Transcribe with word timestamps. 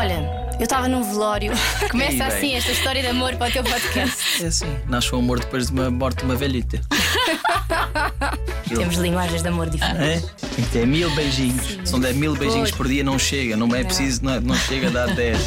Olha, 0.00 0.48
eu 0.58 0.62
estava 0.62 0.88
num 0.88 1.02
velório. 1.02 1.52
Começa 1.90 2.24
assim 2.24 2.54
esta 2.54 2.72
história 2.72 3.02
de 3.02 3.08
amor 3.08 3.36
para 3.36 3.50
o 3.50 3.52
teu 3.52 3.62
podcast. 3.62 4.42
É 4.42 4.46
assim, 4.46 4.78
nasce 4.88 5.14
o 5.14 5.18
amor 5.18 5.40
depois 5.40 5.66
de 5.66 5.74
uma 5.74 5.90
morte 5.90 6.20
de 6.20 6.24
uma 6.24 6.36
velhita. 6.36 6.80
Temos 8.66 8.96
linguagens 8.96 9.42
de 9.42 9.48
amor 9.48 9.68
diferentes. 9.68 10.24
É? 10.24 10.46
Tem 10.56 10.64
que 10.64 10.70
ter 10.70 10.86
mil 10.86 11.14
beijinhos. 11.14 11.78
Se 11.84 11.92
não 11.92 12.00
der 12.00 12.14
mil 12.14 12.34
beijinhos 12.34 12.70
por 12.70 12.88
dia, 12.88 13.04
não 13.04 13.18
chega. 13.18 13.58
Não 13.58 13.74
é 13.74 13.84
preciso, 13.84 14.24
não, 14.24 14.40
não 14.40 14.54
chega 14.54 14.86
a 14.86 14.90
dar 14.90 15.14
10. 15.14 15.38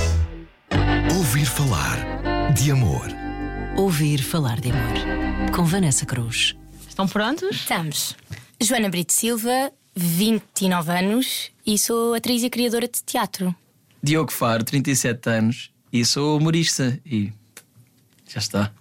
Ouvir 1.17 1.45
falar 1.45 1.97
de 2.53 2.69
amor. 2.69 3.07
Ouvir 3.75 4.21
falar 4.21 4.61
de 4.61 4.69
amor. 4.69 5.51
Com 5.51 5.65
Vanessa 5.65 6.05
Cruz. 6.05 6.55
Estão 6.87 7.07
prontos? 7.07 7.55
Estamos. 7.55 8.15
Joana 8.61 8.87
Brito 8.87 9.13
Silva, 9.13 9.71
29 9.95 10.91
anos 10.91 11.49
e 11.65 11.75
sou 11.79 12.13
atriz 12.13 12.43
e 12.43 12.51
criadora 12.51 12.87
de 12.87 13.01
teatro. 13.03 13.55
Diogo 14.03 14.33
Faro, 14.33 14.65
37 14.65 15.29
anos, 15.29 15.71
e 15.91 16.03
sou 16.03 16.37
humorista. 16.37 16.99
E 17.05 17.31
já 18.27 18.39
está. 18.39 18.71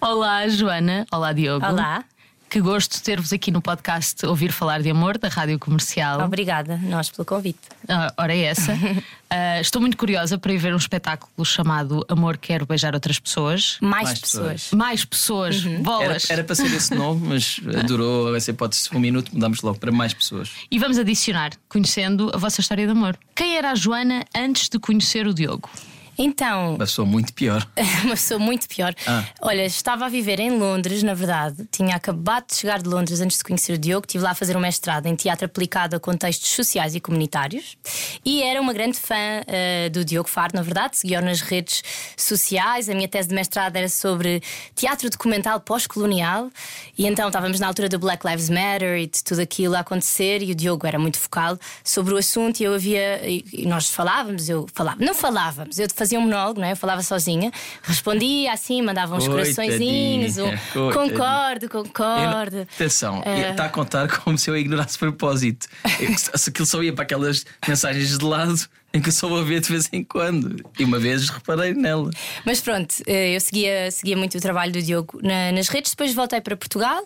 Olá, 0.00 0.48
Joana. 0.48 1.06
Olá, 1.12 1.32
Diogo. 1.32 1.64
Olá. 1.64 2.04
Que 2.52 2.60
gosto 2.60 2.92
de 2.96 3.02
ter-vos 3.02 3.32
aqui 3.32 3.50
no 3.50 3.62
podcast 3.62 4.26
Ouvir 4.26 4.52
Falar 4.52 4.82
de 4.82 4.90
Amor, 4.90 5.16
da 5.16 5.28
Rádio 5.28 5.58
Comercial. 5.58 6.20
Obrigada, 6.20 6.76
nós, 6.76 7.08
pelo 7.08 7.24
convite. 7.24 7.58
Ah, 7.88 8.12
ora, 8.18 8.34
é 8.34 8.40
essa. 8.42 8.76
Ah, 9.34 9.58
estou 9.62 9.80
muito 9.80 9.96
curiosa 9.96 10.36
para 10.36 10.52
ir 10.52 10.58
ver 10.58 10.74
um 10.74 10.76
espetáculo 10.76 11.42
chamado 11.42 12.04
Amor 12.06 12.36
Quero 12.36 12.66
Beijar 12.66 12.92
Outras 12.92 13.18
Pessoas. 13.18 13.78
Mais, 13.80 14.04
Mais 14.04 14.18
pessoas. 14.20 14.52
pessoas. 14.64 14.72
Mais 14.78 15.04
pessoas, 15.06 15.64
Era, 15.64 15.78
bolas. 15.78 16.28
era 16.30 16.44
para 16.44 16.54
ser 16.54 16.66
esse 16.66 16.94
nome, 16.94 17.28
mas 17.28 17.58
durou 17.86 18.36
essa 18.36 18.50
hipótese 18.50 18.90
um 18.94 19.00
minuto, 19.00 19.32
mudamos 19.32 19.62
logo 19.62 19.78
para 19.78 19.90
mais 19.90 20.12
pessoas. 20.12 20.50
E 20.70 20.78
vamos 20.78 20.98
adicionar, 20.98 21.52
conhecendo 21.66 22.30
a 22.34 22.36
vossa 22.36 22.60
história 22.60 22.84
de 22.84 22.92
amor. 22.92 23.18
Quem 23.34 23.56
era 23.56 23.70
a 23.70 23.74
Joana 23.74 24.22
antes 24.36 24.68
de 24.68 24.78
conhecer 24.78 25.26
o 25.26 25.32
Diogo? 25.32 25.70
Então, 26.18 26.70
Uma 26.70 26.78
pessoa 26.78 27.06
muito 27.06 27.32
pior. 27.32 27.66
uma 28.04 28.10
pessoa 28.10 28.38
muito 28.38 28.68
pior. 28.68 28.94
Ah. 29.06 29.24
Olha, 29.40 29.64
estava 29.64 30.06
a 30.06 30.08
viver 30.08 30.40
em 30.40 30.50
Londres, 30.58 31.02
na 31.02 31.14
verdade. 31.14 31.68
Tinha 31.70 31.96
acabado 31.96 32.48
de 32.48 32.56
chegar 32.56 32.82
de 32.82 32.88
Londres 32.88 33.20
antes 33.20 33.38
de 33.38 33.44
conhecer 33.44 33.74
o 33.74 33.78
Diogo. 33.78 34.06
Estive 34.06 34.24
lá 34.24 34.30
a 34.30 34.34
fazer 34.34 34.56
um 34.56 34.60
mestrado 34.60 35.06
em 35.06 35.14
teatro 35.14 35.46
aplicado 35.46 35.96
a 35.96 36.00
contextos 36.00 36.50
sociais 36.50 36.94
e 36.94 37.00
comunitários. 37.00 37.76
E 38.24 38.42
era 38.42 38.60
uma 38.60 38.72
grande 38.72 38.98
fã 38.98 39.42
eh, 39.46 39.88
do 39.90 40.04
Diogo 40.04 40.28
Faro, 40.28 40.52
na 40.54 40.62
verdade. 40.62 40.96
Seguia-o 40.98 41.22
nas 41.22 41.40
redes 41.40 41.82
sociais. 42.16 42.88
A 42.88 42.94
minha 42.94 43.08
tese 43.08 43.28
de 43.28 43.34
mestrado 43.34 43.76
era 43.76 43.88
sobre 43.88 44.42
teatro 44.74 45.08
documental 45.08 45.60
pós-colonial. 45.60 46.50
E 46.98 47.06
então 47.06 47.28
estávamos 47.28 47.60
na 47.60 47.66
altura 47.66 47.88
do 47.88 47.98
Black 47.98 48.26
Lives 48.26 48.50
Matter 48.50 48.98
e 48.98 49.06
de 49.06 49.22
tudo 49.22 49.40
aquilo 49.40 49.76
a 49.76 49.80
acontecer. 49.80 50.42
E 50.42 50.52
o 50.52 50.54
Diogo 50.54 50.86
era 50.86 50.98
muito 50.98 51.18
focal 51.18 51.58
sobre 51.84 52.14
o 52.14 52.16
assunto. 52.16 52.60
E 52.60 52.64
eu 52.64 52.74
havia. 52.74 53.28
E 53.28 53.62
e 53.62 53.66
nós 53.66 53.90
falávamos, 53.90 54.48
eu 54.48 54.66
falava. 54.72 55.04
Não 55.04 55.14
falávamos, 55.14 55.78
eu 55.78 55.86
fazia 56.02 56.18
um 56.18 56.22
monólogo, 56.22 56.60
não 56.60 56.66
é? 56.66 56.72
Eu 56.72 56.76
falava 56.76 57.02
sozinha. 57.02 57.50
Respondia 57.82 58.52
assim, 58.52 58.82
mandava 58.82 59.14
uns 59.14 59.26
coraçõezinhos. 59.28 60.36
Um, 60.38 60.50
concordo, 60.92 61.66
Eu 61.66 61.70
concordo. 61.70 62.56
não- 62.56 62.62
atenção, 62.62 63.22
Eh, 63.24 63.50
está 63.50 63.66
a 63.66 63.68
contar 63.68 64.08
como 64.20 64.36
se 64.36 64.50
eu 64.50 64.56
ignorasse 64.56 64.98
propósito. 64.98 65.66
Eu- 66.00 66.12
Se 66.18 66.50
aquilo 66.50 66.66
só 66.66 66.82
ia 66.82 66.92
para 66.92 67.04
aquelas 67.04 67.44
mensagens 67.66 68.18
de 68.18 68.24
lado 68.24 68.54
em 68.94 69.00
que 69.00 69.08
eu 69.08 69.12
só 69.12 69.28
vou 69.28 69.44
ver 69.44 69.60
de 69.60 69.68
vez 69.70 69.88
em 69.92 70.02
quando. 70.04 70.56
E 70.78 70.84
uma 70.84 70.98
vez 70.98 71.28
reparei 71.28 71.74
nela. 71.74 72.10
Mas 72.44 72.60
pronto, 72.60 72.94
eh, 73.06 73.34
eu 73.36 73.40
seguia, 73.40 73.90
seguia 73.90 74.16
muito 74.16 74.36
o 74.36 74.40
trabalho 74.40 74.72
do 74.72 74.82
Diogo 74.82 75.18
na- 75.22 75.50
nas 75.52 75.68
redes, 75.68 75.92
depois 75.92 76.12
voltei 76.14 76.40
para 76.40 76.56
Portugal 76.56 77.02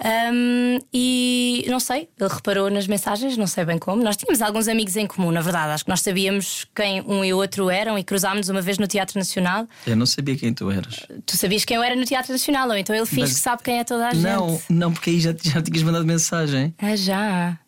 ahm, 0.00 0.78
e 0.92 1.64
não 1.68 1.80
sei, 1.80 2.08
ele 2.18 2.28
reparou 2.32 2.70
nas 2.70 2.86
mensagens, 2.86 3.36
não 3.36 3.46
sei 3.46 3.64
bem 3.64 3.78
como. 3.78 4.02
Nós 4.02 4.16
tínhamos 4.16 4.40
alguns 4.42 4.68
amigos 4.68 4.96
em 4.96 5.06
comum, 5.06 5.30
na 5.30 5.40
verdade, 5.40 5.72
acho 5.72 5.84
que 5.84 5.90
nós 5.90 6.00
sabíamos 6.00 6.66
quem 6.74 7.00
um 7.02 7.24
e 7.24 7.32
o 7.32 7.36
outro 7.36 7.70
eram 7.70 7.98
e 7.98 8.04
cruzámos 8.04 8.48
uma 8.48 8.60
vez 8.60 8.78
no 8.78 8.86
Teatro 8.86 9.18
Nacional. 9.18 9.66
Eu 9.86 9.96
não 9.96 10.06
sabia 10.06 10.36
quem 10.36 10.52
tu 10.52 10.70
eras. 10.70 11.06
Tu 11.26 11.36
sabias 11.36 11.64
quem 11.64 11.76
eu 11.76 11.82
era 11.82 11.94
no 11.96 12.04
Teatro 12.04 12.32
Nacional, 12.32 12.68
ou 12.68 12.76
então 12.76 12.94
ele 12.94 13.06
finge 13.06 13.20
Mas- 13.22 13.34
que 13.34 13.40
sabe 13.40 13.62
quem 13.62 13.78
é 13.78 13.84
toda 13.84 14.08
a 14.08 14.14
Não, 14.14 14.50
gente. 14.50 14.62
não, 14.70 14.92
porque 14.92 15.10
aí 15.10 15.20
já, 15.20 15.34
já 15.40 15.62
tinhas 15.62 15.82
mandado 15.82 16.04
mensagem. 16.04 16.74
Ah, 16.78 16.96
já. 16.96 17.58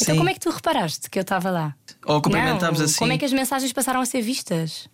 Então 0.00 0.14
Sim. 0.14 0.16
como 0.18 0.28
é 0.28 0.34
que 0.34 0.40
tu 0.40 0.50
reparaste 0.50 1.08
que 1.08 1.18
eu 1.18 1.22
estava 1.22 1.50
lá? 1.50 1.74
Ou 2.08 2.20
cumprimentámos 2.22 2.80
assim. 2.80 2.96
Como 2.98 3.12
é 3.12 3.18
que 3.18 3.24
as 3.24 3.32
mensagens 3.32 3.72
passaram 3.72 4.00
a 4.00 4.06
ser 4.06 4.22
vistas? 4.22 4.88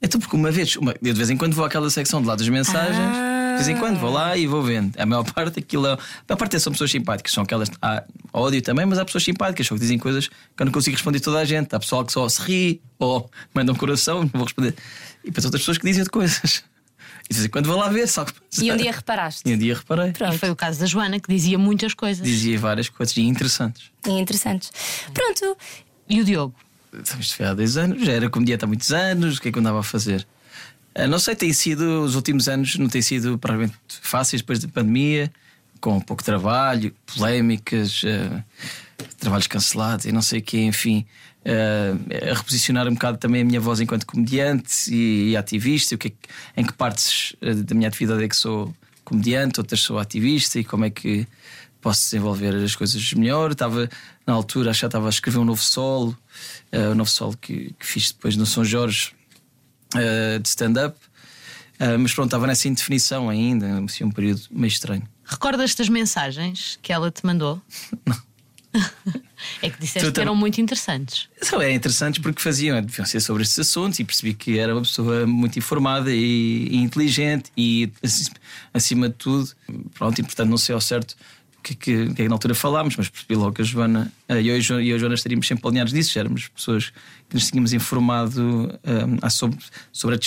Então, 0.00 0.20
porque 0.20 0.34
uma 0.34 0.50
vez, 0.50 0.74
uma- 0.76 0.92
eu 1.02 1.12
de 1.12 1.18
vez 1.18 1.30
em 1.30 1.36
quando 1.36 1.54
vou 1.54 1.64
àquela 1.64 1.88
secção 1.90 2.20
de 2.20 2.26
lá 2.26 2.34
das 2.34 2.48
mensagens, 2.48 2.96
Ah. 2.98 3.56
de 3.58 3.64
vez 3.64 3.68
em 3.68 3.78
quando 3.80 3.98
vou 4.00 4.10
lá 4.10 4.36
e 4.36 4.46
vou 4.48 4.60
vendo. 4.62 4.98
A 4.98 5.06
maior 5.06 5.22
parte 5.32 5.58
aquilo 5.60 5.86
é. 5.86 5.92
A 5.92 5.96
maior 6.28 6.36
parte 6.38 6.58
são 6.58 6.72
pessoas 6.72 6.90
simpáticas, 6.90 7.32
são 7.32 7.44
aquelas. 7.44 7.68
Há 7.80 8.02
ódio 8.32 8.60
também, 8.62 8.84
mas 8.86 8.98
há 8.98 9.04
pessoas 9.04 9.22
simpáticas, 9.24 9.66
só 9.66 9.74
que 9.74 9.80
dizem 9.80 9.98
coisas 9.98 10.26
que 10.28 10.34
eu 10.58 10.64
não 10.64 10.72
consigo 10.72 10.96
responder 10.96 11.20
toda 11.20 11.38
a 11.38 11.44
gente. 11.44 11.72
Há 11.74 11.78
pessoal 11.78 12.04
que 12.04 12.12
só 12.12 12.28
se 12.28 12.40
ri 12.42 12.82
ou 12.98 13.30
manda 13.54 13.70
um 13.70 13.76
coração, 13.76 14.22
não 14.22 14.30
vou 14.32 14.44
responder. 14.44 14.74
E 15.22 15.26
depois 15.26 15.44
outras 15.44 15.62
pessoas 15.62 15.78
que 15.78 15.86
dizem 15.86 16.02
de 16.02 16.10
coisas. 16.10 16.64
E 17.30 17.34
de 17.34 17.34
vez 17.34 17.46
em 17.46 17.50
quando 17.50 17.66
vou 17.66 17.76
lá 17.76 17.88
ver, 17.88 18.08
só 18.08 18.24
que. 18.24 18.32
E 18.60 18.72
um 18.72 18.76
dia 18.76 18.90
reparaste? 18.90 19.42
E 19.48 19.54
um 19.54 19.58
dia 19.58 19.76
reparei. 19.76 20.10
Pronto. 20.10 20.34
E 20.34 20.38
foi 20.38 20.50
o 20.50 20.56
caso 20.56 20.80
da 20.80 20.86
Joana, 20.86 21.20
que 21.20 21.32
dizia 21.32 21.56
muitas 21.56 21.94
coisas. 21.94 22.26
Dizia 22.26 22.58
várias 22.58 22.88
coisas 22.88 23.16
e 23.16 23.20
interessantes. 23.22 23.84
E 24.04 24.10
interessantes. 24.10 24.72
Pronto, 25.14 25.56
E 26.12 26.20
o 26.20 26.24
Diogo? 26.24 26.54
Então, 26.92 27.18
Isto 27.18 27.36
foi 27.36 27.46
há 27.46 27.54
10 27.54 27.76
anos, 27.78 28.04
já 28.04 28.12
era 28.12 28.28
comediante 28.28 28.64
há 28.64 28.68
muitos 28.68 28.92
anos, 28.92 29.38
o 29.38 29.40
que 29.40 29.48
é 29.48 29.52
que 29.52 29.56
eu 29.58 29.60
andava 29.60 29.80
a 29.80 29.82
fazer? 29.82 30.26
Ah, 30.94 31.06
Não 31.06 31.18
sei, 31.18 31.34
tem 31.34 31.50
sido, 31.54 32.02
os 32.04 32.14
últimos 32.14 32.48
anos 32.48 32.76
não 32.76 32.86
têm 32.88 33.00
sido 33.00 33.38
provavelmente 33.38 33.78
fáceis 33.88 34.42
depois 34.42 34.58
da 34.58 34.68
pandemia, 34.68 35.32
com 35.80 35.98
pouco 36.00 36.22
trabalho, 36.22 36.94
polémicas, 37.06 38.02
ah, 38.04 38.44
trabalhos 39.18 39.46
cancelados 39.46 40.04
e 40.04 40.12
não 40.12 40.20
sei 40.20 40.40
o 40.40 40.42
quê, 40.42 40.58
enfim. 40.60 41.06
ah, 41.46 42.28
a 42.30 42.34
reposicionar 42.34 42.86
um 42.86 42.92
bocado 42.92 43.16
também 43.16 43.40
a 43.40 43.44
minha 43.44 43.60
voz 43.60 43.80
enquanto 43.80 44.04
comediante 44.06 44.94
e, 44.94 45.30
e 45.30 45.36
ativista, 45.36 45.94
o 45.94 45.98
que 45.98 46.08
é 46.08 46.10
que- 46.10 46.16
em 46.58 46.64
que 46.64 46.74
partes 46.74 47.34
da 47.40 47.74
minha 47.74 47.88
atividade 47.88 48.22
é 48.22 48.28
que 48.28 48.36
sou 48.36 48.72
comediante, 49.02 49.58
outras 49.58 49.80
sou 49.80 49.98
ativista 49.98 50.60
e 50.60 50.64
como 50.64 50.84
é 50.84 50.90
que 50.90 51.26
posso 51.82 52.04
desenvolver 52.04 52.54
as 52.54 52.74
coisas 52.74 53.12
melhor. 53.12 53.50
Estava 53.52 53.90
na 54.26 54.32
altura, 54.32 54.70
acho 54.70 54.78
que 54.78 54.82
já 54.82 54.86
estava 54.86 55.06
a 55.06 55.10
escrever 55.10 55.38
um 55.38 55.44
novo 55.44 55.62
solo, 55.62 56.16
eh, 56.70 56.88
o 56.88 56.94
novo 56.94 57.10
solo 57.10 57.36
que, 57.36 57.74
que 57.78 57.86
fiz 57.86 58.12
depois 58.12 58.36
no 58.36 58.46
São 58.46 58.64
Jorge 58.64 59.12
eh, 59.94 60.38
de 60.38 60.48
stand-up. 60.48 60.96
Eh, 61.78 61.96
mas 61.98 62.14
pronto, 62.14 62.28
estava 62.28 62.46
nessa 62.46 62.68
indefinição 62.68 63.28
ainda, 63.28 63.84
assim, 63.84 64.04
um 64.04 64.10
período 64.10 64.42
meio 64.50 64.68
estranho. 64.68 65.02
Recordas 65.24 65.74
das 65.74 65.88
mensagens 65.88 66.78
que 66.80 66.92
ela 66.92 67.10
te 67.10 67.26
mandou? 67.26 67.60
é 69.60 69.68
que 69.70 69.78
disseste 69.80 70.08
Tu 70.08 70.12
que 70.14 70.20
eram 70.20 70.34
muito 70.34 70.60
interessantes. 70.60 71.28
São 71.40 71.60
eram 71.60 71.74
interessantes 71.74 72.22
porque 72.22 72.40
faziam, 72.40 72.80
deviam 72.80 73.04
ser 73.04 73.20
sobre 73.20 73.42
estes 73.42 73.58
assuntos 73.58 73.98
e 73.98 74.04
percebi 74.04 74.34
que 74.34 74.58
era 74.58 74.74
uma 74.74 74.82
pessoa 74.82 75.26
muito 75.26 75.58
informada 75.58 76.10
e, 76.10 76.68
e 76.70 76.76
inteligente 76.76 77.50
e, 77.56 77.92
ac- 78.02 78.32
acima 78.72 79.08
de 79.08 79.14
tudo, 79.16 79.50
pronto, 79.94 80.18
e 80.18 80.22
portanto 80.22 80.48
não 80.48 80.56
sei 80.56 80.74
ao 80.74 80.80
certo 80.80 81.16
que, 81.62 81.74
que, 81.74 82.12
que 82.14 82.22
é 82.22 82.28
na 82.28 82.34
altura 82.34 82.54
falámos, 82.54 82.96
mas 82.96 83.08
percebi 83.08 83.34
logo 83.36 83.52
que 83.52 83.62
a 83.62 83.64
Joana 83.64 84.12
eh, 84.28 84.40
e 84.42 84.48
eu 84.48 84.56
e 84.56 84.58
a 84.58 84.60
Jo- 84.60 84.94
a 84.94 84.98
Joana 84.98 85.14
estaríamos 85.14 85.46
sempre 85.46 85.66
alinhados 85.68 85.92
nisso, 85.92 86.12
já 86.12 86.20
éramos 86.20 86.48
pessoas 86.48 86.90
que 87.28 87.34
nos 87.34 87.48
tínhamos 87.50 87.72
informado 87.72 88.78
eh, 88.84 89.30
sobre, 89.30 89.58
sobre 89.92 90.18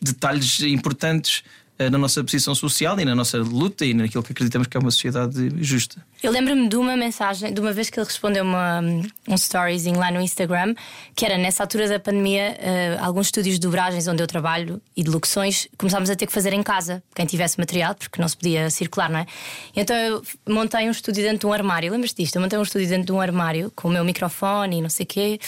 detalhes 0.00 0.60
importantes 0.60 1.42
eh, 1.78 1.88
na 1.90 1.98
nossa 1.98 2.22
posição 2.24 2.54
social 2.54 2.98
e 2.98 3.04
na 3.04 3.14
nossa 3.14 3.38
luta 3.38 3.84
e 3.86 3.94
naquilo 3.94 4.22
que 4.22 4.32
acreditamos 4.32 4.66
que 4.66 4.76
é 4.76 4.80
uma 4.80 4.90
sociedade 4.90 5.50
justa. 5.62 6.04
Eu 6.20 6.32
lembro-me 6.32 6.68
de 6.68 6.76
uma 6.76 6.96
mensagem, 6.96 7.52
de 7.52 7.60
uma 7.60 7.72
vez 7.72 7.88
que 7.88 7.98
ele 7.98 8.04
respondeu 8.04 8.42
uma, 8.42 8.80
um 9.28 9.34
storyzinho 9.36 9.96
lá 9.96 10.10
no 10.10 10.20
Instagram, 10.20 10.74
que 11.14 11.24
era 11.24 11.38
nessa 11.38 11.62
altura 11.62 11.86
da 11.86 12.00
pandemia, 12.00 12.56
eh, 12.58 12.98
alguns 13.00 13.28
estúdios 13.28 13.54
de 13.54 13.60
dobragens 13.60 14.08
onde 14.08 14.20
eu 14.20 14.26
trabalho 14.26 14.82
e 14.96 15.04
de 15.04 15.10
locuções 15.10 15.68
começámos 15.78 16.10
a 16.10 16.16
ter 16.16 16.26
que 16.26 16.32
fazer 16.32 16.52
em 16.52 16.62
casa, 16.62 17.00
quem 17.14 17.24
tivesse 17.24 17.56
material, 17.56 17.94
porque 17.94 18.20
não 18.20 18.26
se 18.26 18.36
podia 18.36 18.68
circular, 18.68 19.08
não 19.08 19.20
é? 19.20 19.26
Então 19.76 19.94
eu 19.94 20.22
montei 20.48 20.88
um 20.88 20.90
estúdio 20.90 21.22
dentro 21.22 21.38
de 21.38 21.46
um 21.46 21.52
armário, 21.52 21.92
lembras-te 21.92 22.20
disto? 22.20 22.34
Eu 22.34 22.42
montei 22.42 22.58
um 22.58 22.62
estúdio 22.62 22.88
dentro 22.88 23.06
de 23.06 23.12
um 23.12 23.20
armário 23.20 23.72
com 23.76 23.86
o 23.86 23.90
meu 23.90 24.04
microfone 24.04 24.78
e 24.78 24.82
não 24.82 24.90
sei 24.90 25.04
o 25.04 25.06
quê, 25.06 25.40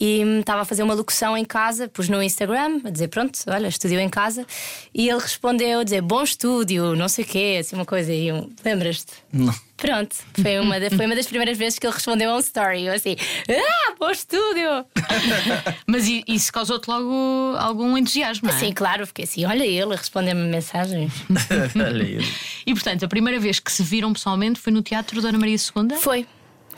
e 0.00 0.24
hum, 0.24 0.40
estava 0.40 0.62
a 0.62 0.64
fazer 0.64 0.82
uma 0.82 0.94
locução 0.94 1.36
em 1.36 1.44
casa, 1.44 1.88
pus 1.88 2.08
no 2.08 2.20
Instagram, 2.20 2.80
a 2.84 2.90
dizer 2.90 3.06
pronto, 3.06 3.38
olha, 3.46 3.68
estúdio 3.68 4.00
em 4.00 4.08
casa, 4.08 4.44
e 4.92 5.08
ele 5.08 5.20
respondeu 5.20 5.78
a 5.80 5.84
dizer 5.84 6.02
bom 6.02 6.24
estúdio, 6.24 6.96
não 6.96 7.08
sei 7.08 7.24
o 7.24 7.28
quê, 7.28 7.58
assim 7.60 7.76
uma 7.76 7.86
coisa, 7.86 8.12
e 8.12 8.26
eu, 8.26 8.50
lembras-te? 8.64 9.12
Não. 9.32 9.54
Pronto, 9.76 10.15
foi 10.40 10.58
uma, 10.60 10.78
da- 10.80 10.90
foi 10.90 11.06
uma 11.06 11.14
das 11.14 11.26
primeiras 11.26 11.56
vezes 11.58 11.78
que 11.78 11.86
ele 11.86 11.94
respondeu 11.94 12.30
a 12.30 12.36
um 12.36 12.40
story. 12.40 12.84
Eu 12.84 12.92
assim, 12.94 13.16
ah, 13.50 13.94
bom 13.98 14.10
estúdio! 14.10 14.84
Mas 15.86 16.04
isso 16.26 16.52
causou-te 16.52 16.88
logo 16.88 17.54
algum 17.58 17.96
entusiasmo, 17.96 18.48
não 18.48 18.54
é? 18.56 18.58
Sim, 18.60 18.72
claro, 18.72 19.06
fiquei 19.06 19.24
assim, 19.24 19.44
olha 19.44 19.64
ele 19.64 19.92
a 19.92 19.96
responder-me 19.96 20.42
mensagens. 20.48 21.12
Olha 21.76 22.04
aí. 22.04 22.18
E 22.66 22.72
portanto, 22.74 23.04
a 23.04 23.08
primeira 23.08 23.38
vez 23.40 23.58
que 23.60 23.70
se 23.72 23.82
viram 23.82 24.12
pessoalmente 24.12 24.58
foi 24.60 24.72
no 24.72 24.82
Teatro 24.82 25.20
Dona 25.22 25.38
Maria 25.38 25.56
II? 25.56 25.96
Foi, 25.98 26.26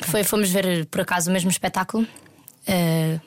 foi, 0.00 0.24
fomos 0.24 0.50
ver 0.50 0.86
por 0.86 1.00
acaso 1.00 1.30
o 1.30 1.32
mesmo 1.32 1.50
espetáculo. 1.50 2.06
Eh, 2.66 3.18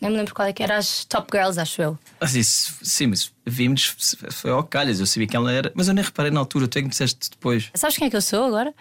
não 0.00 0.10
me 0.10 0.16
lembro 0.16 0.32
qual 0.32 0.46
é 0.46 0.52
que 0.52 0.62
era, 0.62 0.76
as 0.76 1.04
Top 1.04 1.26
Girls, 1.36 1.58
acho 1.58 1.82
eu. 1.82 1.98
Mas 2.20 2.36
isso, 2.36 2.74
sim, 2.82 3.08
mas 3.08 3.32
vimos, 3.44 3.96
foi 4.30 4.50
ao 4.52 4.62
calhas, 4.62 5.00
eu 5.00 5.06
sabia 5.06 5.26
que 5.26 5.34
ela 5.36 5.50
era, 5.52 5.72
mas 5.74 5.88
eu 5.88 5.94
nem 5.94 6.04
reparei 6.04 6.30
na 6.30 6.38
altura, 6.38 6.68
tu 6.68 6.78
é 6.78 6.80
que 6.82 6.84
me 6.84 6.90
disseste 6.90 7.30
depois. 7.30 7.68
Sabes 7.74 7.96
quem 7.96 8.06
é 8.06 8.10
que 8.10 8.16
eu 8.16 8.22
sou 8.22 8.44
agora? 8.44 8.72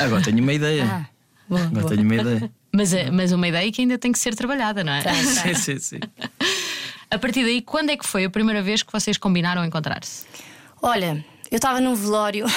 Agora 0.00 0.22
tenho 0.22 0.42
uma 0.42 0.52
ideia. 0.52 0.84
Ah, 0.84 1.06
boa, 1.48 1.60
Agora 1.62 1.80
boa. 1.82 1.88
tenho 1.94 2.02
uma 2.02 2.14
ideia. 2.16 2.50
Mas, 2.72 2.92
é- 2.92 3.10
mas 3.10 3.32
uma 3.32 3.48
ideia 3.48 3.70
que 3.72 3.80
ainda 3.80 3.96
tem 3.98 4.12
que 4.12 4.18
ser 4.18 4.34
trabalhada, 4.34 4.84
não 4.84 4.92
é? 4.92 5.02
Tá, 5.02 5.10
tá. 5.10 5.14
sim, 5.16 5.54
sim, 5.54 5.78
sim. 5.78 6.00
A 7.10 7.18
partir 7.18 7.42
daí, 7.42 7.62
quando 7.62 7.90
é 7.90 7.96
que 7.96 8.06
foi 8.06 8.24
a 8.24 8.30
primeira 8.30 8.62
vez 8.62 8.82
que 8.82 8.92
vocês 8.92 9.16
combinaram 9.16 9.64
encontrar-se? 9.64 10.26
Olha, 10.82 11.24
eu 11.50 11.56
estava 11.56 11.80
num 11.80 11.94
velório. 11.94 12.44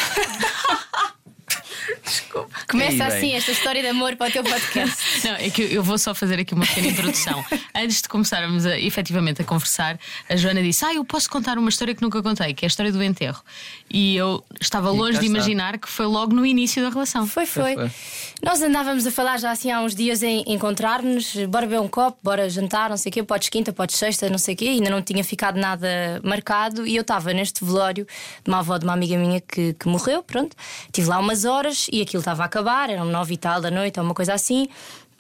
Começa 2.70 2.92
Aí, 2.92 2.98
bem. 2.98 3.18
assim 3.18 3.34
esta 3.34 3.52
história 3.52 3.82
de 3.82 3.88
amor 3.88 4.16
para 4.16 4.30
o 4.30 4.32
teu 4.32 4.44
podcast. 4.44 4.98
Não, 5.28 5.36
é 5.36 5.50
que 5.50 5.62
eu 5.62 5.84
vou 5.84 5.98
só 5.98 6.14
fazer 6.14 6.40
aqui 6.40 6.54
uma 6.54 6.66
pequena 6.66 6.88
introdução. 6.88 7.44
Antes 7.76 8.02
de 8.02 8.08
começarmos 8.08 8.66
a, 8.66 8.80
efetivamente 8.80 9.42
a 9.42 9.46
conversar, 9.46 10.00
a 10.30 10.36
Joana 10.36 10.62
disse: 10.62 10.86
Ah, 10.86 10.94
eu 10.94 11.04
posso 11.04 11.30
contar 11.30 11.58
uma 11.58 11.70
história 11.70 11.94
que 11.94 12.02
nunca 12.02 12.22
contei, 12.22 12.54
que 12.54 12.66
é 12.66 12.68
a 12.68 12.70
história 12.70 12.92
do 12.92 13.04
enterro. 13.04 13.42
E 13.90 14.16
eu 14.16 14.44
estava 14.60 14.94
E 14.94 14.98
longe 14.98 15.20
de 15.20 15.26
imaginar 15.26 15.78
que 15.78 15.90
foi 15.90 16.06
logo 16.06 16.34
no 16.34 16.46
início 16.46 16.82
da 16.82 16.90
relação. 16.90 17.28
Foi, 17.28 17.46
foi. 17.46 17.76
Foi, 17.76 17.90
foi. 17.90 17.92
Nós 18.44 18.62
andávamos 18.62 19.06
a 19.06 19.12
falar 19.12 19.38
já 19.38 19.52
assim 19.52 19.72
há 19.72 19.82
uns 19.82 19.94
dias 19.96 20.24
em 20.24 20.44
encontrar-nos, 20.48 21.36
bora 21.48 21.66
beber 21.66 21.82
um 21.82 21.88
copo, 21.88 22.18
bora 22.24 22.50
jantar, 22.50 22.90
não 22.90 22.98
sei 22.98 23.10
o 23.10 23.14
quê, 23.14 23.24
podes 23.24 23.50
quinta, 23.50 23.72
podes 23.74 23.96
sexta, 23.96 24.30
não 24.30 24.38
sei 24.38 24.56
o 24.56 24.58
quê, 24.58 24.66
ainda 24.66 24.90
não 24.90 25.02
tinha 25.02 25.24
ficado 25.24 25.58
nada 25.60 25.88
marcado 26.24 26.88
e 26.88 26.96
eu 26.96 27.02
estava 27.02 27.34
neste 27.34 27.64
velório 27.64 28.08
de 28.44 28.50
uma 28.50 28.60
avó 28.60 28.78
de 28.78 28.86
uma 28.86 28.94
amiga 28.94 29.18
minha 29.18 29.40
que, 29.42 29.74
que 29.74 29.88
morreu, 29.88 30.24
pronto. 30.24 30.56
Estive 30.86 31.08
lá 31.08 31.20
umas 31.20 31.46
horas 31.46 31.71
e 31.92 32.02
aquilo 32.02 32.22
estava 32.22 32.44
a 32.44 32.46
acabar, 32.46 32.90
eram 32.90 33.06
nove 33.06 33.34
e 33.34 33.38
tal 33.38 33.62
da 33.62 33.70
noite, 33.72 34.00
ou 34.00 34.06
uma 34.06 34.14
coisa 34.14 34.34
assim. 34.34 34.68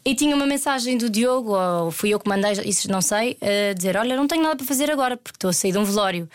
E 0.03 0.15
tinha 0.15 0.35
uma 0.35 0.45
mensagem 0.47 0.97
do 0.97 1.09
Diogo, 1.09 1.51
ou 1.55 1.91
fui 1.91 2.09
eu 2.09 2.19
que 2.19 2.27
mandei, 2.27 2.53
isso 2.65 2.89
não 2.91 3.01
sei, 3.01 3.37
a 3.41 3.73
dizer: 3.73 3.95
Olha, 3.97 4.15
não 4.15 4.27
tenho 4.27 4.41
nada 4.43 4.55
para 4.55 4.65
fazer 4.65 4.89
agora, 4.89 5.15
porque 5.17 5.35
estou 5.37 5.49
a 5.49 5.53
sair 5.53 5.71
de 5.71 5.77
um 5.77 5.83
velório. 5.83 6.27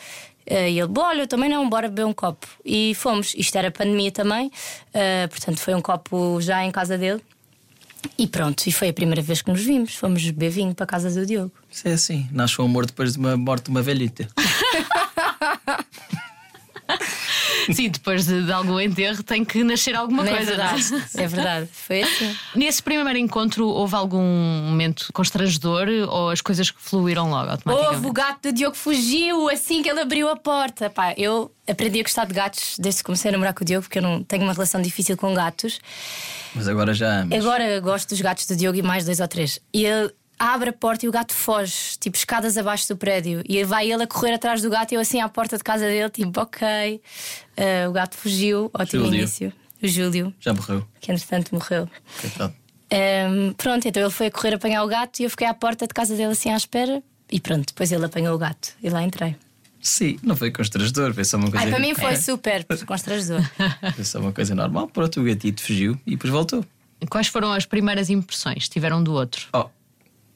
Eh, 0.47 0.71
E 0.71 0.79
ele, 0.79 0.87
"Bom, 0.89 1.03
olha, 1.03 1.23
eu 1.23 1.27
também 1.27 1.51
não, 1.51 1.69
bora 1.69 1.89
beber 1.89 2.07
um 2.07 2.13
copo. 2.13 2.47
E 2.65 2.95
fomos, 2.95 3.35
isto 3.37 3.57
era 3.59 3.69
pandemia 3.71 4.13
também, 4.13 4.51
eh, 4.95 5.27
portanto 5.27 5.59
foi 5.59 5.75
um 5.75 5.83
copo 5.83 6.41
já 6.41 6.65
em 6.65 6.71
casa 6.71 6.97
dele. 6.97 7.21
E 8.17 8.29
pronto, 8.29 8.65
e 8.69 8.71
foi 8.73 8.91
a 8.91 8.93
primeira 8.93 9.21
vez 9.21 9.43
que 9.43 9.51
nos 9.51 9.61
vimos. 9.65 9.97
Fomos 9.97 10.23
beber 10.27 10.51
vinho 10.51 10.73
para 10.73 10.85
a 10.85 10.87
casa 10.87 11.11
do 11.11 11.27
Diogo. 11.27 11.51
Isso 11.69 11.89
é 11.89 11.93
assim. 11.95 12.29
Nasce 12.31 12.61
o 12.61 12.65
amor 12.65 12.87
depois 12.87 13.15
de 13.15 13.19
uma 13.19 13.37
morte 13.37 13.65
de 13.65 13.71
uma 13.71 13.83
velhita. 13.83 14.29
Sim, 17.75 17.89
depois 17.89 18.27
de, 18.27 18.45
de 18.45 18.53
algum 18.53 18.79
enterro 18.81 19.23
tem 19.23 19.45
que 19.45 19.63
nascer 19.65 19.95
alguma 19.95 20.25
Não 20.25 20.33
é 20.33 20.37
coisa. 20.37 20.57
não 20.57 20.65
é? 20.65 20.75
verdade, 20.75 21.05
é 21.17 21.27
verdade. 21.27 21.69
Foi 21.73 22.03
assim. 22.03 22.37
Nesse 22.55 22.83
primeiro 22.83 23.19
encontro 23.19 23.67
houve 23.67 23.95
algum 23.95 24.23
momento 24.23 25.09
constrangedor 25.13 25.89
ou 26.09 26.31
as 26.31 26.41
coisas 26.41 26.71
que 26.71 26.81
fluíram 26.81 27.31
logo 27.31 27.51
automaticamente? 27.51 27.97
Houve 27.97 28.07
o 28.09 28.13
gato 28.13 28.43
do 28.43 28.53
Diogo 28.53 28.77
fugiu 28.77 29.49
assim 29.49 29.83
que 29.83 29.89
ele 29.91 30.01
abriu 30.01 30.29
a 30.29 30.37
porta. 30.37 30.89
Pá, 30.91 31.15
eu 31.17 31.51
aprendi 31.69 32.01
a 32.01 32.03
gostar 32.03 32.25
de 32.27 32.35
gatos 32.35 32.77
desde 32.79 33.01
que 33.01 33.05
comecei 33.07 33.29
a 33.29 33.33
namorar 33.33 33.55
com 33.55 33.63
o 33.63 33.67
Diogo, 33.67 33.83
porque 33.85 33.99
eu 33.99 34.03
não 34.03 34.23
tenho 34.23 34.43
uma 34.45 34.53
relação 34.53 34.81
difícil 34.81 35.17
com 35.17 35.35
gatos. 35.35 35.81
Mas 36.55 36.69
agora 36.69 36.95
já 36.95 37.21
amas. 37.21 37.39
Agora 37.45 37.81
gosto 37.81 38.09
dos 38.09 38.21
gatos 38.21 38.47
do 38.47 38.57
Diogo 38.57 38.79
e 38.79 38.83
mais 38.83 39.05
dois 39.05 39.21
ou 39.21 39.29
três. 39.29 39.59
E 39.75 39.85
ele 39.85 40.11
abre 40.38 40.71
a 40.71 40.73
porta 40.73 41.06
e 41.06 41.09
o 41.09 41.12
gato 41.12 41.33
foge, 41.33 41.97
tipo 41.99 42.17
escadas 42.17 42.56
abaixo 42.59 42.88
do 42.88 42.97
prédio. 42.97 43.43
E 43.49 43.62
vai 43.65 43.91
ele 43.91 44.03
a 44.03 44.06
correr 44.06 44.35
atrás 44.35 44.61
do 44.62 44.71
gato 44.71 44.93
e 44.93 44.94
eu 44.97 45.00
assim 45.00 45.21
à 45.21 45.29
porta 45.29 45.56
de 45.56 45.65
casa 45.65 45.87
dele, 45.87 46.11
tipo, 46.11 46.41
ok. 46.41 47.00
Ah, 47.56 47.88
o 47.88 47.93
gato 47.93 48.17
fugiu, 48.17 48.71
ótimo 48.75 49.05
Júlio. 49.05 49.19
início. 49.21 49.53
O 49.83 49.87
Júlio, 49.88 50.35
Já 50.41 50.53
morreu. 50.55 50.87
que 51.00 51.12
entretanto 51.12 51.55
morreu. 51.55 51.88
Coitado. 52.21 52.55
Ahm, 52.91 53.53
pronto, 53.56 53.87
então 53.88 54.03
ele 54.03 54.12
foi 54.12 54.27
a 54.27 54.31
correr 54.31 54.55
apanhar 54.55 54.83
o 54.85 54.88
gato 54.88 55.21
e 55.21 55.25
eu 55.25 55.31
fiquei 55.31 55.47
à 55.47 55.53
porta 55.55 55.87
de 55.87 55.93
casa 55.94 56.15
dele 56.17 56.33
assim 56.33 56.50
à 56.50 56.56
espera. 56.56 57.03
E 57.31 57.41
pronto, 57.41 57.67
depois 57.67 57.91
ele 57.91 58.05
apanhou 58.05 58.35
o 58.35 58.39
gato 58.39 58.71
e 58.82 58.89
lá 58.89 59.03
entrei. 59.03 59.37
Sim, 59.81 60.19
não 60.23 60.35
foi 60.35 60.50
constrangedor, 60.50 61.12
foi 61.15 61.25
só 61.25 61.37
uma 61.37 61.50
coisa. 61.50 61.65
Ai, 61.65 61.71
para 61.71 61.81
mim 61.81 61.94
foi 61.94 62.12
É, 62.12 62.17
super 62.17 62.65
constrangedor. 62.87 63.41
foi 63.94 64.05
só 64.05 64.19
uma 64.21 64.32
coisa 64.32 64.55
normal. 64.55 64.89
Pronto, 64.89 65.21
o 65.21 65.25
gatito 65.25 65.62
fugiu 65.62 66.00
e 66.06 66.12
depois 66.12 66.32
voltou. 66.32 66.65
Quais 67.11 67.27
foram 67.29 67.53
as 67.53 67.67
primeiras 67.67 68.09
impressões 68.09 68.65
que 68.65 68.71
tiveram 68.71 68.99
um 69.00 69.05
do 69.05 69.12
outro? 69.12 69.47
Oh, 69.53 69.67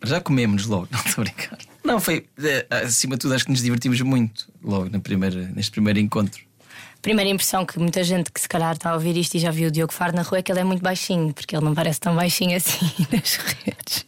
já 0.05 0.21
comemos 0.21 0.67
logo, 0.67 0.89
não 0.93 0.99
estou 1.01 1.23
a 1.23 1.25
brincar. 1.25 1.59
Não, 1.85 2.01
foi. 2.01 2.27
eh, 2.43 2.67
Acima 2.85 3.17
de 3.17 3.21
tudo, 3.21 3.35
acho 3.35 3.45
que 3.47 3.51
nos 3.51 3.63
divertimos 3.63 4.01
muito 4.03 4.49
logo 4.63 4.89
na 4.91 5.01
primeira, 5.01 5.47
neste 5.55 5.71
primeiro 5.71 5.99
encontro. 5.99 6.43
Primeira 7.03 7.31
impressão 7.31 7.65
que 7.65 7.79
muita 7.79 8.05
gente 8.05 8.31
que 8.31 8.41
se 8.41 8.49
calhar 8.49 8.73
está 8.75 8.91
a 8.91 8.95
ouvir 8.95 9.17
isto 9.17 9.35
e 9.35 9.39
já 9.41 9.51
viu 9.51 9.69
o 9.69 9.71
Diogo 9.71 9.93
Faro 9.93 10.15
na 10.15 10.23
rua 10.23 10.39
é 10.39 10.43
que 10.43 10.53
ele 10.53 10.61
é 10.61 10.65
muito 10.65 10.83
baixinho, 10.83 11.33
porque 11.33 11.57
ele 11.57 11.65
não 11.65 11.75
parece 11.75 11.99
tão 12.01 12.15
baixinho 12.15 12.57
assim 12.57 12.87
nas 13.11 13.37
redes. 13.37 14.05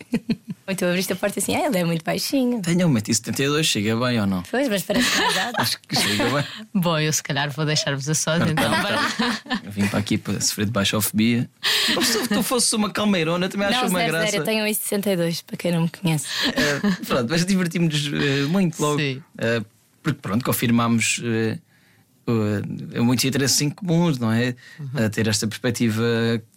Ou 0.69 0.75
tu 0.77 0.85
abriste 0.85 1.13
a 1.13 1.17
porta 1.17 1.41
assim, 1.41 1.57
ah, 1.57 1.67
ele 1.67 1.79
é 1.79 1.85
muito 1.85 2.05
baixinho. 2.05 2.61
Tenho 2.63 2.89
1,72m, 2.89 3.65
chega 3.65 3.97
bem 3.97 4.21
ou 4.21 4.27
não? 4.27 4.43
Pois, 4.45 4.69
mas 4.69 4.83
parece 4.83 5.19
mais 5.19 5.37
alto. 5.39 5.61
Acho 5.61 5.79
que 5.89 5.97
chega 6.01 6.25
bem. 6.31 6.45
Bom, 6.75 6.99
eu 6.99 7.13
se 7.13 7.23
calhar 7.23 7.51
vou 7.51 7.65
deixar-vos 7.65 8.09
a 8.09 8.15
sós 8.15 8.41
então. 8.43 8.71
para- 8.71 9.61
Eu 9.65 9.73
vim 9.73 9.89
para 9.89 9.99
aqui 9.99 10.17
para 10.19 10.41
sofrer 10.41 10.67
de 10.67 10.71
baixofobia. 10.73 11.51
Como 11.95 12.05
se 12.07 12.29
tu 12.29 12.43
fosses 12.43 12.73
uma 12.75 12.91
calmeirona, 12.91 13.49
também 13.49 13.67
acho 13.69 13.87
uma 13.87 14.05
graça. 14.05 14.27
sério, 14.27 14.41
eu 14.41 14.45
tenho 14.45 14.65
1,62 14.67 15.43
para 15.45 15.57
quem 15.57 15.73
não 15.73 15.83
me 15.83 15.89
conhece. 15.91 16.27
Eh, 16.55 16.81
pronto, 17.07 17.27
mas 17.31 17.45
divertimos-nos 17.45 18.23
eh, 18.23 18.43
muito 18.47 18.81
logo. 18.81 18.99
Sim. 19.01 19.21
Eh, 19.39 19.63
porque 20.03 20.21
pronto, 20.23 20.45
confirmámos 20.45 21.21
eh, 21.25 21.59
eh, 22.27 23.01
muitos 23.01 23.25
interesses 23.25 23.61
em 23.61 23.71
comuns, 23.71 24.19
não 24.19 24.31
é? 24.33 24.55
A 24.95 25.09
ter 25.11 25.27
esta 25.29 25.47
perspectiva 25.47 26.03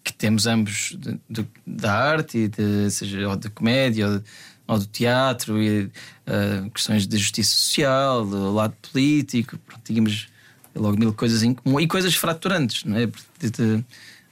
que 0.04 0.14
temos 0.14 0.46
ambos 0.48 0.96
de- 1.00 1.20
de- 1.30 1.48
da 1.66 1.94
arte, 1.94 2.48
de, 2.50 2.90
seja 2.92 3.28
ou 3.30 3.36
de 3.36 3.50
comédia 3.50 4.08
ou, 4.08 4.20
de- 4.20 4.26
ou 4.68 4.80
do 4.80 4.86
teatro, 4.86 5.62
e 5.62 5.90
eh, 6.28 6.64
questões 6.74 7.06
de 7.08 7.18
justiça 7.18 7.54
social, 7.56 8.26
do 8.26 8.54
lado 8.54 8.74
político. 8.92 9.58
Pronto, 9.60 9.82
tínhamos 9.84 10.28
logo 10.76 10.98
mil 11.00 11.14
coisas 11.14 11.42
em 11.44 11.54
comum 11.54 11.80
e 11.80 11.88
coisas 11.88 12.14
fraturantes, 12.16 12.84
não 12.84 12.98
é? 12.98 13.08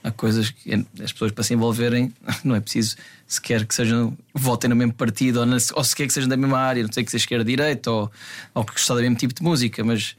Há 0.04 0.12
coisas 0.12 0.50
que 0.50 0.74
as 1.02 1.14
pessoas 1.14 1.32
para 1.32 1.46
se 1.46 1.54
envolverem 1.54 2.14
não 2.44 2.56
é 2.56 2.60
preciso 2.60 2.98
sequer 3.26 3.66
que 3.66 3.74
sejam 3.74 4.18
votem 4.34 4.70
no 4.70 4.76
mesmo 4.76 4.94
partido 4.94 5.40
ou, 5.40 5.46
na, 5.46 5.56
ou 5.76 5.84
sequer 5.84 6.08
que 6.08 6.14
sejam 6.14 6.28
da 6.28 6.36
mesma 6.36 6.60
área, 6.60 6.84
não 6.84 6.92
sei 6.92 7.06
que 7.06 7.12
seja 7.12 7.22
esquerda 7.24 7.46
direita 7.46 7.90
ou, 7.90 8.12
ou 8.54 8.66
que 8.66 8.74
gostar 8.74 8.96
do 8.96 9.02
mesmo 9.02 9.16
tipo 9.16 9.34
de 9.34 9.42
música, 9.42 9.82
mas 9.82 10.18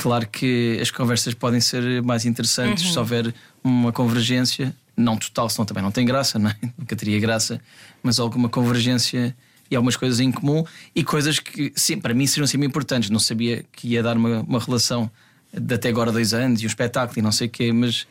claro 0.00 0.26
que 0.26 0.78
as 0.80 0.90
conversas 0.90 1.34
podem 1.34 1.60
ser 1.60 2.02
mais 2.02 2.24
interessantes 2.24 2.92
se 2.92 2.98
houver 2.98 3.34
uma 3.62 3.92
convergência, 3.92 4.74
não 4.96 5.16
total, 5.16 5.48
senão 5.48 5.66
também 5.66 5.82
não 5.82 5.90
tem 5.90 6.06
graça, 6.06 6.38
não 6.38 6.50
é? 6.50 6.56
nunca 6.76 6.96
teria 6.96 7.18
graça, 7.20 7.60
mas 8.02 8.18
alguma 8.18 8.48
convergência 8.48 9.36
e 9.70 9.76
algumas 9.76 9.96
coisas 9.96 10.18
em 10.20 10.32
comum 10.32 10.64
e 10.94 11.04
coisas 11.04 11.38
que 11.38 11.72
sim, 11.76 12.00
para 12.00 12.14
mim 12.14 12.26
seriam 12.26 12.46
sempre 12.46 12.66
importantes. 12.66 13.10
Não 13.10 13.20
sabia 13.20 13.64
que 13.72 13.88
ia 13.88 14.02
dar 14.02 14.16
uma, 14.16 14.40
uma 14.40 14.58
relação 14.58 15.10
de 15.52 15.74
até 15.74 15.88
agora 15.88 16.10
dois 16.10 16.32
anos 16.34 16.60
e 16.62 16.64
um 16.64 16.68
espetáculo 16.68 17.18
e 17.18 17.22
não 17.22 17.32
sei 17.32 17.46
o 17.46 17.50
quê, 17.50 17.72
mas 17.72 18.06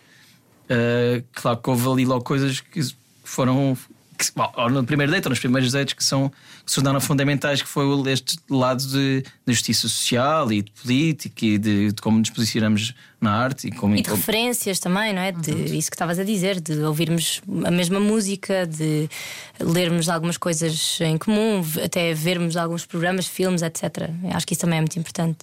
Uh, 0.70 1.26
claro 1.34 1.58
que 1.58 1.68
houve 1.68 1.90
ali 1.90 2.06
logo 2.06 2.24
coisas 2.24 2.60
que 2.62 2.80
foram. 3.24 3.76
Que, 4.20 4.26
bom, 4.36 4.52
ou 4.58 4.70
no 4.70 4.84
primeiro 4.84 5.14
date 5.14 5.28
ou 5.28 5.30
nos 5.30 5.40
primeiros 5.40 5.72
dates 5.72 5.94
que, 5.94 6.04
são, 6.04 6.28
que 6.30 6.70
se 6.70 6.76
tornaram 6.76 7.00
fundamentais, 7.00 7.62
que 7.62 7.70
foi 7.70 7.86
este 8.12 8.38
lado 8.50 8.86
de, 8.86 9.22
de 9.22 9.54
justiça 9.54 9.88
social 9.88 10.52
e 10.52 10.62
de 10.62 10.72
política 10.72 11.46
e 11.46 11.58
de, 11.58 11.94
de 11.94 12.02
como 12.02 12.20
nos 12.20 12.30
posicionamos 12.30 12.94
na 13.22 13.32
arte 13.32 13.68
e 13.68 13.72
como, 13.72 13.96
E 13.96 14.02
de 14.02 14.10
referências 14.10 14.78
também, 14.78 15.14
não 15.14 15.22
é? 15.22 15.32
De 15.32 15.78
isso 15.78 15.90
que 15.90 15.96
estavas 15.96 16.20
a 16.20 16.26
dizer, 16.26 16.60
de 16.60 16.80
ouvirmos 16.80 17.42
a 17.64 17.72
mesma 17.72 18.00
música, 18.02 18.68
de 18.68 19.10
lermos 19.58 20.10
algumas 20.10 20.36
coisas 20.36 21.00
em 21.00 21.18
comum, 21.18 21.64
até 21.82 22.14
vermos 22.14 22.58
alguns 22.58 22.86
programas, 22.86 23.26
filmes, 23.26 23.62
etc. 23.62 24.10
Eu 24.24 24.36
Acho 24.36 24.46
que 24.46 24.54
isso 24.54 24.62
também 24.62 24.80
é 24.80 24.82
muito 24.82 25.00
importante. 25.00 25.40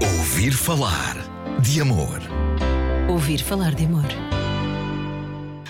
Ouvir 0.00 0.52
falar 0.52 1.16
de 1.60 1.82
amor. 1.82 2.20
Ouvir 3.10 3.42
falar 3.42 3.74
de 3.74 3.84
amor. 3.84 4.37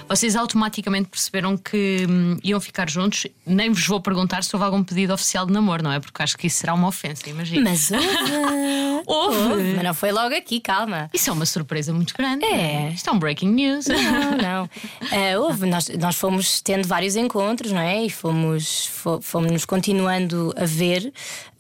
Vocês 0.09 0.35
automaticamente 0.37 1.09
perceberam 1.09 1.57
que 1.57 2.07
hum, 2.09 2.39
iam 2.43 2.61
ficar 2.61 2.89
juntos. 2.89 3.27
Nem 3.47 3.71
vos 3.71 3.87
vou 3.87 4.01
perguntar 4.01 4.43
se 4.43 4.55
houve 4.55 4.65
algum 4.65 4.83
pedido 4.83 5.13
oficial 5.13 5.45
de 5.47 5.53
namoro, 5.53 5.83
não 5.83 5.93
é? 5.93 6.01
Porque 6.01 6.23
acho 6.23 6.37
que 6.39 6.47
isso 6.47 6.59
será 6.61 6.75
uma 6.75 6.89
ofensa, 6.89 7.29
imagina. 7.29 7.71
Mas 7.71 7.91
houve. 7.91 8.09
Houve! 9.07 9.37
houve. 9.39 9.73
Mas 9.75 9.85
não 9.85 9.95
foi 9.95 10.11
logo 10.13 10.35
aqui, 10.35 10.61
calma. 10.61 11.09
Isso 11.15 11.31
é 11.31 11.33
uma 11.33 11.47
surpresa 11.47 11.93
muito 11.95 12.13
grande. 12.15 12.45
É. 12.45 12.91
Isto 12.91 13.09
é 13.09 13.13
um 13.13 13.19
breaking 13.19 13.49
news. 13.51 13.87
Não, 13.87 14.37
não. 14.37 14.71
Eh, 15.13 15.39
houve, 15.39 15.65
nós, 15.67 15.89
nós 15.91 16.17
fomos 16.17 16.61
tendo 16.61 16.87
vários 16.87 17.17
encontros, 17.17 17.73
não 17.73 17.81
é? 17.81 18.05
E 18.05 18.11
fomos, 18.11 18.87
fo- 18.87 19.21
fomos 19.23 19.51
nos 19.51 19.65
continuando 19.65 20.53
a 20.57 20.65
ver. 20.67 21.13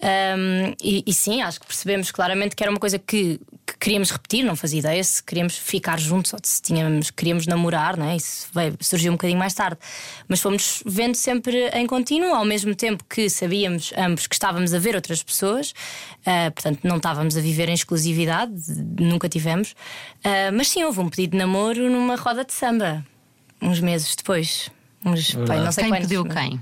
Ahm, 0.02 0.74
e, 0.82 1.02
e 1.06 1.14
sim, 1.14 1.40
acho 1.40 1.60
que 1.60 1.66
percebemos 1.66 2.10
claramente 2.10 2.54
que 2.56 2.62
era 2.62 2.70
uma 2.70 2.80
coisa 2.80 2.98
que, 2.98 3.40
que 3.72 3.78
queríamos 3.78 4.10
repetir, 4.10 4.42
não 4.44 4.56
fazia 4.56 4.78
ideia 4.78 5.04
se 5.04 5.22
queríamos 5.22 5.56
ficar 5.58 5.98
juntos 6.00 6.32
ou 6.32 6.38
se 6.42 6.62
tínhamos, 6.62 7.10
queríamos 7.10 7.46
namorar, 7.46 7.96
não 7.96 8.06
é? 8.08 8.16
Isso 8.16 8.48
veio- 8.54 8.76
surgiu 8.80 9.12
um 9.12 9.16
bocadinho 9.16 9.38
mais 9.38 9.52
tarde. 9.52 9.78
Mas 10.26 10.40
fomos 10.40 10.82
vendo 10.86 11.14
sempre 11.14 11.68
em 11.74 11.86
contínuo, 11.86 12.34
ao 12.34 12.44
mesmo 12.44 12.74
tempo 12.74 13.04
que 13.08 13.28
sabíamos 13.28 13.92
ambos 13.96 14.26
que 14.26 14.34
estávamos 14.34 14.72
a 14.72 14.78
ver 14.78 14.94
outras 14.94 15.22
pessoas, 15.22 15.74
ah, 16.24 16.50
portanto 16.50 16.80
não 16.84 16.96
estávamos 16.96 17.36
a 17.36 17.40
viver 17.40 17.68
em 17.68 17.74
exclusividade, 17.74 18.52
nunca 18.98 19.28
tivemos. 19.28 19.74
Ah, 20.24 20.50
mas 20.52 20.68
sim, 20.68 20.82
houve 20.84 21.00
um 21.00 21.08
pedido 21.10 21.32
de 21.32 21.36
namoro 21.38 21.90
numa 21.90 22.16
roda 22.16 22.44
de 22.44 22.52
samba, 22.54 23.04
uns 23.60 23.80
meses 23.80 24.16
depois. 24.16 24.70
Uns, 25.04 25.34
pai, 25.46 25.60
não 25.60 25.70
sei 25.72 25.84
Quem 25.84 25.92
quantos, 25.92 26.06
pediu 26.08 26.24
mas- 26.24 26.34
quem? 26.34 26.60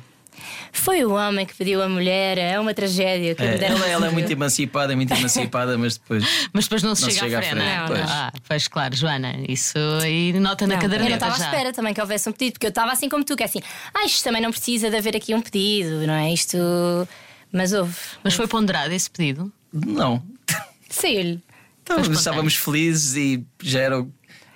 Foi 0.73 1.05
o 1.05 1.13
homem 1.15 1.45
que 1.47 1.55
pediu 1.55 1.83
a 1.83 1.89
mulher, 1.89 2.39
é 2.39 2.59
uma 2.61 2.73
tragédia. 2.75 3.35
que 3.35 3.43
É, 3.43 3.57
deram 3.59 3.77
ela, 3.77 3.87
ela 3.89 4.07
é 4.09 4.11
muito 4.11 4.31
emancipada, 4.33 4.93
é 4.93 4.97
muito 4.97 5.13
emancipada, 5.13 5.77
mas 5.79 5.97
depois. 5.97 6.25
Mas 6.53 6.65
depois 6.65 6.83
não 6.83 6.95
se 6.95 7.03
Não 7.03 7.11
chega, 7.11 7.21
se 7.21 7.25
chega 7.25 7.37
à 7.37 7.41
à 7.41 7.43
frente. 7.43 7.63
frente, 7.63 7.79
Não, 7.79 7.87
pois. 7.89 8.11
Ah, 8.11 8.33
pois 8.49 8.69
claro, 8.69 8.95
Joana, 8.97 9.35
isso 9.49 9.79
aí 10.03 10.33
nota 10.35 10.67
na 10.67 10.75
Não, 10.77 10.83
eu 10.83 10.89
não 10.89 10.91
caderneta 10.97 11.15
estava 11.27 11.43
à 11.43 11.47
espera 11.47 11.73
também 11.73 11.95
que 11.95 12.01
houvesse 12.01 12.29
um 12.29 12.33
pedido, 12.33 12.53
porque 12.55 12.67
eu 12.67 12.71
estava 12.71 12.93
assim 12.93 13.09
como 13.09 13.25
tu, 13.25 13.35
que 13.37 13.43
é 13.43 13.47
assim, 13.47 13.61
ah, 13.95 14.05
isto 14.05 14.23
também 14.23 14.41
não 14.43 14.51
precisa 14.51 14.91
de 14.91 14.97
haver 14.97 15.17
aqui 15.17 15.35
um 15.35 15.41
pedido, 15.41 16.07
não 16.07 16.15
é? 16.15 16.33
Isto. 16.33 16.57
Mas 17.53 17.73
houve. 17.73 17.95
Mas 18.23 18.35
foi 18.35 18.47
ponderado 18.47 18.93
esse 18.93 19.11
pedido? 19.11 19.51
Não. 19.73 20.23
Saiu-lhe. 20.91 21.43
Estávamos, 21.81 22.09
espontâneo. 22.09 22.13
estávamos 22.19 22.57
felizes 22.57 23.15
e 23.17 23.45
já 23.63 23.81
era. 23.81 24.07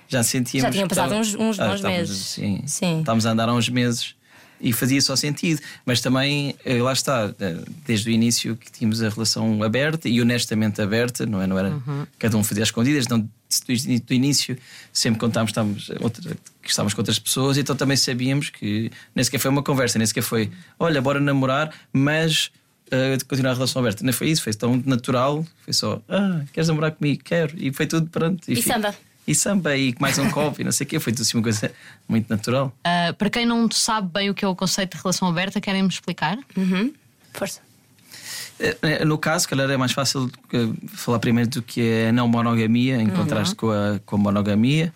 Já 0.09 0.23
sentíamos. 0.25 0.67
Já 0.67 0.73
tinham 0.73 0.89
passado 0.89 1.15
estava- 1.15 1.21
uns- 1.21 1.35
uns 1.35 1.57
bons 1.57 1.75
estávamos, 1.77 1.83
meses. 1.83 2.17
Sim, 2.27 2.63
Sim. 2.67 2.99
Estávamos 3.01 3.27
a 3.27 3.31
andar 3.31 3.49
há 3.49 3.55
uns 3.55 3.69
meses 3.69 4.17
e 4.61 4.73
fazia 4.73 5.01
só 5.01 5.17
sentido. 5.17 5.61
Mas 5.87 6.01
também, 6.01 6.55
eh, 6.65 6.83
lá 6.83 6.93
está, 6.93 7.35
eh, 7.41 7.57
desde 7.87 8.11
o 8.11 8.13
início 8.13 8.57
que 8.57 8.71
tínhamos 8.71 9.03
a 9.03 9.09
relação 9.09 9.63
aberta 9.63 10.09
e 10.09 10.21
honestamente 10.21 10.81
aberta, 10.83 11.25
não, 11.27 11.41
é? 11.41 11.47
não 11.47 11.59
era 11.59 11.71
Uhum. 11.71 12.07
cada 12.19 12.37
um 12.37 12.45
fazia 12.45 12.63
as 12.63 12.69
escondidas, 12.69 13.07
não, 13.09 13.29
desde 13.67 13.99
do 14.01 14.15
início, 14.15 14.57
sempre 14.93 15.19
contámos 15.19 15.49
que 15.51 15.53
estávamos, 15.53 15.91
outra, 16.01 16.37
que 16.63 16.69
estávamos 16.69 16.95
com 16.95 17.01
outras 17.01 17.19
pessoas, 17.19 17.57
então 17.59 17.75
também 17.75 17.97
sabíamos 17.97 18.51
que 18.51 18.91
nem 19.15 19.25
sequer 19.25 19.39
foi 19.39 19.51
uma 19.51 19.63
conversa, 19.63 19.99
nem 19.99 20.07
sequer 20.07 20.23
foi 20.23 20.51
olha, 20.79 21.01
bora 21.01 21.19
namorar, 21.21 21.73
mas. 21.93 22.51
eh, 22.93 23.17
continuar 23.29 23.53
a 23.53 23.55
relação 23.55 23.81
aberta, 23.81 24.05
não 24.05 24.13
foi 24.13 24.29
isso, 24.31 24.43
foi 24.43 24.53
tão 24.53 24.83
natural, 24.85 25.47
foi 25.65 25.73
só 25.73 26.03
ah, 26.09 26.43
queres 26.53 26.67
namorar 26.69 26.91
comigo? 26.93 27.23
Quero, 27.25 27.55
e 27.57 27.73
foi 27.73 27.87
tudo 27.87 28.09
pronto. 28.11 28.43
E 28.51 28.57
fi- 28.57 28.63
samba? 28.63 28.93
E 29.31 29.35
samba 29.35 29.77
e 29.77 29.95
mais 30.01 30.19
um 30.19 30.29
copo 30.29 30.61
e 30.61 30.65
não 30.65 30.73
sei 30.73 30.85
o 30.85 30.89
quê. 30.91 30.99
Foi 30.99 31.13
tudo 31.13 31.23
assim 31.23 31.37
uma 31.37 31.43
coisa 31.45 31.71
muito 32.09 32.29
natural. 32.29 32.75
Ah, 32.83 33.15
para 33.17 33.31
quem 33.31 33.47
não 33.47 33.71
sabe 33.71 34.09
bem 34.13 34.29
o 34.29 34.35
que 34.35 34.45
é 34.45 34.49
o 34.49 34.57
conceito 34.57 34.97
de 34.97 35.03
relação 35.03 35.29
aberta, 35.29 35.61
querem-me 35.61 35.89
explicar? 35.89 36.37
Força. 37.33 37.61
Eh, 38.59 39.05
No 39.05 39.17
caso, 39.17 39.49
calhar 39.49 39.71
é 39.71 39.77
mais 39.77 39.93
fácil 39.93 40.29
eh, 40.53 40.69
falar 40.89 41.21
primeiro 41.21 41.49
do 41.49 41.63
que 41.63 41.81
é 41.81 42.09
a 42.09 42.13
não 42.13 42.27
monogamia 42.27 43.01
em 43.01 43.09
contraste 43.09 43.55
com, 43.55 43.71
a, 43.71 44.01
com 44.05 44.17
a 44.17 44.19
monogamia. 44.19 44.93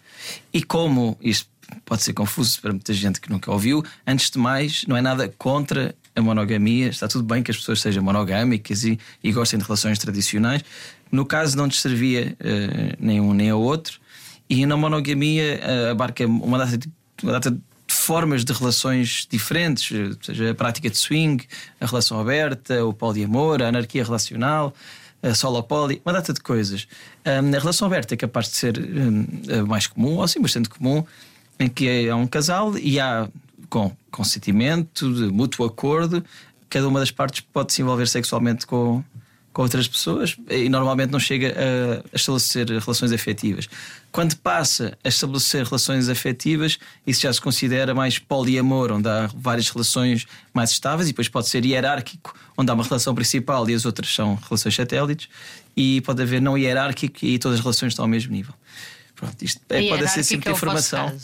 E 0.53 0.62
como 0.62 1.17
isto 1.23 1.49
pode 1.85 2.03
ser 2.03 2.12
confuso 2.12 2.61
para 2.61 2.73
muita 2.73 2.93
gente 2.93 3.21
que 3.21 3.31
nunca 3.31 3.50
ouviu, 3.53 3.85
antes 4.07 4.31
de 4.31 4.38
mais, 4.38 4.85
não 4.88 4.97
é 4.97 5.00
nada 5.00 5.33
contra 5.38 5.95
a 6.14 6.21
monogamia. 6.21 6.88
Está 6.88 7.07
tudo 7.07 7.25
bem 7.25 7.41
que 7.41 7.53
as 7.53 7.57
pessoas 7.57 7.81
sejam 7.81 8.03
monogâmicas 8.03 8.83
e, 8.85 8.99
e 9.23 9.31
gostem 9.33 9.59
de 9.61 9.64
relações 9.64 9.99
tradicionais. 9.99 10.62
No 11.11 11.25
caso, 11.25 11.57
não 11.57 11.71
servia 11.71 12.37
eh, 12.41 12.97
nem 12.99 13.21
um 13.21 13.33
nem 13.33 13.53
o 13.53 13.61
outro. 13.61 14.03
E 14.48 14.66
na 14.66 14.76
monogamia 14.76 15.58
eh, 15.62 15.90
abarca 15.90 16.26
uma 16.26 16.58
data, 16.58 16.76
de- 16.76 16.90
uma 17.22 17.32
data 17.32 17.50
de 17.50 17.60
formas 17.88 18.44
de 18.44 18.52
relações 18.52 19.26
diferentes, 19.30 19.90
eh, 19.96 20.16
seja 20.20 20.50
a 20.50 20.54
prática 20.54 20.90
de 20.90 20.96
swing, 20.98 21.44
a 21.80 21.86
relação 21.86 22.20
aberta, 22.20 22.84
o 22.84 22.92
poliamor, 22.92 23.62
a 23.62 23.68
anarquia 23.68 24.04
relacional, 24.04 24.74
a 25.22 25.34
solopoli, 25.34 26.02
uma 26.04 26.12
data 26.12 26.32
de 26.34 26.40
coisas. 26.40 26.86
A 27.24 27.40
relação 27.58 27.86
aberta 27.86 28.12
é 28.12 28.16
capaz 28.16 28.48
de 28.50 28.56
ser 28.56 28.74
mais 29.66 29.86
comum, 29.86 30.16
ou 30.16 30.28
sim, 30.28 30.40
bastante 30.42 30.68
comum, 30.68 31.02
em 31.58 31.68
que 31.68 32.08
há 32.10 32.16
um 32.16 32.26
casal 32.26 32.76
e 32.76 33.00
há, 33.00 33.26
com 33.70 33.90
consentimento, 34.10 35.10
de 35.14 35.32
mútuo 35.32 35.64
acordo, 35.64 36.22
cada 36.68 36.86
uma 36.86 37.00
das 37.00 37.10
partes 37.10 37.40
pode 37.40 37.72
se 37.72 37.80
envolver 37.80 38.06
sexualmente 38.06 38.66
com, 38.66 39.02
com 39.54 39.62
outras 39.62 39.87
pessoas 39.87 40.37
e 40.50 40.68
normalmente 40.68 41.11
não 41.11 41.20
chega 41.20 41.54
a, 41.56 42.14
estabelecer 42.14 42.66
relações 42.66 43.12
afetivas. 43.12 43.68
Quando 44.11 44.37
passa 44.37 44.99
a 45.02 45.08
estabelecer 45.08 45.64
relações 45.64 46.08
afetivas, 46.08 46.76
isso 47.06 47.23
já 47.23 47.32
se 47.32 47.40
considera 47.40 47.94
mais 47.94 48.18
poliamor, 48.18 48.90
onde 48.90 49.08
há 49.08 49.30
várias 49.34 49.70
relações 49.70 50.26
mais 50.52 50.70
estáveis, 50.70 51.08
e 51.08 51.12
depois 51.12 51.28
pode 51.28 51.49
ser 51.49 51.64
hierárquico, 51.64 52.34
onde 52.58 52.70
há 52.70 52.75
uma 52.75 52.84
relação 52.84 53.14
principal 53.14 53.68
e 53.70 53.75
as 53.75 53.87
outras 53.87 54.12
são 54.12 54.34
relações 54.34 54.75
satélites, 54.75 55.28
e 55.76 56.00
pode 56.00 56.20
haver 56.20 56.42
não 56.42 56.58
hierárquico 56.58 57.25
e 57.25 57.38
todas 57.38 57.58
as 57.58 57.64
relações 57.64 57.92
estão 57.92 58.04
ao 58.04 58.08
mesmo 58.08 58.32
nível. 58.32 58.54
Pronto, 59.14 59.40
isto 59.40 59.61
é, 59.68 59.88
pode 59.88 60.08
ser 60.08 60.25
sempre 60.25 60.50
é 60.50 60.52
informação. 60.52 61.16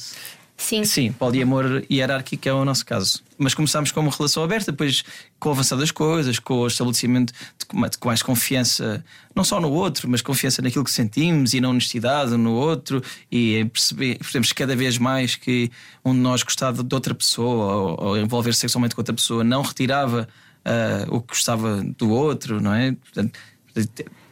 Sim. 0.61 0.85
Sim, 0.85 1.11
poliamor 1.13 1.83
hierárquico 1.91 2.47
é 2.47 2.53
o 2.53 2.65
nosso 2.67 2.85
caso. 2.85 3.23
Mas 3.39 3.55
começámos 3.55 3.91
com 3.91 4.01
uma 4.01 4.11
relação 4.11 4.45
aberta, 4.45 4.71
depois 4.71 5.03
com 5.39 5.49
o 5.49 5.53
avançar 5.53 5.77
das 5.77 5.91
coisas, 5.91 6.39
com 6.39 6.59
o 6.59 6.67
estabelecimento 6.67 7.33
de 7.33 7.99
mais- 8.05 8.23
confiança, 8.23 9.03
não 9.35 9.43
só 9.43 9.59
no 9.59 9.71
outro, 9.71 10.07
mas 10.09 10.21
confiança 10.21 10.61
naquilo 10.61 10.85
que 10.85 10.91
sentimos 10.91 11.55
e 11.55 11.63
na 11.63 11.71
honestidade 11.71 12.37
no 12.37 12.53
outro, 12.53 13.03
e 13.33 13.65
perceber, 13.73 14.19
percebemos 14.19 14.53
cada 14.53 14.77
vez 14.77 14.99
mais 14.99 15.35
que 15.35 15.71
um 16.05 16.13
de 16.13 16.21
nós 16.21 16.43
gostava 16.43 16.85
de 16.85 16.95
outra 16.95 17.15
pessoa 17.15 17.75
ou, 17.75 18.05
ou 18.09 18.19
envolver 18.19 18.53
sexualmente 18.53 18.95
com 18.95 19.01
outra 19.01 19.15
pessoa 19.15 19.43
não 19.43 19.63
retirava 19.63 20.29
ah, 20.63 21.07
o 21.09 21.23
que 21.23 21.29
gostava 21.29 21.83
do 21.97 22.11
outro, 22.11 22.61
não 22.61 22.75
é? 22.75 22.93
Portanto, 22.93 23.39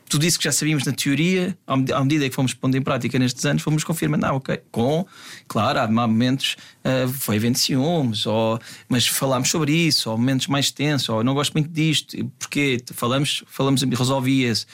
tudo 0.08 0.24
isso 0.26 0.38
que 0.38 0.44
já 0.44 0.52
sabíamos 0.52 0.84
na 0.84 0.92
teoria, 0.92 1.56
à 1.66 1.76
med- 1.76 1.92
à 1.92 2.00
medida 2.02 2.28
que 2.28 2.34
fomos 2.34 2.54
pondo 2.54 2.76
em 2.76 2.82
prática 2.82 3.18
nestes 3.18 3.44
anos, 3.44 3.62
fomos 3.62 3.84
confirmando, 3.84 4.26
ah, 4.26 4.32
ok, 4.34 4.60
com, 4.70 5.06
claro, 5.46 5.80
há 5.80 5.86
momentos, 5.86 6.56
ah, 6.84 7.06
foi 7.12 7.36
havendo 7.36 7.58
ciúmes, 7.58 8.26
ou, 8.26 8.58
mas 8.88 9.06
falámos 9.06 9.50
sobre 9.50 9.72
isso, 9.72 10.10
ou 10.10 10.16
momentos 10.18 10.46
mais 10.46 10.70
tensos, 10.70 11.08
ou 11.08 11.22
não 11.22 11.34
gosto 11.34 11.52
muito 11.52 11.68
disto, 11.70 12.16
porque 12.38 12.82
falamos, 12.94 13.44
falamos 13.46 13.82
e 13.82 13.86
resolvia-se. 13.86 14.66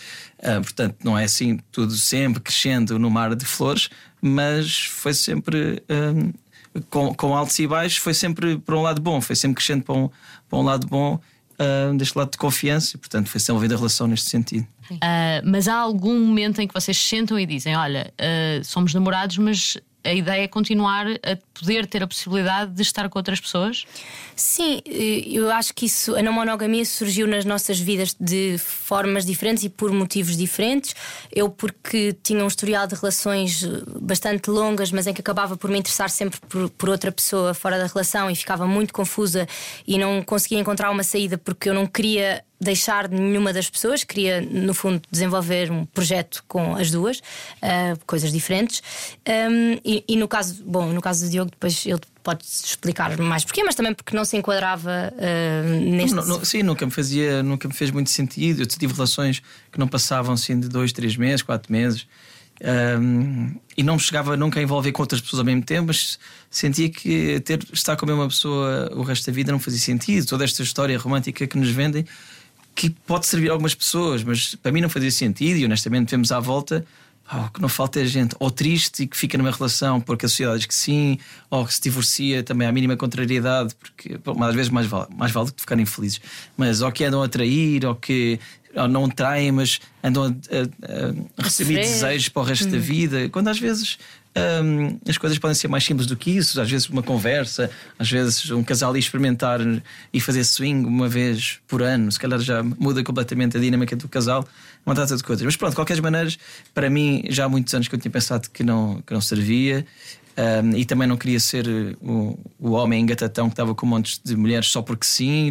Ah, 0.43 0.61
portanto, 0.61 0.97
não 1.05 1.19
é 1.19 1.25
assim 1.25 1.59
tudo 1.73 1.95
sempre 1.97 2.41
crescendo 2.43 2.99
no 2.99 3.11
mar 3.11 3.35
de 3.35 3.45
flores, 3.45 3.89
mas 4.23 4.85
foi 4.87 5.15
sempre. 5.15 5.83
ah, 5.89 6.33
com, 6.91 7.15
com 7.15 7.37
altos 7.37 7.57
e 7.61 7.67
baixos, 7.69 7.99
foi 7.99 8.13
sempre 8.13 8.59
para 8.59 8.77
um 8.77 8.83
lado 8.83 9.01
bom, 9.01 9.21
foi 9.21 9.37
sempre 9.37 9.57
crescendo 9.57 9.85
para 9.85 9.95
um, 9.95 10.11
para 10.49 10.59
um 10.59 10.63
lado 10.63 10.87
bom, 10.89 11.21
ah, 11.59 11.93
deste 11.97 12.19
lado 12.19 12.33
de 12.33 12.39
confiança, 12.39 12.97
e 12.97 12.99
portanto 12.99 13.29
foi 13.29 13.39
desenvolvendo 13.39 13.75
a 13.75 13.77
relação 13.77 14.07
neste 14.09 14.29
sentido. 14.29 14.67
Ah, 15.01 15.41
mas 15.45 15.69
há 15.69 15.75
algum 15.75 16.19
momento 16.19 16.61
em 16.61 16.69
que 16.69 16.75
vocês 16.75 16.97
se 16.97 17.09
sentam 17.09 17.39
e 17.39 17.47
dizem: 17.47 17.77
Olha, 17.77 18.13
ah, 18.19 18.63
somos 18.63 18.93
namorados, 18.95 19.39
mas 19.39 19.79
a 20.05 20.13
ideia 20.13 20.43
é 20.43 20.49
continuar 20.49 21.07
a 21.07 21.37
poder 21.59 21.87
ter 21.87 22.03
a 22.03 22.07
possibilidade 22.07 22.73
de 22.73 22.83
estar 22.83 23.09
com 23.09 23.19
outras 23.19 23.41
pessoas? 23.41 23.87
Sim, 24.37 24.83
eh, 24.87 25.23
eu 25.27 25.51
acho 25.51 25.73
que 25.73 25.87
isso, 25.87 26.15
a 26.15 26.23
não 26.23 26.33
monogamia 26.33 26.85
surgiu 26.85 27.27
nas 27.27 27.45
nossas 27.45 27.81
vidas 27.81 28.15
de 28.21 28.59
formas 28.59 29.25
diferentes 29.25 29.65
e 29.65 29.71
por 29.71 29.91
motivos 29.91 30.37
diferentes. 30.37 30.95
Eu, 31.33 31.49
porque 31.49 32.15
tinha 32.23 32.45
um 32.45 32.47
historial 32.47 32.87
de 32.87 32.95
relações 32.95 33.65
eh, 33.65 33.69
bastante 34.01 34.51
longas, 34.51 34.93
mas 34.93 35.07
em 35.07 35.15
que 35.15 35.23
acabava 35.23 35.57
por 35.57 35.71
me 35.71 35.79
interessar 35.79 36.11
sempre 36.11 36.39
por, 36.49 36.69
por 36.71 36.91
outra 36.91 37.11
pessoa 37.11 37.55
fora 37.55 37.79
da 37.79 37.87
relação 37.87 38.31
e 38.31 38.37
ficava 38.37 38.67
muito 38.67 38.93
confusa 38.93 39.49
e 39.87 39.97
não 39.97 40.23
conseguia 40.23 40.59
encontrar 40.59 40.91
uma 40.91 41.03
saída 41.03 41.39
porque 41.39 41.71
eu 41.71 41.75
não 41.75 41.87
queria 41.87 42.45
deixar 42.61 43.09
de 43.09 43.17
nenhuma 43.17 43.53
das 43.53 43.69
pessoas, 43.69 44.05
queria, 44.05 44.41
no 44.41 44.73
fundo, 44.73 45.03
desenvolver 45.11 45.71
um 45.71 45.85
projeto 45.85 46.45
com 46.49 46.77
as 46.77 46.91
duas, 46.91 47.21
ah, 47.61 47.97
coisas 48.07 48.33
diferentes. 48.33 48.83
Um, 49.29 49.79
e, 49.85 50.05
e 50.09 50.17
no 50.17 50.29
caso, 50.29 50.63
bom, 50.65 50.93
no 50.93 51.01
caso 51.01 51.25
do 51.25 51.31
Diogo, 51.31 51.51
depois 51.51 51.85
ele 51.87 52.01
pode 52.23 52.45
explicar 52.45 53.17
mais 53.19 53.45
porquê, 53.45 53.63
mas 53.63 53.75
também 53.75 53.93
porque 53.95 54.17
não 54.17 54.25
se 54.25 54.37
enquadrava 54.37 55.13
ah, 55.19 55.63
neste. 55.81 56.15
Não, 56.15 56.27
não, 56.27 56.45
sim, 56.45 56.63
nunca 56.63 56.87
me 56.87 56.93
fazia, 56.93 57.43
nunca 57.43 57.69
me 57.69 57.75
fez 57.75 57.91
muito 57.91 58.11
sentido. 58.11 58.63
Eu 58.63 58.67
tive 58.67 58.93
relações 58.93 59.43
que 59.71 59.79
não 59.79 59.89
passavam 59.89 60.35
assim 60.35 60.59
de 60.59 60.69
dois, 60.69 60.93
três 60.93 61.17
meses, 61.17 61.43
quatro 61.43 61.73
meses. 61.73 62.07
Ahm, 62.63 63.57
e 63.77 63.83
não 63.83 63.99
chegava 63.99 64.37
nunca 64.37 64.61
a 64.61 64.63
envolver 64.63 64.93
com 64.93 65.03
outras 65.03 65.21
pessoas 65.21 65.41
ao 65.41 65.45
mesmo 65.45 65.63
tempo, 65.63 65.89
mas 65.89 66.19
sentia 66.49 66.89
que 66.89 67.41
ter, 67.41 67.59
estar 67.73 67.97
com 67.97 68.05
a 68.05 68.09
mesma 68.09 68.29
pessoa 68.29 68.93
o 68.95 69.03
resto 69.03 69.27
da 69.27 69.33
vida 69.33 69.51
não 69.51 69.59
fazia 69.59 69.81
sentido. 69.81 70.27
Toda 70.27 70.45
esta 70.45 70.63
história 70.63 70.97
romântica 70.97 71.47
que 71.47 71.59
nos 71.59 71.71
vendem, 71.71 72.07
que 72.75 72.91
pode 72.91 73.27
servir 73.27 73.49
a 73.51 73.53
algumas 73.53 73.75
pessoas, 73.75 74.23
mas 74.25 74.55
para 74.57 74.73
mim 74.73 74.81
não 74.81 74.89
fazia 74.89 75.11
sentido. 75.11 75.59
E 75.59 75.65
honestamente, 75.65 76.11
vemos 76.11 76.33
à 76.33 76.41
volta 76.41 76.85
pá, 77.29 77.47
o 77.47 77.51
que 77.53 77.61
não 77.63 77.69
falta 77.69 78.01
é 78.01 78.05
gente 78.05 78.35
ou 78.41 78.51
triste 78.51 79.05
e 79.05 79.07
que 79.07 79.17
fica 79.17 79.39
numa 79.39 79.51
relação 79.51 80.01
porque 80.01 80.27
a 80.27 80.29
sociedade 80.29 80.59
diz 80.59 80.67
que 80.67 80.75
sim, 80.75 81.19
ou 81.49 81.65
que 81.65 81.73
se 81.75 81.81
divorcia 81.81 82.43
também 82.43 82.67
à 82.69 82.73
mínima 82.73 82.97
contrariedade, 82.97 83.75
porque 83.77 84.19
bom, 84.19 84.43
às 84.43 84.55
vezes 84.55 84.71
mais 84.71 84.87
vale, 84.87 85.07
mais 85.17 85.33
vale 85.33 85.47
do 85.47 85.53
que 85.55 85.61
ficarem 85.61 85.87
felizes, 85.87 86.21
mas 86.57 86.83
ou 86.83 86.91
que 86.93 87.05
andam 87.05 87.23
a 87.23 87.29
trair, 87.29 87.85
ou 87.87 87.95
que 87.95 88.39
ou 88.77 88.89
não 88.89 89.09
traem, 89.09 89.53
mas 89.53 89.81
andam 90.03 90.25
a, 90.25 90.29
a- 90.29 91.15
a 91.39 91.43
receber 91.45 91.75
desejos 91.79 92.29
para 92.29 92.43
o 92.43 92.45
resto 92.45 92.65
da 92.67 92.77
vida, 92.79 93.29
quando 93.29 93.49
às 93.49 93.59
vezes. 93.59 93.99
Hum, 94.37 94.99
as 95.09 95.17
coisas 95.17 95.39
podem 95.39 95.55
ser 95.55 95.69
mais 95.69 95.85
simples 95.85 96.07
do 96.07 96.17
que 96.17 96.31
isso, 96.31 96.61
às 96.61 96.71
vezes 96.71 96.89
uma 96.89 97.03
conversa, 97.03 97.71
às 97.99 98.11
vezes 98.11 98.51
um 98.51 98.63
casal 98.63 98.97
ir 98.97 99.01
experimentar 99.01 99.61
e 100.13 100.21
fazer 100.21 100.45
swing 100.45 100.87
uma 100.87 101.09
vez 101.09 101.61
por 101.69 101.83
ano, 101.83 102.11
se 102.11 102.19
calhar 102.19 102.39
já 102.41 102.63
muda 102.63 103.03
completamente 103.03 103.57
a 103.57 103.61
dinâmica 103.61 103.95
do 103.97 104.09
casal, 104.09 104.47
uma 104.85 104.95
data 104.95 105.17
de 105.17 105.23
coisas. 105.23 105.45
Mas 105.45 105.57
pronto, 105.57 105.71
de 105.71 105.77
qualquer 105.77 106.01
maneira, 106.03 106.31
para 106.73 106.91
mim 106.91 107.25
já 107.29 107.45
há 107.45 107.49
muitos 107.49 107.73
anos 107.75 107.89
que 107.89 107.95
eu 107.95 107.99
tinha 107.99 108.11
pensado 108.11 108.51
que 108.51 108.63
não, 108.63 109.01
que 109.07 109.13
não 109.13 109.21
servia. 109.21 109.87
hum, 110.37 110.77
e 110.77 110.85
também 110.85 111.07
não 111.07 111.17
queria 111.17 111.39
ser 111.39 111.67
o, 112.01 112.39
o 112.59 112.73
homem 112.73 113.01
engatatão 113.03 113.49
que 113.49 113.53
estava 113.53 113.75
com 113.75 113.87
montes 113.87 114.21
de 114.23 114.37
mulheres 114.37 114.67
só 114.67 114.83
porque 114.83 115.07
sim, 115.07 115.51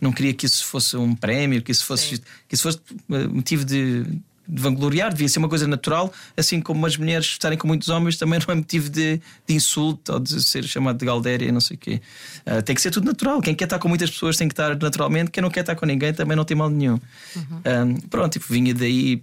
não 0.00 0.12
queria 0.12 0.32
que 0.32 0.46
isso 0.46 0.64
fosse 0.64 0.96
um 0.96 1.14
prémio, 1.14 1.60
que 1.62 1.72
isso 1.72 1.84
fosse, 1.84 2.22
que 2.48 2.54
isso 2.54 2.62
fosse 2.62 2.78
eh, 3.10 3.26
motivo 3.26 3.64
de, 3.64 4.04
de 4.50 4.60
vangloriar, 4.60 5.10
devia 5.12 5.28
ser 5.28 5.38
uma 5.38 5.48
coisa 5.48 5.66
natural, 5.66 6.12
assim 6.36 6.60
como 6.60 6.84
as 6.84 6.96
mulheres 6.96 7.26
estarem 7.26 7.56
com 7.56 7.68
muitos 7.68 7.88
homens 7.88 8.16
também 8.16 8.40
não 8.40 8.52
é 8.52 8.56
motivo 8.56 8.88
de, 8.88 9.20
de 9.46 9.54
insulto 9.54 10.14
ou 10.14 10.20
de 10.20 10.42
ser 10.42 10.64
chamado 10.64 10.98
de 10.98 11.06
galdéria, 11.06 11.52
não 11.52 11.60
sei 11.60 11.76
o 11.76 11.78
quê. 11.78 12.00
Uh, 12.46 12.62
tem 12.62 12.74
que 12.74 12.82
ser 12.82 12.90
tudo 12.90 13.06
natural. 13.06 13.40
Quem 13.40 13.54
quer 13.54 13.64
estar 13.64 13.78
com 13.78 13.88
muitas 13.88 14.10
pessoas 14.10 14.36
tem 14.36 14.48
que 14.48 14.52
estar 14.52 14.76
naturalmente, 14.76 15.30
quem 15.30 15.42
não 15.42 15.50
quer 15.50 15.60
estar 15.60 15.76
com 15.76 15.86
ninguém 15.86 16.12
também 16.12 16.36
não 16.36 16.44
tem 16.44 16.56
mal 16.56 16.68
nenhum. 16.68 16.98
Uhum. 17.36 17.96
pronto, 18.08 18.32
tipo, 18.32 18.52
vinha 18.52 18.74
daí. 18.74 19.22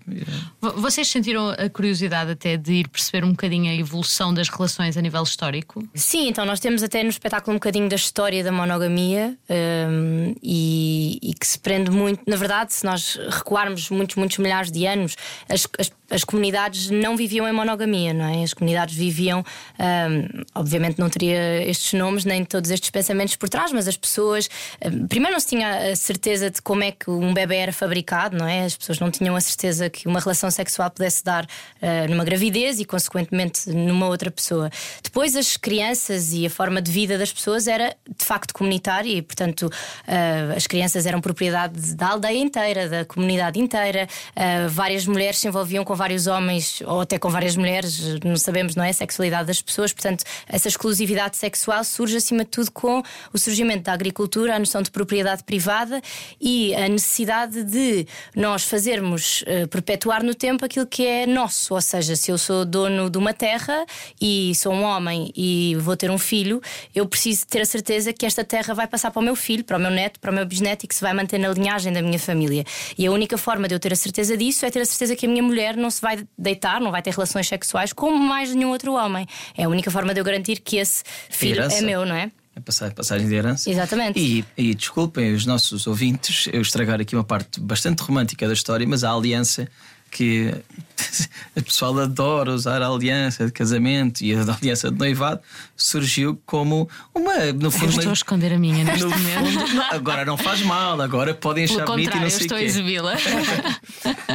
Vocês 0.61 1.07
sentiram 1.07 1.49
a 1.49 1.69
curiosidade 1.69 2.31
até 2.31 2.55
de 2.55 2.73
ir 2.73 2.87
perceber 2.87 3.25
um 3.25 3.31
bocadinho 3.31 3.69
a 3.69 3.75
evolução 3.75 4.33
das 4.33 4.47
relações 4.49 4.95
a 4.95 5.01
nível 5.01 5.23
histórico? 5.23 5.87
Sim, 5.93 6.29
então 6.29 6.45
nós 6.45 6.59
temos 6.59 6.83
até 6.83 7.03
no 7.03 7.09
espetáculo 7.09 7.53
um 7.53 7.57
bocadinho 7.57 7.89
da 7.89 7.95
história 7.95 8.43
da 8.43 8.51
monogamia 8.51 9.37
um, 9.49 10.35
e, 10.41 11.19
e, 11.21 11.33
que 11.33 11.45
se 11.45 11.59
prende 11.59 11.91
muito. 11.91 12.21
Na 12.27 12.35
verdade, 12.35 12.73
se 12.73 12.85
nós 12.85 13.19
recuarmos 13.29 13.89
muitos, 13.89 14.15
muitos 14.15 14.37
milhares 14.37 14.71
de 14.71 14.85
anos, 14.85 15.16
as, 15.49 15.67
as, 15.79 15.91
as 16.09 16.23
comunidades 16.23 16.89
não 16.89 17.15
viviam 17.17 17.47
em 17.47 17.51
monogamia, 17.51 18.13
não 18.13 18.25
é? 18.25 18.43
As 18.43 18.53
comunidades 18.53 18.95
viviam, 18.95 19.39
um, 19.39 20.43
obviamente 20.55 20.99
não 20.99 21.09
teria 21.09 21.63
estes 21.67 21.93
nomes 21.93 22.25
nem 22.25 22.45
todos 22.45 22.71
estes 22.71 22.89
pensamentos 22.89 23.35
por 23.35 23.49
trás, 23.49 23.71
mas 23.71 23.87
as 23.87 23.97
pessoas, 23.97 24.49
um, 24.85 25.07
primeiro 25.07 25.33
não 25.33 25.39
se 25.39 25.47
tinha 25.47 25.91
a 25.91 25.95
certeza 25.95 26.49
de 26.49 26.61
como 26.61 26.83
é 26.83 26.91
que 26.91 27.09
um 27.09 27.33
bebê 27.33 27.57
era 27.57 27.73
fabricado, 27.73 28.37
não 28.37 28.47
é? 28.47 28.65
As 28.65 28.77
pessoas 28.77 28.99
não 28.99 29.11
tinham 29.11 29.35
a 29.35 29.41
certeza 29.41 29.89
que 29.89 30.07
uma 30.07 30.19
relação 30.19 30.49
sexual 30.51 30.89
pudesse 30.91 31.23
dar 31.23 31.45
uh, 31.45 32.09
numa 32.09 32.23
gravidez 32.23 32.79
e, 32.79 32.85
consequentemente, 32.85 33.69
numa 33.69 34.07
outra 34.07 34.31
pessoa. 34.31 34.69
Depois, 35.03 35.35
as 35.35 35.57
crianças 35.57 36.33
e 36.33 36.45
a 36.45 36.49
forma 36.49 36.81
de 36.81 36.91
vida 36.91 37.17
das 37.17 37.31
pessoas 37.31 37.67
era 37.67 37.95
de 38.07 38.25
facto 38.25 38.53
comunitária 38.53 39.11
e, 39.11 39.21
portanto, 39.21 39.63
uh, 39.63 40.55
as 40.55 40.67
crianças 40.67 41.05
eram 41.05 41.19
propriedade 41.19 41.95
da 41.95 42.09
aldeia 42.09 42.39
inteira, 42.39 42.87
da 42.87 43.05
comunidade 43.05 43.59
inteira. 43.59 44.07
Uh, 44.35 44.69
várias 44.69 45.06
mulheres 45.07 45.39
se 45.39 45.47
envolviam 45.47 45.83
com 45.83 45.95
vários 45.95 46.27
homens 46.27 46.81
ou 46.85 47.01
até 47.01 47.17
com 47.17 47.29
várias 47.29 47.55
mulheres, 47.55 48.19
não 48.23 48.35
sabemos, 48.35 48.75
não 48.75 48.83
é? 48.83 48.89
A 48.89 48.93
sexualidade 48.93 49.47
das 49.47 49.61
pessoas. 49.61 49.93
Portanto, 49.93 50.23
essa 50.47 50.67
exclusividade 50.67 51.37
sexual 51.37 51.83
surge 51.83 52.17
acima 52.17 52.43
de 52.43 52.51
tudo 52.51 52.71
com 52.71 53.01
o 53.33 53.37
surgimento 53.37 53.83
da 53.83 53.93
agricultura, 53.93 54.55
a 54.55 54.59
noção 54.59 54.81
de 54.81 54.91
propriedade 54.91 55.43
privada 55.43 56.01
e 56.39 56.75
a 56.75 56.87
necessidade 56.87 57.63
de 57.63 58.07
nós 58.35 58.63
fazermos 58.63 59.43
uh, 59.43 59.67
perpetuar 59.67 60.23
no 60.23 60.35
tempo 60.35 60.65
aquilo 60.65 60.85
que 60.85 61.05
é 61.05 61.25
nosso. 61.25 61.73
Ou 61.73 61.81
seja, 61.81 62.15
se 62.15 62.31
eu 62.31 62.37
sou 62.37 62.65
dono 62.65 63.09
de 63.09 63.17
uma 63.17 63.33
terra 63.33 63.85
e 64.19 64.53
sou 64.55 64.73
um 64.73 64.83
homem 64.83 65.31
e 65.35 65.75
vou 65.79 65.95
ter 65.95 66.11
um 66.11 66.17
filho, 66.17 66.61
eu 66.93 67.05
preciso 67.05 67.45
ter 67.47 67.61
a 67.61 67.65
certeza 67.65 68.13
que 68.13 68.25
esta 68.25 68.43
terra 68.43 68.73
vai 68.73 68.87
passar 68.87 69.11
para 69.11 69.19
o 69.19 69.23
meu 69.23 69.35
filho, 69.35 69.63
para 69.63 69.77
o 69.77 69.79
meu 69.79 69.91
neto, 69.91 70.19
para 70.19 70.31
o 70.31 70.33
meu 70.33 70.45
bisneto 70.45 70.85
e 70.85 70.87
que 70.87 70.95
se 70.95 71.01
vai 71.01 71.13
manter 71.13 71.37
na 71.37 71.49
linhagem 71.49 71.91
da 71.93 72.01
minha 72.01 72.19
família. 72.19 72.63
E 72.97 73.05
a 73.05 73.11
única 73.11 73.37
forma 73.37 73.67
de 73.67 73.75
eu 73.75 73.79
ter 73.79 73.93
a 73.93 73.95
certeza 73.95 74.35
disso 74.35 74.65
é 74.65 74.71
ter 74.71 74.81
a 74.81 74.85
certeza 74.87 75.15
que 75.15 75.25
a 75.25 75.29
minha 75.29 75.43
mulher 75.43 75.75
não 75.75 75.89
se 75.89 76.01
vai 76.01 76.25
deitar, 76.37 76.81
não 76.81 76.91
vai 76.91 77.01
ter 77.01 77.11
relações 77.11 77.47
sexuais 77.47 77.93
com 77.93 78.11
mais 78.11 78.53
nenhum 78.53 78.69
outro 78.69 78.93
homem. 78.93 79.27
É 79.57 79.63
a 79.63 79.69
única 79.69 79.91
forma 79.91 80.13
de 80.13 80.19
eu 80.19 80.23
garantir 80.23 80.59
que 80.59 80.77
esse 80.77 81.03
filho 81.29 81.61
é 81.61 81.81
meu, 81.81 82.05
não 82.05 82.15
é? 82.15 82.31
É 82.55 82.89
passagem 82.89 83.27
de 83.27 83.35
herança. 83.35 83.69
Exatamente. 83.69 84.19
E, 84.19 84.43
e 84.57 84.73
desculpem 84.73 85.31
os 85.33 85.45
nossos 85.45 85.85
ouvintes 85.85 86.49
eu 86.51 86.61
estragar 86.61 86.99
aqui 86.99 87.15
uma 87.15 87.23
parte 87.23 87.59
bastante 87.59 88.01
romântica 88.01 88.47
da 88.47 88.53
história, 88.53 88.87
mas 88.87 89.03
a 89.03 89.11
aliança 89.11 89.67
que 90.11 90.53
o 91.55 91.63
pessoal 91.63 91.97
adora 91.99 92.51
usar 92.51 92.81
a 92.81 92.87
aliança 92.87 93.45
de 93.45 93.51
casamento 93.51 94.21
e 94.21 94.33
a 94.33 94.41
aliança 94.53 94.91
de 94.91 94.97
noivado 94.97 95.41
surgiu 95.75 96.39
como 96.45 96.89
uma. 97.13 97.53
No 97.53 97.71
fundo, 97.71 97.85
eu 97.85 97.89
estou 97.97 98.09
a 98.09 98.13
esconder 98.13 98.53
a 98.53 98.59
minha 98.59 98.83
neste 98.83 99.05
momento. 99.05 99.67
Fundo, 99.67 99.81
agora 99.91 100.25
não 100.25 100.37
faz 100.37 100.61
mal, 100.61 100.99
agora 101.01 101.33
podem 101.33 101.65
achar 101.65 101.85
bonito 101.85 102.15
e 102.15 102.19
não 102.19 102.29
sei 102.29 102.41
estou 102.41 102.57
quê. 102.57 102.63
a 102.63 102.67
exibi-la. 102.67 103.13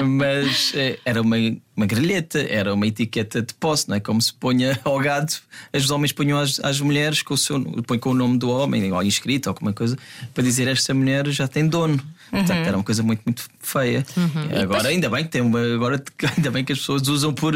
Mas 0.05 0.73
eh, 0.75 0.99
era 1.05 1.21
uma, 1.21 1.37
uma 1.77 1.87
grelheta, 1.87 2.39
era 2.39 2.73
uma 2.73 2.87
etiqueta 2.87 3.43
de 3.43 3.55
posse, 3.55 3.89
não 3.89 3.97
é? 3.97 4.01
Como 4.01 4.21
se 4.21 4.33
ponha 4.33 4.79
ao 4.85 4.99
gado, 4.99 5.33
os 5.75 5.91
homens 5.91 6.13
punham 6.13 6.39
às, 6.39 6.61
às 6.61 6.81
mulheres 6.81 7.23
com 7.23 7.35
o, 7.35 7.39
seu, 7.39 7.63
com 8.01 8.11
o 8.11 8.15
nome 8.15 8.39
do 8.39 8.51
homem, 8.51 8.93
ou 8.93 9.03
inscrito, 9.03 9.49
ou 9.49 9.53
alguma 9.53 9.73
coisa, 9.73 9.97
para 10.33 10.43
dizer 10.43 10.69
esta 10.69 10.95
mulher 10.95 11.29
já 11.29 11.49
tem 11.49 11.67
dono. 11.67 12.03
Portanto, 12.33 12.61
uhum. 12.61 12.65
era 12.65 12.77
uma 12.79 12.83
coisa 12.83 13.03
muito, 13.03 13.21
muito 13.27 13.45
feia. 13.61 14.07
Uhum. 14.17 14.63
Agora, 14.63 14.89
ainda 14.89 15.11
bem 15.11 15.23
que 15.23 15.31
tem 15.31 15.43
uma, 15.43 15.61
agora 15.75 16.03
ainda 16.35 16.51
bem 16.51 16.65
que 16.65 16.73
as 16.73 16.79
pessoas 16.79 17.07
usam 17.07 17.35
por 17.35 17.55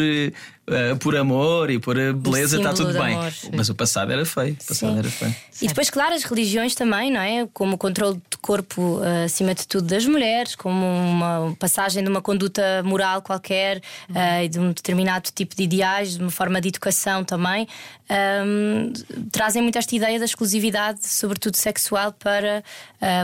uh, 0.69 0.97
por 0.99 1.17
amor 1.17 1.71
e 1.71 1.79
por 1.79 1.97
beleza, 2.15 2.57
está 2.57 2.73
tudo 2.73 2.93
bem. 2.93 3.17
Amor, 3.17 3.33
Mas 3.55 3.69
o 3.69 3.75
passado 3.75 4.13
era 4.13 4.25
feio. 4.25 4.57
O 4.61 4.67
passado 4.67 4.99
era 4.99 5.09
feio. 5.09 5.35
E 5.63 5.69
depois, 5.69 5.89
claro, 5.89 6.15
as 6.15 6.25
religiões 6.25 6.75
também, 6.75 7.11
não 7.11 7.21
é? 7.21 7.49
Como 7.53 7.75
o 7.75 7.79
controle 7.79 8.21
do 8.31 8.39
corpo 8.39 8.99
uh, 8.99 9.25
acima 9.25 9.55
de 9.55 9.67
tudo 9.67 9.87
das 9.87 10.05
mulheres, 10.07 10.55
como 10.55 10.85
uma 10.85 11.57
passagem 11.59 12.03
de 12.03 12.09
uma 12.09 12.21
conduta 12.21 12.83
moral 12.85 13.23
qualquer 13.23 13.79
uh, 14.11 14.45
e 14.45 14.49
de 14.49 14.59
um 14.59 14.69
determinado 14.69 15.31
tipo 15.35 15.55
de 15.55 15.63
ideais, 15.63 16.17
de 16.17 16.21
uma 16.23 16.31
forma 16.31 16.61
de 16.61 16.69
educação 16.69 17.25
também, 17.25 17.67
um, 18.09 18.93
trazem 19.33 19.63
muito 19.63 19.79
esta 19.79 19.95
ideia 19.95 20.19
da 20.19 20.25
exclusividade, 20.25 21.07
sobretudo 21.07 21.57
sexual, 21.57 22.13
para, 22.13 22.63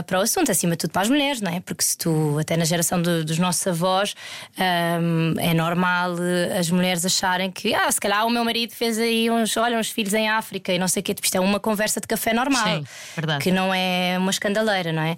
para 0.05 0.19
o 0.19 0.21
assunto, 0.21 0.51
acima 0.51 0.71
de 0.71 0.79
tudo 0.79 0.91
para 0.91 1.03
as 1.03 1.09
mulheres, 1.09 1.39
não 1.39 1.51
é? 1.51 1.61
Porque 1.61 1.83
se 1.83 1.97
tu, 1.97 2.37
até 2.37 2.57
na 2.57 2.65
geração 2.65 3.01
do, 3.01 3.23
dos 3.23 3.39
nossos 3.39 3.65
avós, 3.65 4.13
um, 4.57 5.39
é 5.39 5.53
normal 5.53 6.15
as 6.59 6.69
mulheres 6.69 7.05
acharem 7.05 7.32
acharem 7.33 7.51
que, 7.51 7.73
ah, 7.73 7.91
se 7.91 7.99
calhar 7.99 8.25
o 8.25 8.29
meu 8.29 8.43
marido 8.45 8.71
fez 8.73 8.97
aí 8.97 9.29
uns, 9.29 9.55
olha, 9.57 9.77
uns 9.77 9.89
filhos 9.89 10.13
em 10.13 10.29
África 10.29 10.71
e 10.71 10.79
não 10.79 10.87
sei 10.87 11.01
o 11.01 11.03
quê. 11.03 11.13
Tipo, 11.13 11.25
isto 11.25 11.35
é 11.35 11.39
uma 11.39 11.59
conversa 11.59 11.99
de 11.99 12.07
café 12.07 12.33
normal. 12.33 12.65
Sim, 12.65 12.85
verdade. 13.15 13.43
Que 13.43 13.51
não 13.51 13.73
é 13.73 14.15
uma 14.17 14.31
escandaleira, 14.31 14.91
não 14.91 15.01
é? 15.01 15.17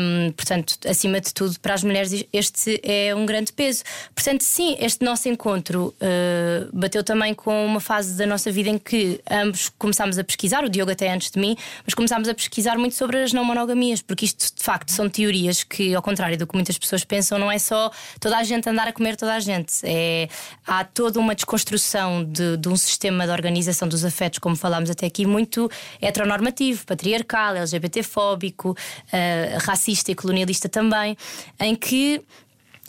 Um, 0.00 0.32
portanto, 0.32 0.76
acima 0.88 1.20
de 1.20 1.32
tudo, 1.32 1.58
para 1.60 1.74
as 1.74 1.82
mulheres, 1.82 2.24
este 2.32 2.80
é 2.82 3.14
um 3.14 3.24
grande 3.24 3.52
peso. 3.52 3.84
Portanto, 4.14 4.42
sim, 4.42 4.76
este 4.80 5.04
nosso 5.04 5.28
encontro 5.28 5.94
uh, 6.00 6.76
bateu 6.76 7.02
também 7.02 7.34
com 7.34 7.64
uma 7.66 7.80
fase 7.80 8.16
da 8.16 8.26
nossa 8.26 8.50
vida 8.50 8.68
em 8.68 8.78
que 8.78 9.20
ambos 9.30 9.70
começámos 9.78 10.18
a 10.18 10.24
pesquisar, 10.24 10.64
o 10.64 10.68
Diogo 10.68 10.90
até 10.90 11.12
antes 11.12 11.30
de 11.30 11.38
mim, 11.38 11.56
mas 11.84 11.94
começámos 11.94 12.28
a 12.28 12.34
pesquisar 12.34 12.76
muito 12.76 12.94
sobre 12.94 13.22
as 13.22 13.32
não 13.32 13.44
monogamias, 13.44 14.02
porque 14.02 14.24
isto 14.24 14.54
de 14.54 14.62
facto 14.62 14.90
são 14.90 15.08
teorias 15.08 15.62
que, 15.62 15.94
ao 15.94 16.02
contrário 16.02 16.36
do 16.36 16.46
que 16.46 16.54
muitas 16.54 16.78
pessoas 16.78 17.04
pensam, 17.04 17.38
não 17.38 17.50
é 17.50 17.58
só 17.58 17.90
toda 18.20 18.36
a 18.36 18.42
gente 18.42 18.68
andar 18.68 18.88
a 18.88 18.92
comer 18.92 19.16
toda 19.16 19.34
a 19.34 19.40
gente. 19.40 19.74
É, 19.84 20.28
há 20.66 20.84
toda 20.84 21.20
uma 21.20 21.34
desconstrução 21.36 22.24
de, 22.24 22.56
de, 22.56 22.68
um 22.68 22.76
sistema 22.76 23.24
de 23.24 23.30
organização 23.30 23.86
dos 23.86 24.04
afetos, 24.04 24.38
como 24.38 24.56
falámos 24.56 24.90
até 24.90 25.06
aqui, 25.06 25.24
muito 25.24 25.70
heteronormativo, 26.00 26.84
patriarcal, 26.84 27.54
LGBT-fóbico, 27.56 28.70
uh, 28.70 29.58
racista 29.64 30.10
e 30.10 30.14
colonialista 30.14 30.68
também, 30.68 31.16
em 31.60 31.76
que 31.76 32.22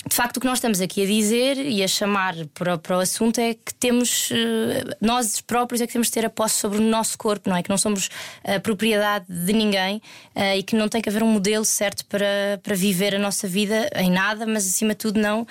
de 0.08 0.16
facto, 0.16 0.38
o 0.38 0.40
que 0.40 0.46
nós 0.46 0.58
estamos 0.58 0.80
aqui 0.80 1.04
a 1.04 1.06
dizer 1.06 1.58
e 1.58 1.84
a 1.84 1.88
chamar 1.88 2.36
para, 2.54 2.78
para 2.78 2.98
o 2.98 3.00
assunto 3.00 3.40
é 3.40 3.54
que 3.54 3.74
temos, 3.74 4.30
eh, 4.32 4.96
nós 5.02 5.42
próprios, 5.42 5.82
é 5.82 5.88
que 5.88 5.94
temos 5.94 6.08
de 6.08 6.14
ter 6.14 6.26
a 6.26 6.30
posse 6.30 6.56
sobre 6.56 6.78
o 6.78 6.82
nosso 6.82 7.18
corpo, 7.18 7.50
não 7.50 7.56
é? 7.56 7.64
Que 7.64 7.70
não 7.70 7.78
somos 7.78 8.10
a 8.44 8.60
propriedade 8.60 9.26
de 9.28 9.54
ninguém 9.54 10.02
uh, 10.36 10.56
e 10.58 10.64
que 10.64 10.76
não 10.76 10.88
tem 10.88 11.02
que 11.02 11.10
haver 11.10 11.24
um 11.24 11.32
modelo 11.32 11.66
certo 11.66 12.06
para, 12.06 12.60
para 12.64 12.76
viver 12.76 13.16
a 13.16 13.20
nossa 13.20 13.48
vida 13.48 13.90
em 13.96 14.10
nada, 14.10 14.46
mas 14.46 14.66
acima 14.66 14.92
de 14.92 14.98
tudo, 14.98 15.20
não 15.20 15.46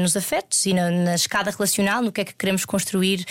nos 0.00 0.16
afetos 0.16 0.64
e 0.66 0.72
na, 0.72 0.90
na 0.90 1.14
escada 1.14 1.50
relacional, 1.50 2.02
no 2.02 2.12
que 2.12 2.20
é 2.20 2.24
que 2.24 2.34
queremos 2.34 2.64
construir 2.64 3.24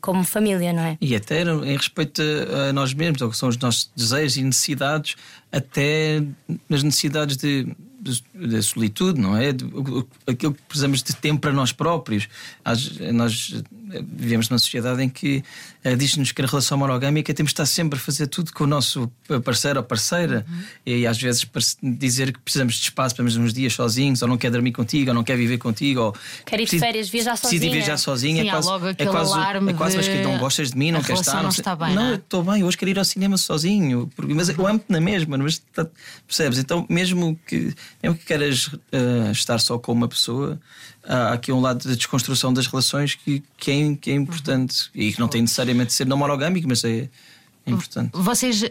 como 0.00 0.24
família, 0.24 0.72
não 0.72 0.82
é? 0.82 0.96
E 1.00 1.14
até 1.14 1.42
em 1.42 1.76
respeito 1.76 2.22
a 2.68 2.72
nós 2.72 2.94
mesmos, 2.94 3.20
ou 3.20 3.30
que 3.30 3.36
são 3.36 3.48
os 3.48 3.58
nossos 3.58 3.90
desejos 3.96 4.36
e 4.36 4.42
necessidades, 4.42 5.16
até 5.52 6.22
nas 6.68 6.82
necessidades 6.82 7.36
de 7.36 7.66
da 8.34 8.62
solitude, 8.62 9.20
não 9.20 9.36
é? 9.36 9.50
Aquilo 10.26 10.54
que 10.54 10.62
precisamos 10.62 11.02
de 11.02 11.14
tempo 11.16 11.40
para 11.40 11.52
nós 11.52 11.72
próprios. 11.72 12.28
Nós 13.14 13.62
vivemos 14.02 14.48
numa 14.48 14.58
sociedade 14.58 15.02
em 15.02 15.08
que 15.08 15.42
diz-nos 15.94 16.32
que 16.32 16.42
na 16.42 16.48
relação 16.48 16.78
monogâmica 16.78 17.32
temos 17.34 17.50
de 17.50 17.54
estar 17.54 17.66
sempre 17.66 17.98
a 17.98 18.02
fazer 18.02 18.26
tudo 18.26 18.52
com 18.52 18.64
o 18.64 18.66
nosso 18.66 19.10
parceiro 19.44 19.78
ou 19.78 19.84
parceira 19.84 20.44
uhum. 20.48 20.62
e 20.86 21.06
às 21.06 21.20
vezes 21.20 21.46
dizer 21.82 22.32
que 22.32 22.40
precisamos 22.40 22.74
de 22.74 22.82
espaço 22.82 23.14
para 23.14 23.24
uns 23.24 23.52
dias 23.52 23.74
sozinhos, 23.74 24.22
ou 24.22 24.28
não 24.28 24.36
quer 24.36 24.50
dormir 24.50 24.72
contigo, 24.72 25.10
ou 25.10 25.14
não 25.14 25.22
quer 25.22 25.36
viver 25.36 25.58
contigo, 25.58 26.00
ou 26.00 26.16
quer 26.44 26.60
ir 26.60 26.66
de 26.66 26.78
férias, 26.78 27.08
viajar 27.08 27.36
sozinho. 27.36 27.60
Decide 27.60 27.76
viajar 27.76 27.96
sozinho, 27.98 28.42
Sim, 28.42 28.48
é 28.48 28.50
quase, 28.50 28.68
logo 28.68 28.88
é 28.88 28.94
quase, 28.94 29.32
alarme 29.32 29.72
é 29.72 29.74
quase 29.74 29.96
mas 29.96 30.08
que 30.08 30.22
não 30.22 30.38
gostas 30.38 30.70
de 30.70 30.78
mim, 30.78 30.90
não 30.90 31.02
queres 31.02 31.20
estar. 31.20 31.42
Não, 31.42 31.50
está 31.50 31.76
bem, 31.76 31.94
não, 31.94 32.14
estou 32.14 32.42
bem, 32.42 32.64
hoje 32.64 32.76
quero 32.76 32.90
ir 32.90 32.98
ao 32.98 33.04
cinema 33.04 33.36
sozinho, 33.36 34.10
mas 34.18 34.48
eu 34.48 34.66
amo-te 34.66 34.86
na 34.88 35.00
mesma, 35.00 35.36
mas 35.38 35.58
tá, 35.74 35.86
percebes? 36.26 36.58
Então, 36.58 36.86
mesmo 36.88 37.38
que, 37.46 37.74
mesmo 38.02 38.18
que 38.18 38.24
queiras 38.24 38.66
uh, 38.66 39.30
estar 39.32 39.58
só 39.58 39.78
com 39.78 39.92
uma 39.92 40.08
pessoa, 40.08 40.58
há 41.06 41.32
aqui 41.32 41.52
um 41.52 41.60
lado 41.60 41.88
da 41.88 41.94
desconstrução 41.94 42.52
das 42.52 42.66
relações 42.66 43.14
que, 43.14 43.42
que, 43.56 43.70
é, 43.70 43.96
que 43.96 44.10
é 44.10 44.14
importante 44.14 44.90
uhum. 44.94 45.02
e 45.02 45.12
que 45.12 45.20
não 45.20 45.28
tem 45.28 45.42
necessariamente 45.42 45.75
de 45.84 45.92
ser 45.92 46.06
não 46.06 46.16
monogâmico, 46.16 46.66
mas 46.68 46.84
é, 46.84 47.08
é 47.66 47.70
importante. 47.70 48.10
Vocês, 48.14 48.62
uh, 48.62 48.68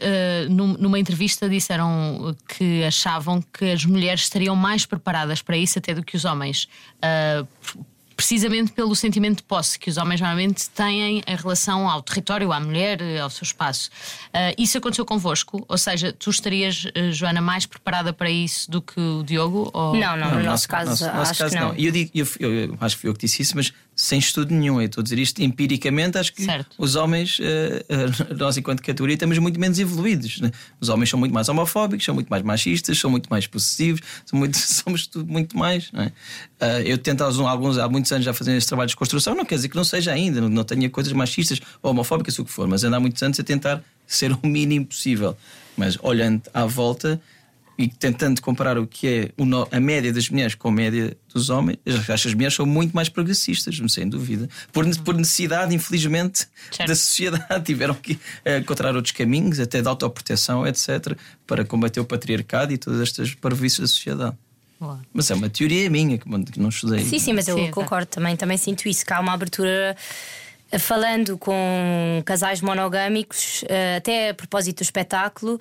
numa 0.50 0.98
entrevista, 0.98 1.50
disseram 1.50 2.36
que 2.48 2.84
achavam 2.86 3.42
que 3.42 3.72
as 3.72 3.86
mulheres 3.86 4.22
estariam 4.22 4.56
mais 4.56 4.86
preparadas 4.86 5.42
para 5.42 5.58
isso 5.58 5.78
até 5.78 5.94
do 5.94 6.02
que 6.02 6.16
os 6.16 6.24
homens. 6.24 6.70
Uh, 6.98 7.86
precisamente 8.16 8.72
pelo 8.72 8.96
sentimento 8.96 9.38
de 9.38 9.44
posse 9.44 9.78
que 9.78 9.90
os 9.90 9.98
homens 9.98 10.22
normalmente 10.22 10.70
têm 10.70 11.22
em 11.28 11.36
relação 11.36 11.90
ao 11.90 12.02
território, 12.02 12.54
à 12.54 12.60
mulher, 12.62 13.00
ao 13.22 13.30
seu 13.30 13.44
espaço. 13.44 13.90
Uh, 14.28 14.56
isso 14.58 14.78
aconteceu 14.78 15.06
convosco? 15.06 15.66
Ou 15.68 15.78
seja, 15.78 16.14
tu 16.14 16.30
estarias, 16.30 16.86
Joana, 17.12 17.42
mais 17.42 17.66
preparada 17.66 18.14
para 18.14 18.30
isso 18.30 18.72
do 18.72 18.82
que 18.82 18.98
o 18.98 19.22
Diogo? 19.22 19.70
Ou... 19.74 19.94
Não, 19.98 20.16
não, 20.16 20.36
no 20.36 20.44
nosso, 20.44 20.70
caso, 20.70 20.92
nosso, 20.92 21.06
acho 21.06 21.18
nosso 21.18 21.38
caso 21.38 21.54
que 21.54 21.60
não. 21.60 21.68
não. 21.74 21.76
Eu, 21.76 21.92
digo, 21.92 22.12
eu, 22.16 22.28
eu, 22.40 22.54
eu, 22.54 22.78
acho 22.80 22.96
que 22.96 23.02
fui 23.02 23.10
eu 23.10 23.14
que 23.14 23.26
disse 23.26 23.42
isso, 23.42 23.58
mas 23.58 23.74
sem 23.96 24.20
estudo 24.20 24.54
nenhum. 24.54 24.82
Eu 24.82 24.88
estou 24.88 25.02
a 25.02 25.04
dizer 25.04 25.18
isto 25.20 25.42
empiricamente, 25.42 26.18
acho 26.18 26.34
que 26.34 26.44
certo. 26.44 26.76
os 26.78 26.96
homens, 26.96 27.40
uh, 27.40 28.36
nós 28.38 28.58
enquanto 28.58 28.82
categoria, 28.82 29.14
estamos 29.14 29.38
muito 29.38 29.60
menos 29.60 29.80
evoluídos. 29.80 30.42
Né? 30.42 30.52
Os 30.80 30.90
homens 30.90 31.10
são 31.10 31.18
muito 31.18 31.34
mais 31.34 31.48
homofóbicos, 31.48 32.04
são 32.04 32.14
muito 32.14 32.28
mais 32.28 32.44
machistas, 32.44 33.00
são 33.00 33.10
muito 33.10 33.28
mais 33.30 33.48
possessivos, 33.48 34.02
são 34.26 34.38
muito, 34.38 34.58
somos 34.60 35.08
tudo 35.08 35.32
muito 35.32 35.58
mais. 35.58 35.92
É? 35.94 36.12
eu 36.86 36.98
tento 36.98 37.22
há, 37.22 37.50
alguns, 37.50 37.78
há 37.78 37.88
muitos 37.88 38.12
anos 38.12 38.26
já 38.26 38.34
fazer 38.34 38.56
este 38.58 38.68
trabalho 38.68 38.90
de 38.90 38.96
construção, 38.96 39.36
não 39.36 39.46
quer 39.46 39.56
dizer 39.56 39.70
que 39.70 39.76
não 39.76 39.84
seja 39.84 40.12
ainda, 40.12 40.42
não, 40.42 40.50
não 40.50 40.64
tenha 40.64 40.90
coisas 40.90 41.14
machistas 41.14 41.62
ou 41.82 41.92
homofóbicas, 41.92 42.38
o 42.40 42.46
que 42.46 42.52
for, 42.52 42.68
mas 42.68 42.84
ando 42.84 42.96
há 42.96 43.00
muitos 43.00 43.22
anos 43.24 43.40
a 43.40 43.44
tentar 43.44 43.82
ser 44.06 44.32
o 44.32 44.40
mínimo 44.44 44.86
possível. 44.86 45.38
Mas 45.78 45.98
olhando 46.02 46.44
à 46.54 46.66
volta 46.66 47.22
e 47.78 47.88
tentando 47.88 48.42
comparar 48.42 48.78
o 48.78 48.88
que 48.88 49.08
é 49.08 49.32
a 49.72 49.80
média 49.80 50.12
das 50.14 50.30
mulheres 50.30 50.56
com 50.56 50.70
a 50.70 50.72
média 50.72 51.16
dos 51.34 51.50
homens, 51.50 51.78
acho 51.86 52.24
que 52.24 52.28
as 52.30 52.34
mulheres 52.34 52.56
são 52.56 52.66
muito 52.66 52.94
mais 52.94 53.10
progressistas, 53.10 53.80
sem 53.90 54.08
dúvida. 54.08 54.48
Por, 54.72 54.86
por 55.00 55.16
necessidade, 55.16 55.76
infelizmente, 55.76 56.48
certo. 56.72 56.88
da 56.88 56.96
sociedade. 56.96 57.46
Tiveram 57.66 57.94
que 57.94 58.18
eh, 58.46 58.60
encontrar 58.60 58.96
outros 58.96 59.12
caminhos, 59.12 59.60
até 59.60 59.82
de 59.82 59.88
autoproteção, 59.88 60.66
etc., 60.66 61.18
para 61.46 61.66
combater 61.66 62.00
o 62.00 62.06
patriarcado 62.06 62.72
e 62.72 62.78
todas 62.78 63.02
estas 63.02 63.34
parvoíces 63.34 63.80
da 63.80 63.88
sociedade. 63.88 64.36
Mas 65.14 65.32
é 65.32 65.34
uma 65.34 65.50
teoria 65.50 65.90
minha 65.90 66.18
que 66.18 66.60
não 66.60 66.70
estudei. 66.70 67.04
Sim, 67.04 67.20
sim, 67.20 67.34
mas 67.34 67.48
eu 67.48 67.58
sim, 67.58 67.72
concordo 67.72 68.08
tá. 68.08 68.16
também. 68.16 68.36
Também 68.36 68.58
sinto 68.58 68.88
isso, 68.88 69.06
que 69.06 69.14
há 69.14 69.20
uma 69.20 69.34
abertura 69.34 69.96
eh, 70.72 70.80
falando 70.80 71.38
com 71.38 72.22
casais 72.26 72.62
monogâmicos, 72.62 73.64
eh, 73.68 73.98
até 73.98 74.30
a 74.30 74.34
propósito 74.34 74.78
do 74.78 74.84
espetáculo, 74.84 75.60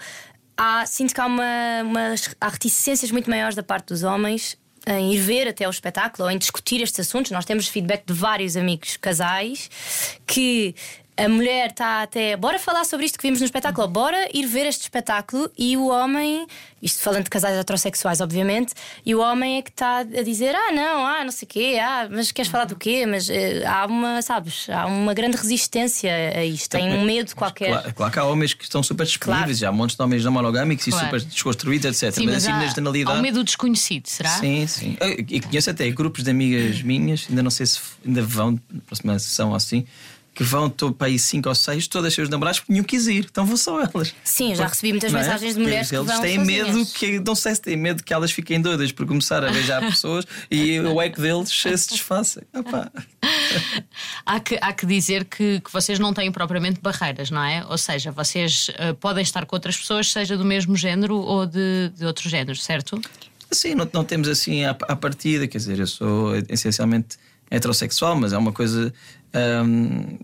há, 0.56 0.86
sinto 0.86 1.14
que 1.14 1.20
há, 1.20 1.26
uma, 1.26 1.82
umas, 1.82 2.34
há 2.40 2.48
reticências 2.48 3.10
muito 3.10 3.28
maiores 3.28 3.54
da 3.54 3.62
parte 3.62 3.88
dos 3.88 4.02
homens 4.02 4.56
em 4.86 5.14
ir 5.14 5.18
ver 5.18 5.48
até 5.48 5.66
o 5.66 5.70
espetáculo 5.70 6.24
ou 6.24 6.30
em 6.30 6.38
discutir 6.38 6.80
estes 6.82 7.00
assuntos. 7.00 7.30
Nós 7.30 7.44
temos 7.44 7.68
feedback 7.68 8.04
de 8.06 8.12
vários 8.12 8.56
amigos 8.56 8.96
casais 8.96 9.70
que 10.26 10.74
a 11.16 11.28
mulher 11.28 11.70
está 11.70 12.02
até. 12.02 12.36
Bora 12.36 12.58
falar 12.58 12.84
sobre 12.84 13.06
isto 13.06 13.18
que 13.18 13.22
vimos 13.22 13.40
no 13.40 13.46
espetáculo, 13.46 13.86
bora 13.86 14.28
ir 14.34 14.46
ver 14.46 14.66
este 14.66 14.82
espetáculo 14.82 15.50
e 15.56 15.76
o 15.76 15.88
homem, 15.88 16.46
isto 16.82 17.00
falando 17.00 17.24
de 17.24 17.30
casais 17.30 17.56
heterossexuais, 17.56 18.20
obviamente, 18.20 18.74
e 19.06 19.14
o 19.14 19.20
homem 19.20 19.58
é 19.58 19.62
que 19.62 19.70
está 19.70 19.98
a 19.98 20.22
dizer: 20.22 20.54
ah, 20.54 20.72
não, 20.72 21.06
ah, 21.06 21.24
não 21.24 21.30
sei 21.30 21.46
o 21.46 21.48
quê, 21.48 21.78
ah, 21.80 22.08
mas 22.10 22.32
queres 22.32 22.50
falar 22.50 22.64
do 22.64 22.74
quê? 22.74 23.06
Mas 23.06 23.28
uh, 23.28 23.32
há 23.66 23.86
uma, 23.86 24.22
sabes, 24.22 24.68
há 24.68 24.86
uma 24.86 25.14
grande 25.14 25.36
resistência 25.36 26.12
a 26.36 26.44
isto, 26.44 26.70
tem 26.70 26.92
um 26.92 27.04
medo 27.04 27.34
qualquer. 27.36 27.68
Claro, 27.68 27.94
claro, 27.94 28.12
que 28.12 28.18
há 28.18 28.24
homens 28.24 28.54
que 28.54 28.64
estão 28.64 28.82
super 28.82 29.06
disponíveis, 29.06 29.62
há 29.62 29.70
montes 29.70 29.96
de 29.96 30.02
homens 30.02 30.24
não 30.24 30.32
monogâmicos 30.32 30.84
claro. 30.86 31.04
e 31.04 31.06
super 31.06 31.20
desconstruídos, 31.20 32.02
etc. 32.02 32.12
Sim, 32.12 32.26
mas, 32.26 32.34
mas 32.34 32.44
assim, 32.44 32.52
na 32.52 32.66
generalidade. 32.66 33.16
Há 33.16 33.20
um 33.20 33.22
medo 33.22 33.44
desconhecido, 33.44 34.08
será? 34.08 34.30
Sim, 34.30 34.66
sim. 34.66 34.96
E 35.28 35.40
conheço 35.40 35.70
até 35.70 35.88
grupos 35.90 36.24
de 36.24 36.30
amigas 36.30 36.82
minhas, 36.82 37.26
ainda 37.28 37.42
não 37.42 37.50
sei 37.50 37.66
se 37.66 37.80
ainda 38.04 38.22
vão 38.22 38.58
na 38.70 38.80
próxima 38.80 39.18
sessão 39.18 39.54
assim 39.54 39.86
que 40.34 40.42
vão 40.42 40.68
para 40.68 41.06
aí 41.06 41.18
cinco 41.18 41.48
ou 41.48 41.54
seis, 41.54 41.86
todas 41.86 42.12
seus 42.12 42.28
namorados, 42.28 42.60
porque 42.60 42.72
nenhum 42.72 42.84
quis 42.84 43.06
ir, 43.06 43.26
então 43.30 43.46
vão 43.46 43.56
só 43.56 43.80
elas. 43.80 44.14
Sim, 44.24 44.54
já 44.54 44.66
recebi 44.66 44.92
muitas 44.92 45.14
é? 45.14 45.16
mensagens 45.16 45.54
de 45.54 45.60
mulheres 45.60 45.92
eles 45.92 46.06
que 46.06 46.12
vão 46.12 46.20
têm 46.20 46.38
sozinhas. 46.38 46.66
medo 46.68 46.86
que 46.86 47.20
não 47.20 47.34
sei 47.34 47.54
se 47.54 47.62
têm 47.62 47.76
medo 47.76 48.02
que 48.02 48.12
elas 48.12 48.32
fiquem 48.32 48.60
doidas 48.60 48.90
por 48.90 49.06
começar 49.06 49.44
a 49.44 49.52
beijar 49.52 49.80
pessoas 49.88 50.26
e 50.50 50.80
o 50.80 51.00
eco 51.00 51.20
deles 51.20 51.50
se 51.50 51.88
desfaça. 51.88 52.42
há, 54.26 54.40
que, 54.40 54.58
há 54.60 54.72
que 54.72 54.86
dizer 54.86 55.24
que, 55.24 55.60
que 55.60 55.72
vocês 55.72 55.98
não 55.98 56.12
têm 56.12 56.32
propriamente 56.32 56.80
barreiras, 56.80 57.30
não 57.30 57.42
é? 57.42 57.64
Ou 57.68 57.78
seja, 57.78 58.10
vocês 58.10 58.70
uh, 58.70 58.94
podem 58.96 59.22
estar 59.22 59.46
com 59.46 59.54
outras 59.54 59.76
pessoas, 59.76 60.10
seja 60.10 60.36
do 60.36 60.44
mesmo 60.44 60.76
género 60.76 61.16
ou 61.16 61.46
de, 61.46 61.92
de 61.96 62.04
outro 62.04 62.28
género, 62.28 62.56
certo? 62.56 63.00
Sim, 63.52 63.76
não, 63.76 63.88
não 63.92 64.04
temos 64.04 64.26
assim 64.26 64.64
à, 64.64 64.74
partida, 64.74 65.46
quer 65.46 65.58
dizer, 65.58 65.78
eu 65.78 65.86
sou 65.86 66.32
essencialmente 66.48 67.16
heterossexual, 67.50 68.16
mas 68.16 68.32
é 68.32 68.38
uma 68.38 68.52
coisa 68.52 68.92
um, 69.34 70.18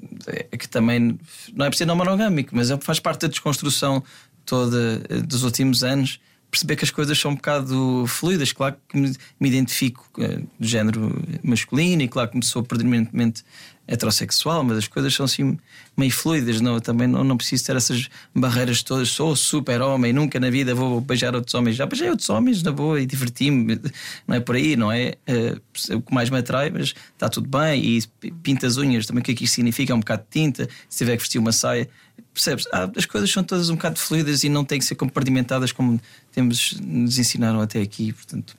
que 0.56 0.68
também 0.68 1.18
não 1.54 1.66
é 1.66 1.68
preciso 1.68 1.88
não 1.88 1.96
monogâmico, 1.96 2.54
mas 2.54 2.70
é, 2.70 2.78
faz 2.78 3.00
parte 3.00 3.22
da 3.22 3.28
desconstrução 3.28 4.02
toda 4.44 5.02
eh, 5.08 5.20
dos 5.20 5.42
últimos 5.42 5.84
anos. 5.84 6.20
Perceber 6.50 6.74
que 6.74 6.84
as 6.84 6.90
coisas 6.90 7.16
são 7.16 7.30
um 7.30 7.34
bocado 7.36 8.04
fluidas. 8.08 8.52
Claro 8.52 8.76
que 8.88 8.98
me, 8.98 9.14
me 9.38 9.48
identifico 9.48 10.04
uh, 10.18 10.48
do 10.58 10.66
género 10.66 11.22
masculino 11.44 12.02
e, 12.02 12.08
claro, 12.08 12.28
que 12.28 12.44
sou 12.44 12.60
predominantemente 12.60 13.44
heterossexual, 13.90 14.62
mas 14.62 14.78
as 14.78 14.88
coisas 14.88 15.12
são 15.12 15.26
assim 15.26 15.58
meio 15.96 16.12
fluidas. 16.12 16.60
Não, 16.60 16.78
também 16.78 17.08
não, 17.08 17.24
não 17.24 17.36
preciso 17.36 17.64
ter 17.66 17.74
essas 17.74 18.08
barreiras 18.34 18.82
todas. 18.82 19.08
Sou 19.08 19.34
super 19.34 19.82
homem, 19.82 20.12
nunca 20.12 20.38
na 20.38 20.48
vida 20.48 20.74
vou 20.74 21.00
beijar 21.00 21.34
outros 21.34 21.52
homens. 21.54 21.76
Já 21.76 21.86
beijei 21.86 22.08
outros 22.08 22.30
homens 22.30 22.62
na 22.62 22.70
boa 22.70 23.00
e 23.00 23.04
diverti-me. 23.04 23.80
Não 24.26 24.36
é 24.36 24.40
por 24.40 24.54
aí, 24.54 24.76
não 24.76 24.92
é? 24.92 25.14
Uh, 25.28 25.96
o 25.96 26.02
que 26.02 26.14
mais 26.14 26.30
me 26.30 26.38
atrai, 26.38 26.70
mas 26.70 26.94
está 27.12 27.28
tudo 27.28 27.48
bem. 27.48 27.84
E 27.84 28.30
pinta 28.42 28.66
as 28.66 28.76
unhas 28.76 29.06
também, 29.06 29.20
o 29.20 29.24
que 29.24 29.32
é 29.32 29.34
que 29.34 29.44
isto 29.44 29.54
significa? 29.54 29.92
É 29.92 29.96
um 29.96 30.00
bocado 30.00 30.22
de 30.22 30.40
tinta. 30.40 30.68
Se 30.88 30.98
tiver 30.98 31.16
que 31.16 31.22
vestir 31.22 31.38
uma 31.38 31.52
saia, 31.52 31.88
percebes? 32.32 32.66
Ah, 32.72 32.88
as 32.96 33.06
coisas 33.06 33.30
são 33.30 33.42
todas 33.42 33.70
um 33.70 33.74
bocado 33.74 33.98
fluidas 33.98 34.44
e 34.44 34.48
não 34.48 34.64
têm 34.64 34.78
que 34.78 34.84
ser 34.84 34.94
compartimentadas 34.94 35.72
como 35.72 36.00
temos, 36.30 36.78
nos 36.80 37.18
ensinaram 37.18 37.60
até 37.60 37.82
aqui. 37.82 38.12
Portanto. 38.12 38.56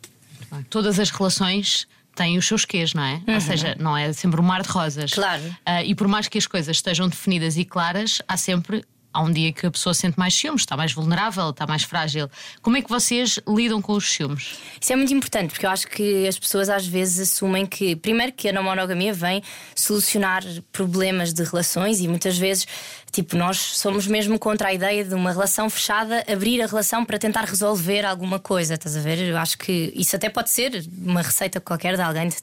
Todas 0.70 1.00
as 1.00 1.10
relações 1.10 1.88
têm 2.16 2.38
os 2.38 2.46
seus 2.46 2.66
quês, 2.66 2.94
não 2.94 3.04
é? 3.04 3.22
Uhum. 3.28 3.36
Ou 3.36 3.42
seja, 3.42 3.76
não 3.80 3.98
é 3.98 4.12
sempre 4.14 4.40
um 4.40 4.44
mar 4.44 4.62
de 4.62 4.70
rosas. 4.70 5.14
Claro. 5.14 5.44
Uh, 5.44 5.84
e 5.86 5.96
por 5.96 6.08
mais 6.08 6.28
que 6.28 6.38
as 6.38 6.48
coisas 6.48 6.78
estejam 6.78 7.08
definidas 7.08 7.58
e 7.58 7.66
claras, 7.66 8.22
há 8.28 8.38
sempre 8.38 8.84
há 9.14 9.22
um 9.22 9.32
dia 9.32 9.52
que 9.52 9.66
a 9.66 9.72
pessoa 9.72 9.94
sente 9.94 10.18
mais 10.18 10.34
ciúmes, 10.34 10.62
está 10.62 10.78
mais 10.78 10.94
vulnerável, 10.94 11.50
está 11.50 11.68
mais 11.68 11.84
frágil. 11.84 12.30
Como 12.62 12.78
é 12.78 12.82
que 12.82 12.90
vocês 12.90 13.40
lidam 13.48 13.82
com 13.82 13.94
os 13.94 14.12
ciúmes? 14.12 14.58
Isso 14.80 14.94
é 14.94 14.96
muito 14.96 15.14
importante, 15.14 15.52
porque 15.52 15.66
eu 15.66 15.70
acho 15.70 15.88
que 15.88 16.28
as 16.28 16.40
pessoas 16.40 16.70
às 16.70 16.86
vezes 16.88 17.32
assumem 17.32 17.66
que, 17.66 17.96
primeiro, 17.96 18.32
que 18.32 18.50
a 18.50 18.54
não 18.54 18.64
monogamia 18.64 19.14
vem 19.14 19.44
solucionar 19.76 20.44
problemas 20.72 21.34
de 21.34 21.44
relações 21.44 22.00
e 22.00 22.08
muitas 22.08 22.38
vezes 22.38 22.66
Tipo, 23.12 23.36
nós 23.36 23.58
somos 23.58 24.08
mesmo 24.08 24.40
contra 24.40 24.70
a 24.70 24.74
ideia 24.74 25.04
de 25.04 25.14
uma 25.14 25.32
relação 25.32 25.70
fechada, 25.70 26.24
abrir 26.32 26.62
a 26.62 26.66
relação 26.66 27.04
para 27.04 27.20
tentar 27.20 27.44
resolver 27.44 28.06
alguma 28.06 28.40
coisa, 28.40 28.76
estás 28.76 28.96
a 28.96 29.02
ver? 29.02 29.20
Eu 29.20 29.38
acho 29.38 29.58
que 29.58 29.92
isso 29.96 30.16
até 30.16 30.30
pode 30.30 30.50
ser 30.50 30.86
uma 30.98 31.22
receita 31.22 31.60
qualquer 31.60 31.96
de 31.96 32.02
alguém 32.02 32.30
de 32.30 32.38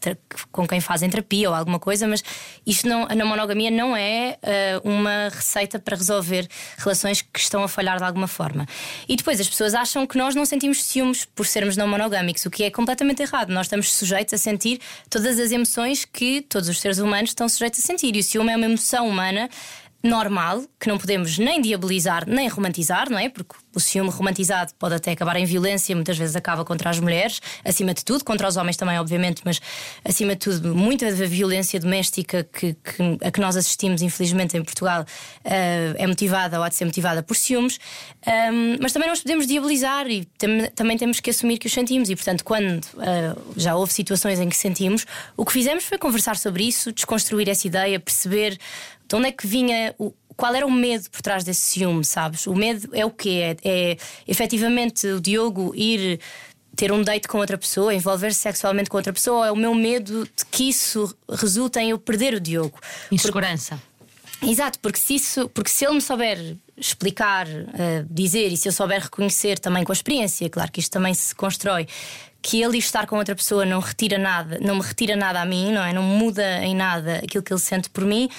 com 0.53 0.67
quem 0.67 0.81
fazem 0.81 1.09
terapia 1.09 1.49
ou 1.49 1.55
alguma 1.55 1.79
coisa, 1.79 2.07
mas 2.07 2.23
isto 2.67 2.87
não, 2.87 3.07
a 3.09 3.25
monogamia 3.25 3.71
não 3.71 3.97
é 3.97 4.39
uh, 4.85 4.89
uma 4.89 5.31
receita 5.31 5.79
para 5.79 5.97
resolver 5.97 6.47
relações 6.77 7.23
que 7.23 7.41
estão 7.41 7.63
a 7.63 7.69
falhar 7.69 7.97
de 7.97 8.05
alguma 8.05 8.29
forma. 8.29 8.67
E 9.09 9.17
depois 9.17 9.41
as 9.41 9.49
pessoas 9.49 9.75
acham 9.75 10.07
que 10.07 10.19
nós 10.19 10.35
não 10.35 10.45
sentimos 10.45 10.85
ciúmes 10.85 11.25
por 11.25 11.47
sermos 11.47 11.77
não 11.77 11.89
monogâmicos, 11.89 12.45
o 12.45 12.51
que 12.51 12.65
é 12.65 12.71
completamente 12.71 13.23
errado. 13.23 13.51
Nós 13.51 13.67
estamos 13.67 13.93
sujeitos 13.93 14.35
a 14.35 14.39
sentir 14.39 14.81
todas 15.09 15.39
as 15.39 15.51
emoções 15.51 16.05
que 16.05 16.43
todos 16.43 16.69
os 16.69 16.79
seres 16.79 16.99
humanos 16.99 17.31
estão 17.31 17.49
sujeitos 17.49 17.81
a 17.81 17.83
sentir. 17.83 18.15
E 18.15 18.21
o 18.21 18.23
ciúme 18.23 18.53
é 18.53 18.57
uma 18.57 18.67
emoção 18.67 19.09
humana 19.09 19.49
normal, 20.03 20.65
que 20.79 20.89
não 20.89 20.97
podemos 20.97 21.39
nem 21.39 21.61
diabolizar 21.61 22.25
nem 22.27 22.47
romantizar, 22.49 23.11
não 23.11 23.19
é? 23.19 23.29
Porque 23.29 23.57
o 23.75 23.81
ciúme 23.81 24.11
romantizado 24.11 24.73
pode 24.79 24.95
até 24.95 25.13
acabar 25.13 25.37
em 25.37 25.45
violência, 25.45 25.95
muitas 25.95 26.17
vezes 26.17 26.37
acaba 26.37 26.65
contra 26.65 26.91
as 26.91 27.01
mulheres, 27.01 27.41
acima 27.65 27.93
de 27.93 28.05
tudo, 28.05 28.25
contra 28.25 28.47
os 28.47 28.57
homens 28.57 28.77
também, 28.77 28.99
obviamente, 28.99 29.43
mas 29.45 29.61
acima 30.05 30.33
de 30.33 30.39
tudo, 30.39 30.75
muita 30.75 31.13
da 31.13 31.27
violência 31.27 31.81
doméstica 31.81 32.45
que, 32.45 32.75
que, 32.75 33.19
a 33.23 33.31
que 33.31 33.41
nós 33.41 33.57
assistimos, 33.57 34.01
infelizmente, 34.01 34.57
em 34.57 34.63
Portugal, 34.63 35.03
uh, 35.03 35.95
é 35.97 36.07
motivada 36.07 36.59
ou 36.59 36.65
há 36.65 36.69
de 36.69 36.77
ser 36.77 36.85
motivada 36.85 37.23
por 37.23 37.37
ciúmes, 37.37 37.79
um, 38.27 38.77
mas 38.81 38.93
também 38.93 39.09
nós 39.09 39.21
podemos 39.21 39.47
diabolizar 39.47 40.09
e 40.09 40.25
tam 40.25 40.49
também 40.75 40.97
temos 40.97 41.21
que 41.21 41.31
assumir 41.31 41.59
que 41.59 41.67
os 41.67 41.73
sentimos, 41.73 42.09
e 42.09 42.17
portanto, 42.17 42.45
quando 42.45 42.85
uh, 42.85 43.55
já 43.57 43.75
houve 43.75 43.93
situações 43.93 44.39
em 44.39 44.49
que 44.49 44.57
sentimos, 44.57 45.07
o 45.37 45.45
que 45.45 45.53
fizemos 45.53 45.85
foi 45.85 45.99
conversar 45.99 46.37
sobre 46.37 46.65
isso, 46.65 46.93
desconstruir 46.93 47.49
essa 47.49 47.67
ideia, 47.67 47.99
perceber 47.99 48.59
de 49.09 49.17
onde 49.17 49.29
é 49.29 49.33
que 49.33 49.47
vinha 49.47 49.95
o, 49.99 50.13
qual 50.37 50.55
era 50.55 50.67
o 50.67 50.71
medo 50.71 51.11
por 51.11 51.21
trás 51.21 51.43
desse 51.43 51.63
ciúme, 51.63 52.05
sabes? 52.05 52.47
O 52.47 52.55
medo 52.55 52.89
é 52.93 53.05
o 53.05 53.11
quê? 53.11 53.57
É, 53.65 53.69
é 53.69 53.97
efetivamente 54.27 55.07
o 55.07 55.21
Diogo 55.21 55.73
ir 55.75 56.21
ter 56.77 56.93
um 56.93 57.03
date 57.03 57.27
com 57.27 57.39
outra 57.39 57.59
pessoa, 57.59 57.93
envolver-se 57.93 58.41
sexualmente 58.41 58.89
com 58.89 58.97
outra 58.97 59.13
pessoa, 59.13 59.49
é 59.49 59.51
o 59.51 59.57
meu 59.57 59.75
medo 59.75 60.25
de 60.25 60.45
que 60.49 60.69
isso 60.69 61.13
resulte 61.29 61.81
em 61.81 61.91
eu 61.91 61.99
perder 61.99 62.35
o 62.35 62.41
Diogo. 62.41 62.79
Insegurança. 63.11 63.83
Porque, 64.39 64.53
exato, 64.53 64.79
porque 64.79 64.99
se, 65.01 65.17
isso, 65.17 65.49
porque 65.49 65.71
se 65.71 65.85
ele 65.85 65.95
me 65.95 66.01
souber 66.01 66.57
explicar, 66.77 67.49
uh, 67.49 68.07
dizer 68.09 68.53
e 68.53 68.57
se 68.57 68.69
eu 68.69 68.73
souber 68.73 69.03
reconhecer 69.03 69.59
também 69.59 69.83
com 69.83 69.91
a 69.91 69.95
experiência, 69.95 70.49
claro 70.49 70.71
que 70.71 70.79
isto 70.79 70.93
também 70.93 71.13
se 71.15 71.35
constrói, 71.35 71.89
que 72.41 72.63
ele 72.63 72.79
estar 72.79 73.09
com 73.09 73.17
outra 73.17 73.35
pessoa 73.35 73.67
não 73.67 73.81
retira 73.81 74.17
nada, 74.17 74.61
não 74.61 74.77
me 74.77 74.83
retira 74.83 75.17
nada 75.17 75.41
a 75.43 75.45
mim, 75.45 75.73
não 75.73 75.83
é? 75.83 75.93
Não 75.93 76.05
muda 76.05 76.65
em 76.65 76.77
nada 76.77 77.17
aquilo 77.17 77.43
que 77.43 77.53
ele 77.53 77.61
sente 77.61 77.91
por 77.91 78.05
mim 78.05 78.31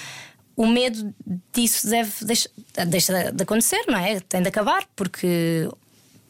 o 0.56 0.66
medo 0.66 1.14
disso 1.52 1.88
deve 1.88 2.24
deixa, 2.24 2.50
deixa 2.86 3.32
de 3.32 3.42
acontecer, 3.42 3.84
não 3.88 3.98
é? 3.98 4.20
Tem 4.20 4.42
de 4.42 4.48
acabar, 4.48 4.86
porque 4.94 5.68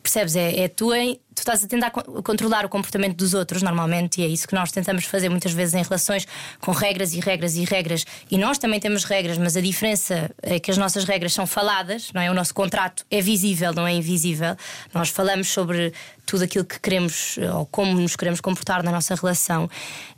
percebes? 0.02 0.36
É, 0.36 0.60
é 0.60 0.68
tu, 0.68 0.94
em, 0.94 1.20
tu 1.40 1.50
estás 1.50 1.64
a 1.64 1.68
tentar 1.68 1.90
co- 1.90 2.22
controlar 2.22 2.64
o 2.64 2.68
comportamento 2.68 3.16
dos 3.16 3.34
outros, 3.34 3.62
normalmente, 3.62 4.20
e 4.20 4.24
é 4.24 4.28
isso 4.28 4.46
que 4.46 4.54
nós 4.54 4.70
tentamos 4.70 5.04
fazer 5.04 5.28
muitas 5.28 5.52
vezes 5.52 5.74
em 5.74 5.82
relações 5.82 6.26
com 6.60 6.72
regras 6.72 7.12
e 7.14 7.20
regras 7.20 7.56
e 7.56 7.64
regras. 7.64 8.04
E 8.30 8.38
nós 8.38 8.58
também 8.58 8.78
temos 8.80 9.04
regras, 9.04 9.38
mas 9.38 9.56
a 9.56 9.60
diferença 9.60 10.30
é 10.42 10.58
que 10.60 10.70
as 10.70 10.76
nossas 10.78 11.04
regras 11.04 11.32
são 11.32 11.46
faladas, 11.46 12.10
não 12.12 12.20
é? 12.20 12.30
O 12.30 12.34
nosso 12.34 12.54
contrato 12.54 13.04
é 13.10 13.20
visível, 13.20 13.72
não 13.72 13.86
é 13.86 13.92
invisível. 13.92 14.56
Nós 14.94 15.08
falamos 15.08 15.48
sobre 15.48 15.92
tudo 16.26 16.44
aquilo 16.44 16.64
que 16.64 16.78
queremos 16.78 17.36
eh, 17.38 17.50
ou 17.52 17.66
como 17.66 17.92
nos 18.00 18.14
queremos 18.14 18.40
comportar 18.40 18.82
na 18.84 18.92
nossa 18.92 19.14
relação. 19.16 19.68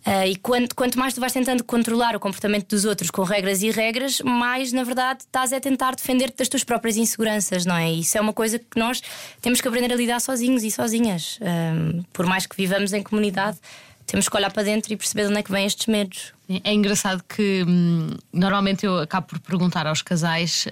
Ah, 0.04 0.26
e 0.26 0.36
quanto, 0.36 0.74
quanto 0.74 0.98
mais 0.98 1.14
tu 1.14 1.20
vais 1.20 1.32
tentando 1.32 1.64
controlar 1.64 2.14
o 2.14 2.20
comportamento 2.20 2.68
dos 2.68 2.84
outros 2.84 3.10
com 3.10 3.22
regras 3.22 3.62
e 3.62 3.70
regras, 3.70 4.20
mais 4.20 4.72
na 4.72 4.84
verdade 4.84 5.20
estás 5.20 5.52
a 5.54 5.60
tentar 5.60 5.94
defender-te 5.94 6.36
das 6.38 6.48
tuas 6.48 6.64
próprias 6.64 6.96
inseguranças, 6.98 7.64
não 7.64 7.76
é? 7.76 7.90
Isso 7.90 8.18
é 8.18 8.20
uma 8.20 8.32
coisa 8.32 8.58
que 8.58 8.78
nós 8.78 9.00
temos 9.40 9.60
que 9.60 9.68
aprender 9.68 9.90
a 9.92 9.96
lidar 9.96 10.20
sozinhos 10.20 10.62
e 10.64 10.70
sozinhas. 10.70 11.11
Ahm, 11.40 12.02
por 12.12 12.26
mais 12.26 12.46
que 12.46 12.56
vivamos 12.56 12.92
em 12.92 13.02
comunidade, 13.02 13.58
temos 14.06 14.28
que 14.28 14.36
olhar 14.36 14.52
para 14.52 14.62
dentro 14.62 14.92
e 14.92 14.96
perceber 14.96 15.22
de 15.22 15.28
onde 15.28 15.38
é 15.38 15.42
que 15.42 15.50
vêm 15.50 15.66
estes 15.66 15.86
medos. 15.86 16.32
É 16.64 16.72
engraçado 16.72 17.22
que 17.28 17.64
hum, 17.66 18.10
normalmente 18.32 18.84
eu 18.84 18.98
acabo 18.98 19.28
por 19.28 19.40
perguntar 19.40 19.86
aos 19.86 20.02
casais 20.02 20.66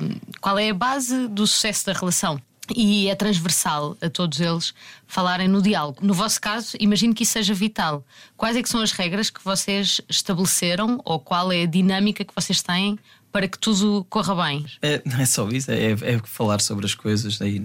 hum, 0.00 0.16
qual 0.40 0.58
é 0.58 0.70
a 0.70 0.74
base 0.74 1.28
do 1.28 1.46
sucesso 1.46 1.86
da 1.86 1.92
relação. 1.92 2.40
E 2.74 3.08
é 3.08 3.14
transversal 3.14 3.96
a 4.00 4.10
todos 4.10 4.40
eles 4.40 4.74
falarem 5.06 5.48
no 5.48 5.62
diálogo. 5.62 6.00
No 6.02 6.12
vosso 6.12 6.38
caso, 6.40 6.76
imagino 6.78 7.14
que 7.14 7.22
isso 7.22 7.32
seja 7.32 7.54
vital. 7.54 8.04
Quais 8.36 8.56
é 8.56 8.62
que 8.62 8.68
são 8.68 8.82
as 8.82 8.92
regras 8.92 9.30
que 9.30 9.42
vocês 9.42 10.00
estabeleceram 10.08 11.00
ou 11.04 11.18
qual 11.18 11.50
é 11.50 11.62
a 11.62 11.66
dinâmica 11.66 12.24
que 12.24 12.34
vocês 12.34 12.62
têm 12.62 12.98
para 13.32 13.48
que 13.48 13.58
tudo 13.58 14.06
corra 14.10 14.34
bem? 14.46 14.66
É, 14.82 15.00
não 15.04 15.18
é 15.18 15.26
só 15.26 15.48
isso, 15.48 15.70
é, 15.70 15.92
é 15.92 16.18
falar 16.24 16.60
sobre 16.60 16.84
as 16.84 16.94
coisas, 16.94 17.40
aí, 17.40 17.62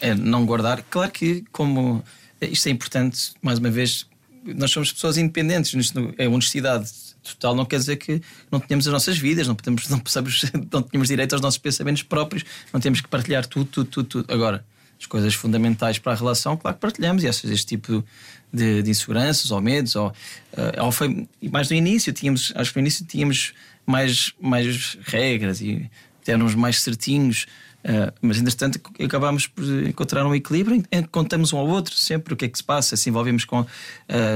é 0.00 0.14
não 0.14 0.44
guardar. 0.44 0.82
Claro 0.90 1.10
que, 1.10 1.44
como 1.52 2.02
isto 2.40 2.66
é 2.66 2.70
importante, 2.70 3.32
mais 3.42 3.58
uma 3.58 3.70
vez, 3.70 4.06
nós 4.44 4.70
somos 4.70 4.92
pessoas 4.92 5.16
independentes, 5.16 5.72
isto 5.74 6.14
é 6.18 6.28
honestidade 6.28 6.90
total, 7.22 7.54
não 7.56 7.64
quer 7.64 7.78
dizer 7.78 7.96
que 7.96 8.22
não 8.50 8.60
tenhamos 8.60 8.86
as 8.86 8.92
nossas 8.92 9.18
vidas, 9.18 9.48
não, 9.48 9.54
podemos, 9.54 9.88
não, 9.90 9.98
possamos, 9.98 10.44
não 10.72 10.82
tenhamos 10.82 11.08
direito 11.08 11.32
aos 11.32 11.42
nossos 11.42 11.58
pensamentos 11.58 12.02
próprios, 12.02 12.44
não 12.72 12.80
temos 12.80 13.00
que 13.00 13.08
partilhar 13.08 13.46
tudo, 13.46 13.66
tudo, 13.66 13.90
tudo. 13.90 14.08
tudo. 14.08 14.32
Agora, 14.32 14.64
as 14.98 15.06
coisas 15.06 15.34
fundamentais 15.34 15.98
para 15.98 16.12
a 16.12 16.14
relação, 16.14 16.56
claro 16.56 16.76
que 16.76 16.80
partilhamos, 16.80 17.22
e 17.22 17.26
essas, 17.26 17.50
este 17.50 17.66
tipo 17.66 18.04
de, 18.52 18.82
de 18.82 18.90
inseguranças 18.90 19.50
ou 19.50 19.60
medos, 19.60 19.94
ou, 19.94 20.08
uh, 20.08 20.84
ou 20.84 20.92
foi 20.92 21.28
mais 21.50 21.68
no 21.68 21.76
início, 21.76 22.12
tínhamos, 22.12 22.52
acho 22.54 22.72
que 22.72 22.78
no 22.78 22.82
início 22.82 23.04
tínhamos 23.04 23.52
mais, 23.84 24.32
mais 24.40 24.96
regras 25.04 25.60
e 25.60 25.90
éramos 26.26 26.54
mais 26.54 26.80
certinhos. 26.80 27.46
Uh, 27.86 28.12
mas 28.20 28.36
entretanto 28.38 28.80
acabámos 29.04 29.46
por 29.46 29.62
encontrar 29.64 30.26
um 30.26 30.34
equilíbrio 30.34 30.82
em 30.90 31.02
que 31.02 31.08
contamos 31.08 31.52
um 31.52 31.58
ao 31.58 31.68
outro 31.68 31.94
sempre 31.94 32.34
o 32.34 32.36
que 32.36 32.46
é 32.46 32.48
que 32.48 32.58
se 32.58 32.64
passa, 32.64 32.96
se 32.96 33.08
envolvemos 33.08 33.44
com, 33.44 33.60
uh, 33.60 33.66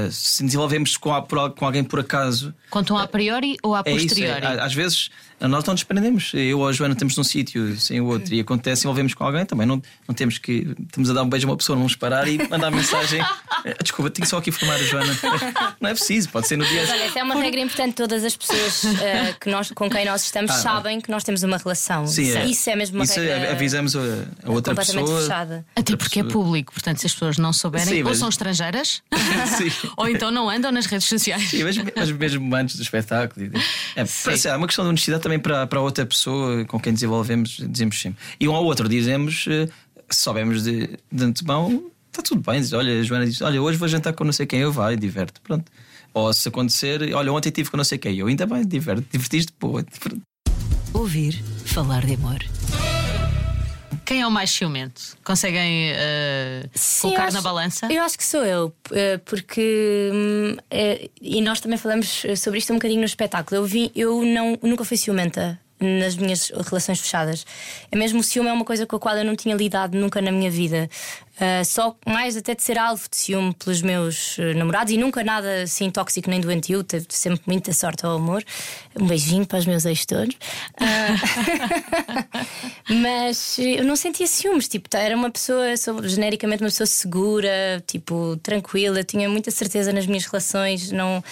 se 0.09 0.41
nos 0.41 0.53
envolvemos 0.53 0.95
com, 0.95 1.13
a- 1.13 1.21
com 1.51 1.65
alguém 1.65 1.83
por 1.83 1.99
acaso. 1.99 2.53
Contam 2.69 2.97
a 2.97 3.05
priori 3.05 3.57
ou 3.61 3.75
a 3.75 3.81
É 3.85 3.91
isso, 3.91 4.05
posteriori? 4.07 4.45
é, 4.45 4.61
às 4.61 4.73
vezes 4.73 5.09
nós 5.41 5.65
não 5.65 5.73
nos 5.73 5.83
prendemos. 5.83 6.31
Eu 6.33 6.59
ou 6.59 6.67
a 6.67 6.71
Joana 6.71 6.93
estamos 6.93 7.17
num 7.17 7.23
sítio 7.25 7.77
sem 7.77 7.99
o 7.99 8.05
outro 8.05 8.33
e 8.33 8.39
acontece, 8.39 8.83
envolvemos 8.85 9.13
com 9.13 9.25
alguém 9.25 9.43
também. 9.45 9.65
Não, 9.67 9.81
não 10.07 10.15
temos 10.15 10.37
que. 10.37 10.73
Estamos 10.87 11.09
a 11.09 11.13
dar 11.13 11.23
um 11.23 11.29
beijo 11.29 11.47
a 11.47 11.51
uma 11.51 11.57
pessoa, 11.57 11.75
não 11.75 11.81
vamos 11.81 11.95
parar 11.97 12.27
e 12.29 12.37
mandar 12.47 12.69
mensagem. 12.71 13.19
Eh, 13.65 13.75
Desculpa, 13.83 14.09
tenho 14.11 14.27
só 14.27 14.37
aqui 14.37 14.49
a 14.49 14.53
informar 14.53 14.75
a 14.75 14.83
Joana. 14.83 15.17
Não 15.81 15.89
é 15.89 15.93
preciso, 15.93 16.29
pode 16.29 16.47
ser 16.47 16.57
no 16.57 16.63
dia. 16.65 16.81
Mas 16.81 16.89
olha, 16.91 17.03
essa 17.03 17.19
é 17.19 17.23
uma 17.23 17.35
regra 17.35 17.59
importante. 17.59 17.95
Todas 17.95 18.23
as 18.23 18.37
pessoas 18.37 18.85
eh, 19.01 19.33
que 19.41 19.49
nós, 19.49 19.71
com 19.71 19.89
quem 19.89 20.05
nós 20.05 20.23
estamos 20.23 20.51
Ah, 20.51 20.59
sabem 20.59 21.01
que 21.01 21.09
nós 21.11 21.23
temos 21.23 21.41
uma 21.43 21.57
relação. 21.57 22.05
Sim, 22.07 22.21
isso, 22.23 22.37
é. 22.37 22.45
isso 22.45 22.69
é 22.69 22.75
mesmo 22.75 22.97
uma 22.99 23.03
Isso 23.03 23.19
regra. 23.19 23.33
é- 23.35 23.40
avisamos 23.49 23.95
a, 23.95 23.99
a 24.43 24.49
outra 24.51 24.75
completamente 24.75 25.05
pessoa. 25.05 25.21
fechada. 25.21 25.65
Até 25.75 25.95
porque 25.95 26.19
é 26.19 26.23
público, 26.23 26.73
portanto, 26.73 26.97
se 26.99 27.05
as 27.07 27.13
pessoas 27.13 27.37
não 27.37 27.51
souberem, 27.53 27.87
Sim, 27.87 28.03
ou 28.03 28.09
mas- 28.09 28.17
são 28.17 28.29
estrangeiras, 28.29 29.01
ou 29.97 30.07
então 30.07 30.29
não 30.31 30.49
andam 30.49 30.71
nas 30.71 30.85
redes 30.85 31.07
sociais. 31.07 31.49
Sim, 31.49 31.63
mas, 31.63 31.75
mas 31.95 32.11
mesmo 32.11 32.55
antes 32.55 32.75
do 32.75 32.81
espetáculo. 32.83 33.47
É, 33.95 34.03
parece- 34.23 34.47
é 34.47 34.55
uma 34.55 34.67
questão 34.67 34.85
de 34.85 34.89
honestidade 34.89 35.23
também 35.23 35.39
para, 35.39 35.65
para 35.67 35.79
outra 35.81 36.05
pessoa 36.05 36.65
com 36.65 36.79
quem 36.79 36.93
desenvolvemos, 36.93 37.57
dizemos 37.69 37.99
sempre. 37.99 38.19
E 38.39 38.47
um 38.47 38.55
ao 38.55 38.63
outro 38.63 38.87
dizemos, 38.89 39.45
eh, 39.49 39.67
se 40.09 40.21
soubemos 40.21 40.63
de, 40.63 40.97
de 41.11 41.23
antemão, 41.23 41.85
está 42.09 42.21
tudo 42.21 42.41
bem. 42.41 42.59
Diz, 42.61 42.73
olha, 42.73 42.99
a 42.99 43.03
Joana 43.03 43.25
diz: 43.25 43.41
Olha, 43.41 43.61
hoje 43.61 43.77
vou 43.77 43.87
jantar 43.87 44.13
com 44.13 44.23
não 44.23 44.33
sei 44.33 44.45
quem, 44.45 44.59
eu 44.59 44.71
vai, 44.71 44.95
diverte. 44.97 45.39
Pronto. 45.41 45.71
Ou 46.13 46.33
se 46.33 46.49
acontecer, 46.49 47.13
olha, 47.13 47.31
ontem 47.31 47.47
estive 47.47 47.69
com 47.71 47.77
não 47.77 47.85
sei 47.85 47.97
quem, 47.97 48.17
eu 48.17 48.27
ainda 48.27 48.45
bem, 48.45 48.65
diverte, 48.67 49.05
divertiste, 49.11 49.53
pô. 49.57 49.81
Pronto. 49.99 50.21
Ouvir 50.93 51.41
falar 51.65 52.05
de 52.05 52.15
amor. 52.15 52.39
Quem 54.05 54.21
é 54.21 54.27
o 54.27 54.31
mais 54.31 54.49
ciumento? 54.51 55.17
Conseguem 55.23 55.91
eh, 55.93 56.65
Sim, 56.73 57.01
colocar 57.09 57.25
acho- 57.25 57.35
na 57.37 57.41
balança? 57.41 57.87
Eu 57.91 58.01
acho 58.03 58.17
que 58.17 58.23
sou 58.25 58.43
eu, 58.43 58.73
eh, 58.91 59.17
porque. 59.19 60.11
eh, 60.69 61.09
e 61.21 61.41
nós 61.41 61.59
também 61.61 61.77
falamos 61.77 62.23
sobre 62.37 62.59
isto 62.59 62.73
um 62.73 62.77
bocadinho 62.77 62.99
no 63.01 63.05
espetáculo. 63.05 63.61
Eu, 63.61 63.65
vi, 63.65 63.91
eu 63.95 64.23
não, 64.23 64.57
nunca 64.61 64.83
fui 64.83 64.97
ciumenta 64.97 65.59
nas 65.81 66.15
minhas 66.15 66.51
relações 66.69 66.99
fechadas. 66.99 67.45
É 67.91 67.97
mesmo 67.97 68.19
o 68.19 68.23
ciúme 68.23 68.49
é 68.49 68.53
uma 68.53 68.65
coisa 68.65 68.85
com 68.85 68.95
a 68.95 68.99
qual 68.99 69.17
eu 69.17 69.25
não 69.25 69.35
tinha 69.35 69.55
lidado 69.55 69.97
nunca 69.97 70.21
na 70.21 70.31
minha 70.31 70.51
vida. 70.51 70.89
Ah, 71.43 71.63
só 71.65 71.97
mais 72.05 72.37
até 72.37 72.53
de 72.53 72.61
ser 72.61 72.77
alvo 72.77 73.09
de 73.09 73.17
ciúme 73.17 73.51
pelos 73.55 73.81
meus 73.81 74.37
eh, 74.37 74.53
namorados 74.53 74.93
e 74.93 74.97
nunca 74.97 75.23
nada 75.23 75.63
assim 75.63 75.89
tóxico 75.89 76.29
nem 76.29 76.39
doentio. 76.39 76.83
Teve 76.83 77.07
sempre 77.09 77.41
muita 77.47 77.73
sorte 77.73 78.05
ao 78.05 78.15
amor. 78.15 78.43
Um 78.95 79.07
beijinho 79.07 79.43
para 79.47 79.57
os 79.57 79.65
meus 79.65 79.83
ex 79.85 80.05
todos. 80.05 80.35
Ah, 80.79 81.15
mas 82.93 83.57
eu 83.57 83.83
não 83.83 83.95
sentia 83.95 84.27
ciúmes, 84.27 84.67
tipo, 84.67 84.87
era 84.95 85.15
uma 85.15 85.31
pessoa, 85.31 85.75
sou 85.77 86.07
genericamente 86.07 86.61
uma 86.61 86.69
pessoa 86.69 86.85
segura, 86.85 87.83
tipo, 87.87 88.37
tranquila, 88.43 89.03
tinha 89.03 89.27
muita 89.27 89.49
certeza 89.49 89.91
nas 89.91 90.05
minhas 90.05 90.25
relações, 90.25 90.91
não. 90.91 91.23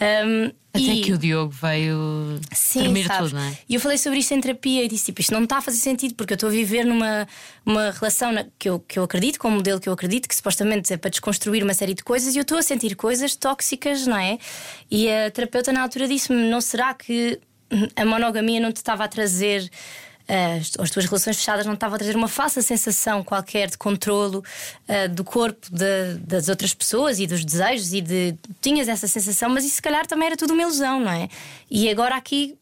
Ahm, 0.00 0.50
Até 0.72 0.80
e- 0.82 1.00
que 1.02 1.12
o 1.12 1.18
Diogo 1.18 1.50
veio 1.50 2.38
Sim, 2.52 2.80
tremer 2.80 3.06
sabes? 3.06 3.30
tudo, 3.30 3.40
não 3.40 3.48
é? 3.48 3.58
E 3.68 3.74
eu 3.74 3.80
falei 3.80 3.98
sobre 3.98 4.18
isto 4.18 4.32
em 4.32 4.40
terapia 4.40 4.84
e 4.84 4.88
disse: 4.88 5.06
tipo, 5.06 5.20
isto 5.20 5.32
não 5.32 5.42
está 5.44 5.58
a 5.58 5.60
fazer 5.62 5.78
sentido 5.78 6.14
porque 6.14 6.32
eu 6.32 6.36
estou 6.36 6.48
a 6.48 6.52
viver 6.52 6.84
numa 6.84 7.26
uma 7.66 7.90
relação 7.90 8.30
na- 8.32 8.46
que, 8.58 8.68
eu, 8.68 8.78
que 8.80 8.98
eu 8.98 9.02
acredito, 9.02 9.38
com 9.38 9.48
um 9.48 9.52
modelo 9.56 9.80
que 9.80 9.88
eu 9.88 9.92
acredito, 9.92 10.28
que 10.28 10.34
supostamente 10.36 10.92
é 10.92 10.96
para 10.96 11.10
desconstruir 11.10 11.62
uma 11.64 11.74
série 11.74 11.94
de 11.94 12.04
coisas 12.04 12.34
e 12.34 12.38
eu 12.38 12.42
estou 12.42 12.58
a 12.58 12.62
sentir 12.62 12.94
coisas 12.96 13.34
tóxicas, 13.34 14.06
não 14.06 14.16
é? 14.16 14.38
E 14.90 15.10
a 15.10 15.30
terapeuta 15.30 15.72
na 15.72 15.82
altura 15.82 16.06
disse-me: 16.06 16.48
não 16.50 16.60
será 16.60 16.94
que 16.94 17.40
a 17.96 18.04
monogamia 18.04 18.60
não 18.60 18.72
te 18.72 18.76
estava 18.76 19.04
a 19.04 19.08
trazer. 19.08 19.68
Eh, 20.28 20.58
as, 20.58 20.72
as 20.78 20.90
tuas 20.90 21.06
relações 21.06 21.36
fechadas 21.38 21.64
não 21.66 21.74
estavam 21.74 21.96
a 21.96 21.98
trazer 21.98 22.14
uma 22.16 22.28
falsa 22.28 22.60
sensação 22.62 23.24
qualquer 23.24 23.68
de 23.70 23.78
controlo 23.78 24.44
eh, 24.86 25.08
do 25.08 25.24
corpo 25.24 25.66
de- 25.72 26.14
das 26.20 26.48
outras 26.48 26.72
pessoas 26.74 27.18
e 27.18 27.26
dos 27.26 27.44
desejos 27.44 27.92
e 27.92 28.00
de 28.00 28.34
tinhas 28.60 28.86
essa 28.88 29.08
sensação, 29.08 29.48
mas 29.50 29.64
isso 29.64 29.76
se 29.76 29.82
calhar 29.82 30.06
também 30.06 30.26
era 30.26 30.36
tudo 30.36 30.52
uma 30.52 30.62
ilusão, 30.62 31.00
não 31.00 31.10
é? 31.10 31.28
E 31.70 31.88
agora 31.90 32.14
aqui 32.16 32.56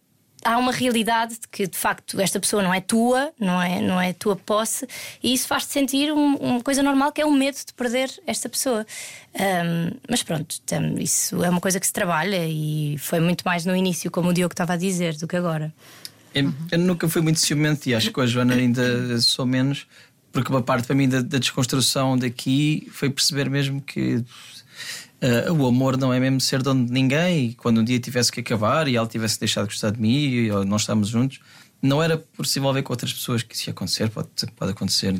há 0.44 0.58
uma 0.58 0.70
realidade 0.70 1.32
de 1.40 1.48
que 1.50 1.66
de 1.66 1.76
facto 1.76 2.20
esta 2.20 2.38
pessoa 2.38 2.62
não 2.62 2.72
é 2.72 2.80
tua, 2.80 3.32
não 3.40 3.60
é, 3.60 3.80
não 3.80 4.00
é 4.00 4.12
tua 4.12 4.36
posse, 4.36 4.86
e 5.20 5.34
isso 5.34 5.48
faz-te 5.48 5.72
sentir 5.72 6.12
um- 6.12 6.36
uma 6.36 6.62
coisa 6.62 6.84
normal 6.84 7.10
que 7.10 7.20
é 7.20 7.26
o 7.26 7.32
medo 7.32 7.56
de 7.56 7.72
perder 7.74 8.08
esta 8.28 8.48
pessoa. 8.48 8.86
Ahm, 9.34 9.90
mas 10.08 10.22
pronto, 10.22 10.54
isso 11.00 11.42
é 11.42 11.50
uma 11.50 11.60
coisa 11.60 11.80
que 11.80 11.86
se 11.86 11.92
trabalha 11.92 12.46
e 12.46 12.96
foi 12.98 13.18
muito 13.18 13.42
mais 13.44 13.64
no 13.64 13.74
início, 13.74 14.08
como 14.10 14.28
o 14.28 14.32
Diogo 14.32 14.52
estava 14.52 14.74
a 14.74 14.76
dizer, 14.76 15.16
do 15.16 15.26
que 15.26 15.34
agora. 15.36 15.72
Eu, 16.36 16.52
eu 16.70 16.78
nunca 16.78 17.08
fui 17.08 17.22
muito 17.22 17.40
ciumento 17.40 17.88
e 17.88 17.94
acho 17.94 18.08
que 18.08 18.12
com 18.12 18.20
a 18.20 18.26
Joana 18.26 18.54
ainda 18.54 19.18
sou 19.22 19.46
menos, 19.46 19.86
porque 20.30 20.50
uma 20.50 20.60
parte 20.60 20.86
para 20.86 20.94
mim 20.94 21.08
da, 21.08 21.22
da 21.22 21.38
desconstrução 21.38 22.18
daqui 22.18 22.86
foi 22.92 23.08
perceber 23.08 23.48
mesmo 23.48 23.80
que 23.80 24.22
eh, 25.22 25.50
o 25.50 25.66
amor 25.66 25.96
não 25.96 26.12
é 26.12 26.20
mesmo 26.20 26.38
ser 26.38 26.62
dono 26.62 26.84
de 26.84 26.92
ninguém 26.92 27.46
e 27.46 27.54
quando 27.54 27.80
um 27.80 27.84
dia 27.84 27.98
tivesse 27.98 28.30
que 28.30 28.40
acabar 28.40 28.86
e 28.86 28.96
ela 28.96 29.06
tivesse 29.06 29.40
deixado 29.40 29.66
de 29.66 29.72
gostar 29.72 29.92
de 29.92 29.98
mim 29.98 30.50
ou 30.50 30.62
nós 30.62 30.82
estamos 30.82 31.08
juntos, 31.08 31.40
não 31.80 32.02
era 32.02 32.18
por 32.18 32.44
se 32.44 32.58
envolver 32.58 32.82
com 32.82 32.92
outras 32.92 33.14
pessoas 33.14 33.42
que 33.42 33.54
isso 33.54 33.70
ia 33.70 33.72
acontecer, 33.72 34.10
pode, 34.10 34.28
pode 34.54 34.72
acontecer. 34.72 35.14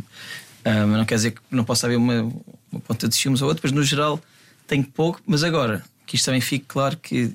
Ah, 0.63 0.87
mas 0.87 0.99
não 0.99 1.05
quer 1.07 1.15
dizer 1.15 1.31
que 1.31 1.41
não 1.51 1.65
possa 1.65 1.87
haver 1.87 1.97
uma, 1.97 2.31
uma 2.71 2.81
ponta 2.81 3.09
de 3.09 3.17
ciúmes 3.17 3.41
ou 3.41 3.49
outra, 3.49 3.63
mas 3.65 3.73
no 3.73 3.83
geral 3.83 4.21
tenho 4.67 4.85
pouco. 4.85 5.23
Mas 5.27 5.43
agora, 5.43 5.83
que 6.05 6.17
isto 6.17 6.27
também 6.27 6.43
fique 6.43 6.67
claro 6.69 6.99
que 6.99 7.33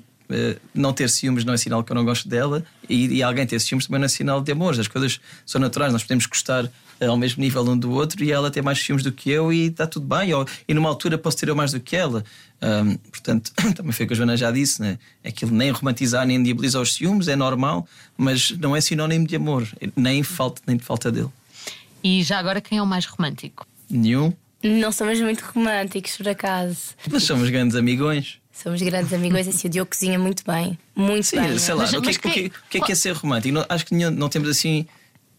não 0.74 0.92
ter 0.92 1.08
ciúmes 1.10 1.44
não 1.44 1.54
é 1.54 1.56
sinal 1.56 1.82
que 1.84 1.92
eu 1.92 1.94
não 1.94 2.04
gosto 2.04 2.28
dela 2.28 2.64
e, 2.88 3.06
e 3.06 3.22
alguém 3.22 3.46
ter 3.46 3.60
ciúmes 3.60 3.86
também 3.86 4.00
não 4.00 4.06
é 4.06 4.08
sinal 4.08 4.40
de 4.40 4.52
amor. 4.52 4.78
As 4.78 4.88
coisas 4.88 5.20
são 5.44 5.60
naturais, 5.60 5.92
nós 5.92 6.02
podemos 6.02 6.26
gostar 6.26 6.70
eh, 7.00 7.06
ao 7.06 7.16
mesmo 7.16 7.42
nível 7.42 7.62
um 7.68 7.76
do 7.76 7.90
outro 7.90 8.22
e 8.24 8.30
ela 8.30 8.50
ter 8.50 8.62
mais 8.62 8.78
ciúmes 8.78 9.02
do 9.02 9.12
que 9.12 9.30
eu 9.30 9.52
e 9.52 9.66
está 9.66 9.86
tudo 9.86 10.06
bem. 10.06 10.32
Ou, 10.34 10.46
e 10.66 10.74
numa 10.74 10.88
altura 10.88 11.18
posso 11.18 11.36
ter 11.36 11.48
eu 11.48 11.56
mais 11.56 11.72
do 11.72 11.80
que 11.80 11.96
ela. 11.96 12.24
Ahm, 12.60 12.96
portanto, 13.10 13.52
também 13.74 13.92
foi 13.92 14.04
o 14.04 14.08
que 14.08 14.14
a 14.14 14.16
Joana 14.16 14.36
já 14.36 14.50
disse, 14.50 14.80
né? 14.80 14.98
aquilo 15.24 15.50
nem 15.50 15.70
romantizar 15.70 16.26
nem 16.26 16.42
diabolizar 16.42 16.80
os 16.80 16.94
ciúmes 16.94 17.28
é 17.28 17.36
normal, 17.36 17.86
mas 18.16 18.50
não 18.52 18.74
é 18.76 18.80
sinónimo 18.80 19.26
de 19.26 19.36
amor, 19.36 19.66
nem 19.96 20.22
falta 20.22 20.62
nem 20.66 20.76
de 20.76 20.84
falta 20.84 21.10
dele. 21.10 21.30
E 22.04 22.22
já 22.22 22.38
agora, 22.38 22.60
quem 22.60 22.78
é 22.78 22.82
o 22.82 22.86
mais 22.86 23.06
romântico? 23.06 23.66
Nenhum. 23.88 24.32
Não 24.62 24.92
somos 24.92 25.20
muito 25.20 25.40
românticos, 25.40 26.16
por 26.16 26.28
acaso. 26.28 26.94
Mas 27.10 27.24
somos 27.24 27.50
grandes 27.50 27.76
amigões. 27.76 28.41
Somos 28.52 28.80
grandes 28.82 29.12
amigos, 29.12 29.48
assim, 29.48 29.66
o 29.66 29.70
Diogo 29.70 29.90
cozinha 29.90 30.18
muito 30.18 30.42
bem. 30.46 30.78
Muito 30.94 31.24
Sim, 31.26 31.40
bem. 31.40 31.58
sei 31.58 31.74
lá, 31.74 31.82
Mas- 31.84 31.92
o, 31.94 32.00
que, 32.00 32.06
mas 32.06 32.16
o 32.16 32.20
que- 32.20 32.30
quem- 32.30 32.46
o 32.46 32.50
que 32.70 32.78
é 32.78 32.80
que 32.80 32.92
é 32.92 32.94
ser 32.94 33.12
romântico? 33.16 33.54
Não- 33.54 33.64
acho 33.68 33.86
que 33.86 33.94
não 33.94 34.28
temos 34.28 34.48
assim 34.48 34.86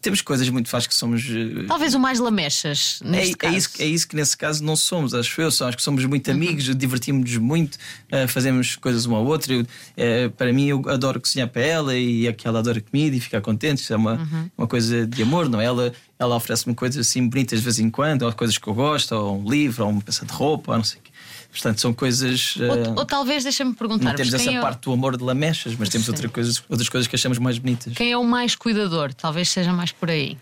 temos 0.02 0.20
coisas 0.20 0.46
muito 0.50 0.68
fáceis 0.68 0.88
que 0.88 0.94
somos. 0.94 1.24
eh, 1.30 1.64
Talvez 1.66 1.94
o 1.94 1.98
mais 1.98 2.18
lamechas. 2.20 3.00
É, 3.02 3.08
Neste 3.08 3.32
é 3.32 3.36
caso. 3.36 3.56
isso, 3.56 3.70
é 3.78 3.86
isso 3.86 4.06
que 4.06 4.14
nesse 4.14 4.36
caso 4.36 4.62
não 4.62 4.76
somos, 4.76 5.14
acho 5.14 5.40
eu. 5.40 5.50
Só 5.50 5.66
acho 5.66 5.78
que 5.78 5.82
somos 5.82 6.04
muito 6.04 6.30
amigos, 6.30 6.64
divertimos-nos 6.76 7.38
muito, 7.38 7.78
eh, 8.10 8.26
fazemos 8.26 8.76
coisas 8.76 9.06
uma 9.06 9.16
à 9.16 9.20
outra. 9.22 9.54
Eu, 9.54 9.66
eh, 9.96 10.28
para 10.28 10.52
mim, 10.52 10.66
eu 10.66 10.82
adoro 10.90 11.18
cozinhar 11.18 11.48
para 11.48 11.62
ela 11.62 11.96
e 11.96 12.28
aquela 12.28 12.58
adora 12.58 12.82
comida 12.82 13.16
e 13.16 13.20
ficar 13.20 13.40
contente. 13.40 13.78
Isso 13.78 13.94
é 13.94 13.96
uma, 13.96 14.50
uma 14.58 14.66
coisa 14.66 15.06
de 15.06 15.22
amor, 15.22 15.48
não 15.48 15.58
é? 15.58 15.64
Ela, 15.64 15.90
ela 16.18 16.36
oferece-me 16.36 16.74
coisas 16.74 17.08
assim 17.08 17.26
bonitas 17.26 17.60
de 17.60 17.64
vez 17.64 17.78
em 17.78 17.88
quando, 17.88 18.24
ou 18.24 18.32
coisas 18.34 18.58
que 18.58 18.68
eu 18.68 18.74
gosto, 18.74 19.12
ou 19.12 19.40
um 19.40 19.48
livro, 19.50 19.84
ou 19.86 19.90
uma 19.90 20.02
peça 20.02 20.26
de 20.26 20.32
roupa, 20.34 20.72
ou 20.72 20.76
não 20.76 20.84
sei 20.84 20.98
o 20.98 21.02
quê. 21.02 21.10
Portanto, 21.54 21.80
são 21.80 21.94
coisas. 21.94 22.56
eh, 22.60 22.68
Ou, 22.68 22.98
ou 22.98 23.06
talvez, 23.06 23.44
deixa-me 23.44 23.72
perguntar 23.74 24.04
não 24.10 24.14
temos 24.14 24.34
essa 24.34 24.50
é, 24.50 24.60
parte 24.60 24.80
do 24.82 24.92
amor 24.92 25.16
de 25.16 25.22
lamechas, 25.22 25.74
mas 25.78 25.88
temos 25.88 26.08
outra 26.08 26.28
coisa, 26.28 26.60
outras 26.68 26.88
coisas 26.88 27.06
que 27.06 27.14
achamos 27.14 27.38
mais 27.38 27.58
bonitas. 27.58 27.94
quem 27.94 28.10
é 28.10 28.16
o 28.18 28.24
mais 28.24 28.54
cuidador? 28.56 29.14
Talvez 29.14 29.48
seja 29.48 29.72
mais 29.72 29.92
por 29.92 30.10
aí. 30.10 30.36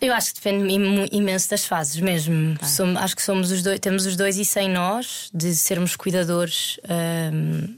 Eu 0.00 0.12
acho 0.12 0.34
que 0.34 0.40
depende 0.42 0.74
imenso 1.12 1.48
das 1.48 1.64
fases 1.64 1.98
mesmo. 1.98 2.56
Somos- 2.62 3.00
acho 3.00 3.16
que 3.16 3.22
somos 3.22 3.50
os 3.50 3.62
dois, 3.62 3.80
temos 3.80 4.04
os 4.04 4.16
dois 4.16 4.36
e 4.36 4.44
sem 4.44 4.68
nós 4.68 5.30
de 5.32 5.54
sermos 5.54 5.96
cuidadores 5.96 6.78
ahm, 6.86 7.74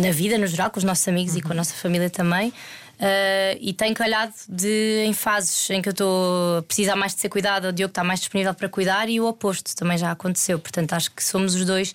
na 0.00 0.12
vida, 0.12 0.38
no 0.38 0.46
geral, 0.46 0.70
com 0.70 0.78
os 0.78 0.84
nossos 0.84 1.08
amigos 1.08 1.34
e 1.34 1.40
com 1.40 1.50
a 1.52 1.54
nossa 1.56 1.74
família 1.74 2.08
também. 2.08 2.52
Ah, 3.00 3.56
e 3.60 3.72
tenho 3.72 3.94
calhado 3.94 4.32
de 4.48 5.04
em 5.06 5.12
fases 5.12 5.70
em 5.70 5.80
que 5.80 5.88
eu 5.88 5.92
estou 5.92 6.58
a 6.58 6.62
precisar 6.62 6.96
mais 6.96 7.14
de 7.14 7.20
ser 7.20 7.28
cuidado, 7.28 7.68
o 7.68 7.72
Diogo 7.72 7.90
está 7.92 8.02
mais 8.02 8.18
disponível 8.20 8.52
para 8.54 8.68
cuidar 8.68 9.08
e 9.08 9.20
o 9.20 9.26
oposto 9.26 9.74
também 9.76 9.96
já 9.96 10.10
aconteceu. 10.10 10.58
Portanto, 10.58 10.92
acho 10.94 11.10
que 11.12 11.22
somos 11.22 11.54
os 11.54 11.64
dois, 11.64 11.92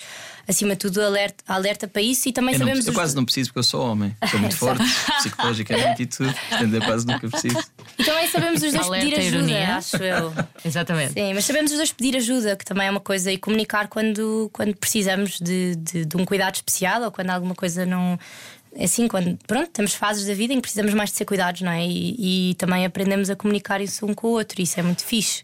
acima 0.47 0.71
de 0.71 0.77
tudo, 0.77 1.01
alerta, 1.01 1.43
alerta 1.47 1.87
para 1.89 2.01
isso 2.01 2.29
e 2.29 2.31
também 2.31 2.53
Eu, 2.53 2.59
não- 2.59 2.67
sabemos 2.67 2.85
eu 2.87 2.91
os- 2.91 2.95
quase 2.97 3.15
não 3.15 3.25
preciso 3.25 3.49
porque 3.49 3.59
eu 3.59 3.63
sou 3.63 3.85
homem, 3.85 4.15
sou 4.31 4.39
muito 4.39 4.55
forte, 4.55 4.81
psicologicamente 5.17 6.03
e 6.03 6.05
tudo, 6.05 6.33
portanto 6.49 6.73
eu 6.73 6.81
quase 6.81 7.05
nunca 7.07 7.29
preciso. 7.29 7.59
E 7.97 8.03
também 8.03 8.27
sabemos 8.29 8.61
os 8.63 8.71
dois 8.71 8.87
Alerta 8.87 9.05
pedir 9.07 9.19
ajuda, 9.19 9.37
ironia. 9.37 9.75
acho 9.75 9.97
eu. 9.97 10.33
Exatamente. 10.65 11.13
Sim, 11.13 11.33
mas 11.33 11.45
sabemos 11.45 11.71
os 11.71 11.77
dois 11.77 11.91
pedir 11.91 12.15
ajuda, 12.17 12.55
que 12.55 12.65
também 12.65 12.87
é 12.87 12.91
uma 12.91 12.99
coisa, 12.99 13.31
e 13.31 13.37
comunicar 13.37 13.87
quando, 13.87 14.49
quando 14.53 14.75
precisamos 14.75 15.39
de, 15.39 15.75
de, 15.75 16.05
de 16.05 16.17
um 16.17 16.25
cuidado 16.25 16.55
especial 16.55 17.03
ou 17.03 17.11
quando 17.11 17.29
alguma 17.29 17.55
coisa 17.55 17.85
não. 17.85 18.17
É 18.75 18.83
Assim, 18.85 19.07
quando 19.07 19.37
pronto, 19.47 19.69
temos 19.71 19.93
fases 19.93 20.25
da 20.25 20.33
vida 20.33 20.53
em 20.53 20.57
que 20.57 20.61
precisamos 20.63 20.93
mais 20.93 21.11
de 21.11 21.17
ser 21.17 21.25
cuidados, 21.25 21.61
não 21.61 21.71
é? 21.71 21.85
E, 21.85 22.49
e 22.51 22.55
também 22.55 22.85
aprendemos 22.85 23.29
a 23.29 23.35
comunicar 23.35 23.79
isso 23.81 24.05
um 24.05 24.13
com 24.13 24.27
o 24.27 24.31
outro, 24.31 24.61
isso 24.61 24.79
é 24.79 24.83
muito 24.83 25.03
fixe. 25.03 25.43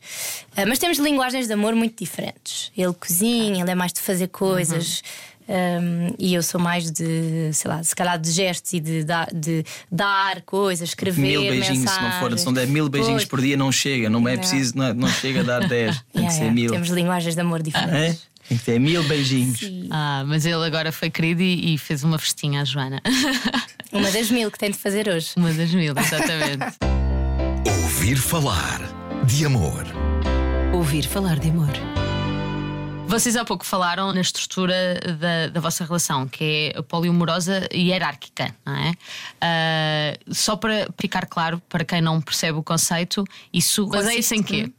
Ah, 0.55 0.65
mas 0.65 0.79
temos 0.79 0.97
linguagens 0.97 1.47
de 1.47 1.53
amor 1.53 1.75
muito 1.75 2.03
diferentes. 2.03 2.71
Ele 2.77 2.93
cozinha, 2.93 3.61
ele 3.61 3.71
é 3.71 3.75
mais 3.75 3.93
de 3.93 3.99
fazer 4.01 4.27
coisas. 4.27 5.01
um, 5.47 6.13
e 6.19 6.33
eu 6.35 6.43
sou 6.43 6.59
mais 6.61 6.91
de, 6.91 7.49
sei 7.53 7.71
lá, 7.71 7.81
se 7.83 7.95
calhar 7.95 8.19
de 8.19 8.29
gestos 8.31 8.71
e 8.73 8.79
de, 8.79 9.03
dar- 9.03 9.29
de 9.33 9.63
dar 9.91 10.41
coisas, 10.43 10.89
escrever. 10.89 11.19
Mil 11.21 11.41
beijinhos, 11.41 11.89
se 11.89 12.01
não 12.01 12.11
for, 12.19 12.37
se 12.37 12.45
não 12.45 12.53
der 12.53 12.67
mil 12.67 12.87
beijinhos 12.87 13.23
Pois. 13.23 13.29
por 13.29 13.41
dia, 13.41 13.57
não 13.57 13.71
chega, 13.71 14.09
não 14.11 14.27
é 14.27 14.37
preciso, 14.37 14.77
não, 14.77 14.93
não 14.93 15.07
chega 15.07 15.39
a 15.39 15.43
dar 15.43 15.59
dez, 15.67 15.95
tem 16.13 16.21
Yeah, 16.21 16.27
que 16.27 16.33
ser 16.33 16.39
yeah, 16.41 16.53
mil. 16.53 16.71
Temos 16.71 16.89
linguagens 16.89 17.33
de 17.33 17.41
amor 17.41 17.61
É? 17.91 18.15
Tem 18.49 18.57
que 18.57 18.63
ter 18.65 18.79
mil 18.79 19.03
beijinhos. 19.03 19.59
Ah, 19.91 20.23
mas 20.25 20.43
ele 20.43 20.65
agora 20.65 20.91
foi 20.91 21.11
querido 21.11 21.43
e, 21.43 21.75
e 21.75 21.77
fez 21.77 22.03
uma 22.03 22.17
festinha 22.17 22.61
à 22.61 22.65
Joana. 22.65 22.99
Uma 23.93 24.11
das 24.11 24.29
mil 24.29 24.51
que 24.51 24.59
tem 24.59 24.69
de 24.69 24.77
fazer 24.77 25.09
hoje. 25.09 25.31
uma 25.35 25.51
das 25.51 25.73
mil, 25.73 25.95
exatamente. 25.97 26.77
Ouvir 27.65 28.17
falar 28.17 28.81
de 29.25 29.45
amor. 29.45 29.83
Ouvir 30.71 31.07
falar 31.07 31.39
de 31.39 31.49
amor. 31.49 31.71
Vocês 33.07 33.35
há 33.35 33.43
pouco 33.43 33.65
falaram 33.65 34.13
na 34.13 34.21
estrutura 34.21 34.99
da, 35.19 35.47
da 35.47 35.59
vossa 35.59 35.83
relação, 35.83 36.27
que 36.27 36.71
é 36.75 36.81
poliamorosa 36.83 37.67
e 37.73 37.89
hierárquica, 37.89 38.55
não 38.63 38.75
é? 38.75 38.93
Ah, 39.41 40.17
só 40.29 40.55
para 40.55 40.87
ficar 40.99 41.25
claro, 41.25 41.59
para 41.67 41.83
quem 41.83 42.01
não 42.01 42.21
percebe 42.21 42.59
o 42.59 42.63
conceito, 42.63 43.25
isso 43.51 43.87
baseia-se 43.87 44.35
em 44.35 44.43
quê? 44.43 44.71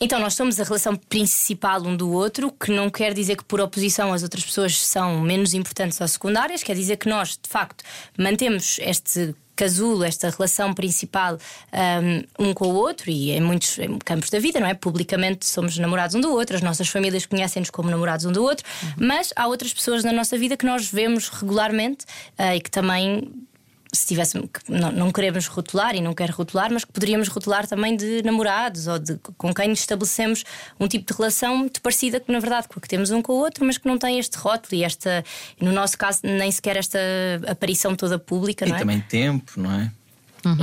Então, 0.00 0.18
nós 0.20 0.34
somos 0.34 0.60
a 0.60 0.64
relação 0.64 0.96
principal 0.96 1.82
um 1.82 1.96
do 1.96 2.10
outro, 2.10 2.52
que 2.52 2.70
não 2.70 2.90
quer 2.90 3.12
dizer 3.14 3.36
que, 3.36 3.44
por 3.44 3.60
oposição, 3.60 4.12
as 4.12 4.22
outras 4.22 4.44
pessoas 4.44 4.78
são 4.78 5.20
menos 5.20 5.54
importantes 5.54 6.00
ou 6.00 6.08
secundárias, 6.08 6.62
quer 6.62 6.74
dizer 6.74 6.96
que 6.96 7.08
nós, 7.08 7.38
de 7.40 7.48
facto, 7.48 7.84
mantemos 8.16 8.78
este 8.80 9.34
casulo, 9.58 10.04
esta 10.04 10.30
relação 10.30 10.72
principal 10.72 11.36
um, 12.38 12.46
um 12.50 12.54
com 12.54 12.68
o 12.68 12.74
outro 12.74 13.10
e 13.10 13.32
em 13.32 13.40
muitos 13.40 13.76
campos 14.04 14.30
da 14.30 14.38
vida, 14.38 14.60
não 14.60 14.68
é? 14.68 14.74
Publicamente 14.74 15.44
somos 15.44 15.76
namorados 15.76 16.14
um 16.14 16.20
do 16.20 16.30
outro, 16.30 16.54
as 16.54 16.62
nossas 16.62 16.86
famílias 16.86 17.26
conhecem-nos 17.26 17.68
como 17.68 17.90
namorados 17.90 18.24
um 18.24 18.30
do 18.30 18.40
outro, 18.40 18.64
mas 18.96 19.32
há 19.34 19.48
outras 19.48 19.74
pessoas 19.74 20.04
na 20.04 20.12
nossa 20.12 20.38
vida 20.38 20.56
que 20.56 20.64
nós 20.64 20.88
vemos 20.88 21.28
regularmente 21.28 22.06
ah, 22.38 22.54
e 22.54 22.60
que 22.60 22.70
também 22.70 23.28
se 23.92 24.06
tivéssemos 24.06 24.48
que 24.52 24.70
não, 24.70 24.92
não 24.92 25.10
queremos 25.10 25.46
rotular 25.46 25.94
e 25.94 26.00
não 26.00 26.12
quero 26.14 26.32
rotular, 26.34 26.72
mas 26.72 26.84
que 26.84 26.92
poderíamos 26.92 27.28
rotular 27.28 27.66
também 27.66 27.96
de 27.96 28.22
namorados 28.22 28.86
ou 28.86 28.98
de 28.98 29.18
com 29.36 29.52
quem 29.54 29.72
estabelecemos 29.72 30.44
um 30.78 30.86
tipo 30.86 31.10
de 31.10 31.16
relação 31.18 31.56
muito 31.56 31.80
parecida 31.80 32.20
que 32.20 32.30
na 32.30 32.38
verdade 32.38 32.68
com 32.68 32.78
a 32.78 32.82
que 32.82 32.88
temos 32.88 33.10
um 33.10 33.22
com 33.22 33.32
o 33.32 33.36
outro, 33.36 33.64
mas 33.64 33.78
que 33.78 33.88
não 33.88 33.98
tem 33.98 34.18
este 34.18 34.36
rótulo 34.36 34.74
e 34.74 34.84
esta, 34.84 35.24
no 35.60 35.72
nosso 35.72 35.96
caso, 35.96 36.20
nem 36.22 36.50
sequer 36.50 36.76
esta 36.76 36.98
aparição 37.46 37.94
toda 37.94 38.18
pública, 38.18 38.66
E 38.66 38.72
é? 38.72 38.78
também 38.78 39.00
tempo, 39.00 39.52
não 39.56 39.72
é? 39.72 39.90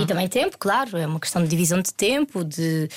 E 0.01 0.05
também 0.05 0.27
tempo, 0.27 0.57
claro, 0.57 0.97
é 0.97 1.05
uma 1.05 1.19
questão 1.19 1.41
de 1.43 1.47
divisão 1.49 1.81
de 1.81 1.93
tempo, 1.93 2.43
de 2.43 2.89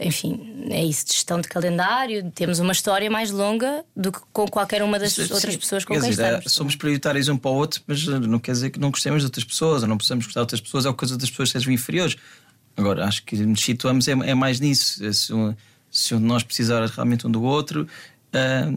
enfim, 0.00 0.66
é 0.70 0.82
isso, 0.84 1.06
de 1.06 1.12
gestão 1.12 1.40
de 1.40 1.48
calendário. 1.48 2.30
Temos 2.34 2.58
uma 2.58 2.72
história 2.72 3.10
mais 3.10 3.30
longa 3.30 3.84
do 3.96 4.10
que 4.10 4.18
com 4.32 4.46
qualquer 4.48 4.82
uma 4.82 4.98
das 4.98 5.12
Sim, 5.12 5.22
outras 5.32 5.56
pessoas 5.56 5.84
com 5.84 5.94
quer 5.94 6.00
quem 6.00 6.10
dizer, 6.10 6.22
é, 6.22 6.28
estamos. 6.38 6.52
Somos 6.52 6.76
prioritários 6.76 7.28
um 7.28 7.36
para 7.36 7.50
o 7.50 7.54
outro, 7.54 7.82
mas 7.86 8.04
não 8.06 8.38
quer 8.38 8.52
dizer 8.52 8.70
que 8.70 8.78
não 8.80 8.90
gostemos 8.90 9.20
de 9.22 9.26
outras 9.26 9.44
pessoas 9.44 9.82
ou 9.82 9.88
não 9.88 9.98
possamos 9.98 10.24
gostar 10.24 10.40
de 10.40 10.44
outras 10.44 10.60
pessoas, 10.60 10.86
ou 10.86 10.94
que 10.94 11.04
as 11.04 11.10
outras 11.12 11.30
pessoas 11.30 11.50
sejam 11.50 11.72
inferiores. 11.72 12.16
Agora, 12.76 13.04
acho 13.04 13.22
que 13.24 13.36
nos 13.36 13.60
situamos 13.60 14.08
é, 14.08 14.12
é 14.12 14.34
mais 14.34 14.58
nisso. 14.58 15.04
É 15.04 15.12
Se, 15.12 15.32
um, 15.32 15.54
se 15.90 16.14
um 16.14 16.18
de 16.18 16.24
nós 16.24 16.42
precisar 16.42 16.84
realmente 16.86 17.26
um 17.26 17.30
do 17.30 17.42
outro, 17.42 17.86
ah, 18.32 18.72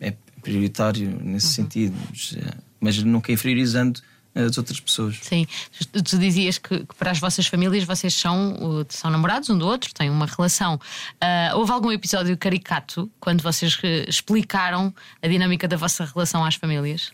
é 0.00 0.14
prioritário 0.42 1.08
nesse 1.22 1.46
Uhum. 1.46 1.52
sentido, 1.52 1.96
mas, 2.10 2.34
eh, 2.36 2.54
mas 2.80 2.98
nunca 3.04 3.30
inferiorizando 3.30 4.00
as 4.34 4.56
outras 4.56 4.80
pessoas. 4.80 5.18
Sim, 5.22 5.46
tu, 5.92 6.18
dizias 6.18 6.58
que, 6.58 6.80
que 6.86 6.94
para 6.96 7.10
as 7.10 7.18
vossas 7.18 7.46
famílias 7.46 7.84
vocês 7.84 8.14
são, 8.14 8.54
uh, 8.80 8.86
são 8.88 9.10
namorados 9.10 9.50
um 9.50 9.58
do 9.58 9.66
outro, 9.66 9.92
têm 9.92 10.08
uma 10.10 10.26
relação. 10.26 10.80
Ah, 11.20 11.52
houve 11.54 11.70
algum 11.72 11.92
episódio 11.92 12.36
caricato 12.36 13.10
quando 13.20 13.42
vocês 13.42 13.78
eh, 13.82 14.04
explicaram 14.08 14.94
a 15.22 15.28
dinâmica 15.28 15.68
da 15.68 15.76
vossa 15.76 16.04
relação 16.04 16.44
às 16.44 16.54
famílias? 16.54 17.12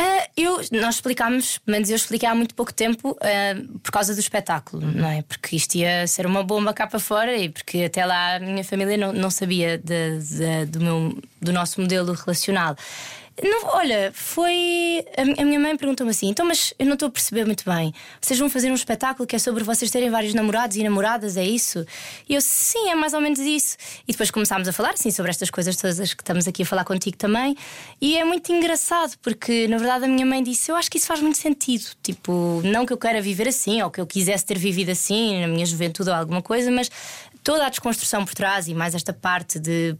Ah, 0.00 0.28
eu, 0.36 0.60
nós 0.70 0.94
explicámos, 0.96 1.58
pelo 1.58 1.74
menos 1.74 1.90
eu 1.90 1.96
expliquei 1.96 2.28
há 2.28 2.34
muito 2.34 2.54
pouco 2.54 2.72
tempo, 2.72 3.18
ah, 3.20 3.60
por 3.82 3.90
causa 3.90 4.14
do 4.14 4.20
espetáculo, 4.20 4.86
não 4.92 5.08
é? 5.08 5.22
Porque 5.22 5.56
isto 5.56 5.74
ia 5.74 6.06
ser 6.06 6.24
uma 6.26 6.44
bomba 6.44 6.72
cá 6.72 6.86
para 6.86 7.00
fora 7.00 7.36
e 7.36 7.48
porque 7.48 7.82
até 7.82 8.06
lá 8.06 8.36
a 8.36 8.38
minha 8.38 8.62
família 8.62 8.96
não, 8.96 9.12
não 9.12 9.30
sabia 9.30 9.76
de- 9.78 10.18
de- 10.20 10.66
do, 10.66 10.80
meu, 10.80 11.18
do 11.42 11.52
nosso 11.52 11.80
modelo 11.80 12.12
relacional. 12.12 12.76
Não, 13.42 13.66
olha, 13.68 14.10
foi. 14.14 15.04
A, 15.16 15.24
mi- 15.24 15.34
a 15.38 15.44
minha 15.44 15.60
mãe 15.60 15.76
perguntou-me 15.76 16.10
assim: 16.10 16.28
então, 16.28 16.44
mas 16.44 16.74
eu 16.78 16.86
não 16.86 16.94
estou 16.94 17.08
a 17.08 17.10
perceber 17.10 17.44
muito 17.44 17.64
bem. 17.64 17.92
Vocês 18.20 18.38
vão 18.38 18.48
fazer 18.50 18.70
um 18.70 18.74
espetáculo 18.74 19.26
que 19.26 19.36
é 19.36 19.38
sobre 19.38 19.62
vocês 19.62 19.90
terem 19.90 20.10
vários 20.10 20.34
namorados 20.34 20.76
e 20.76 20.82
namoradas, 20.82 21.36
é 21.36 21.44
isso? 21.44 21.86
E 22.28 22.34
eu, 22.34 22.40
sim, 22.40 22.90
é 22.90 22.94
mais 22.94 23.12
ou 23.14 23.20
menos 23.20 23.38
isso. 23.38 23.76
E 24.08 24.12
depois 24.12 24.30
começámos 24.30 24.66
a 24.66 24.72
falar, 24.72 24.90
assim, 24.90 25.10
sobre 25.10 25.30
estas 25.30 25.50
coisas 25.50 25.76
todas 25.76 25.98
que 26.14 26.22
estamos 26.22 26.48
aqui 26.48 26.62
a 26.62 26.66
falar 26.66 26.84
contigo 26.84 27.16
também. 27.16 27.56
E 28.00 28.16
é 28.18 28.24
muito 28.24 28.50
engraçado, 28.52 29.16
porque 29.22 29.68
na 29.68 29.78
verdade 29.78 30.04
a 30.04 30.08
minha 30.08 30.26
mãe 30.26 30.42
disse: 30.42 30.70
eu 30.72 30.76
acho 30.76 30.90
que 30.90 30.98
isso 30.98 31.06
faz 31.06 31.20
muito 31.20 31.38
sentido. 31.38 31.84
Tipo, 32.02 32.60
não 32.64 32.84
que 32.84 32.92
eu 32.92 32.98
queira 32.98 33.20
viver 33.22 33.46
assim, 33.48 33.80
ou 33.82 33.90
que 33.90 34.00
eu 34.00 34.06
quisesse 34.06 34.44
ter 34.44 34.58
vivido 34.58 34.90
assim 34.90 35.40
na 35.40 35.46
minha 35.46 35.64
juventude 35.64 36.08
ou 36.10 36.16
alguma 36.16 36.42
coisa, 36.42 36.70
mas 36.70 36.90
toda 37.44 37.64
a 37.66 37.68
desconstrução 37.68 38.24
por 38.24 38.34
trás 38.34 38.66
e 38.68 38.74
mais 38.74 38.94
esta 38.94 39.12
parte 39.12 39.58
de 39.58 39.96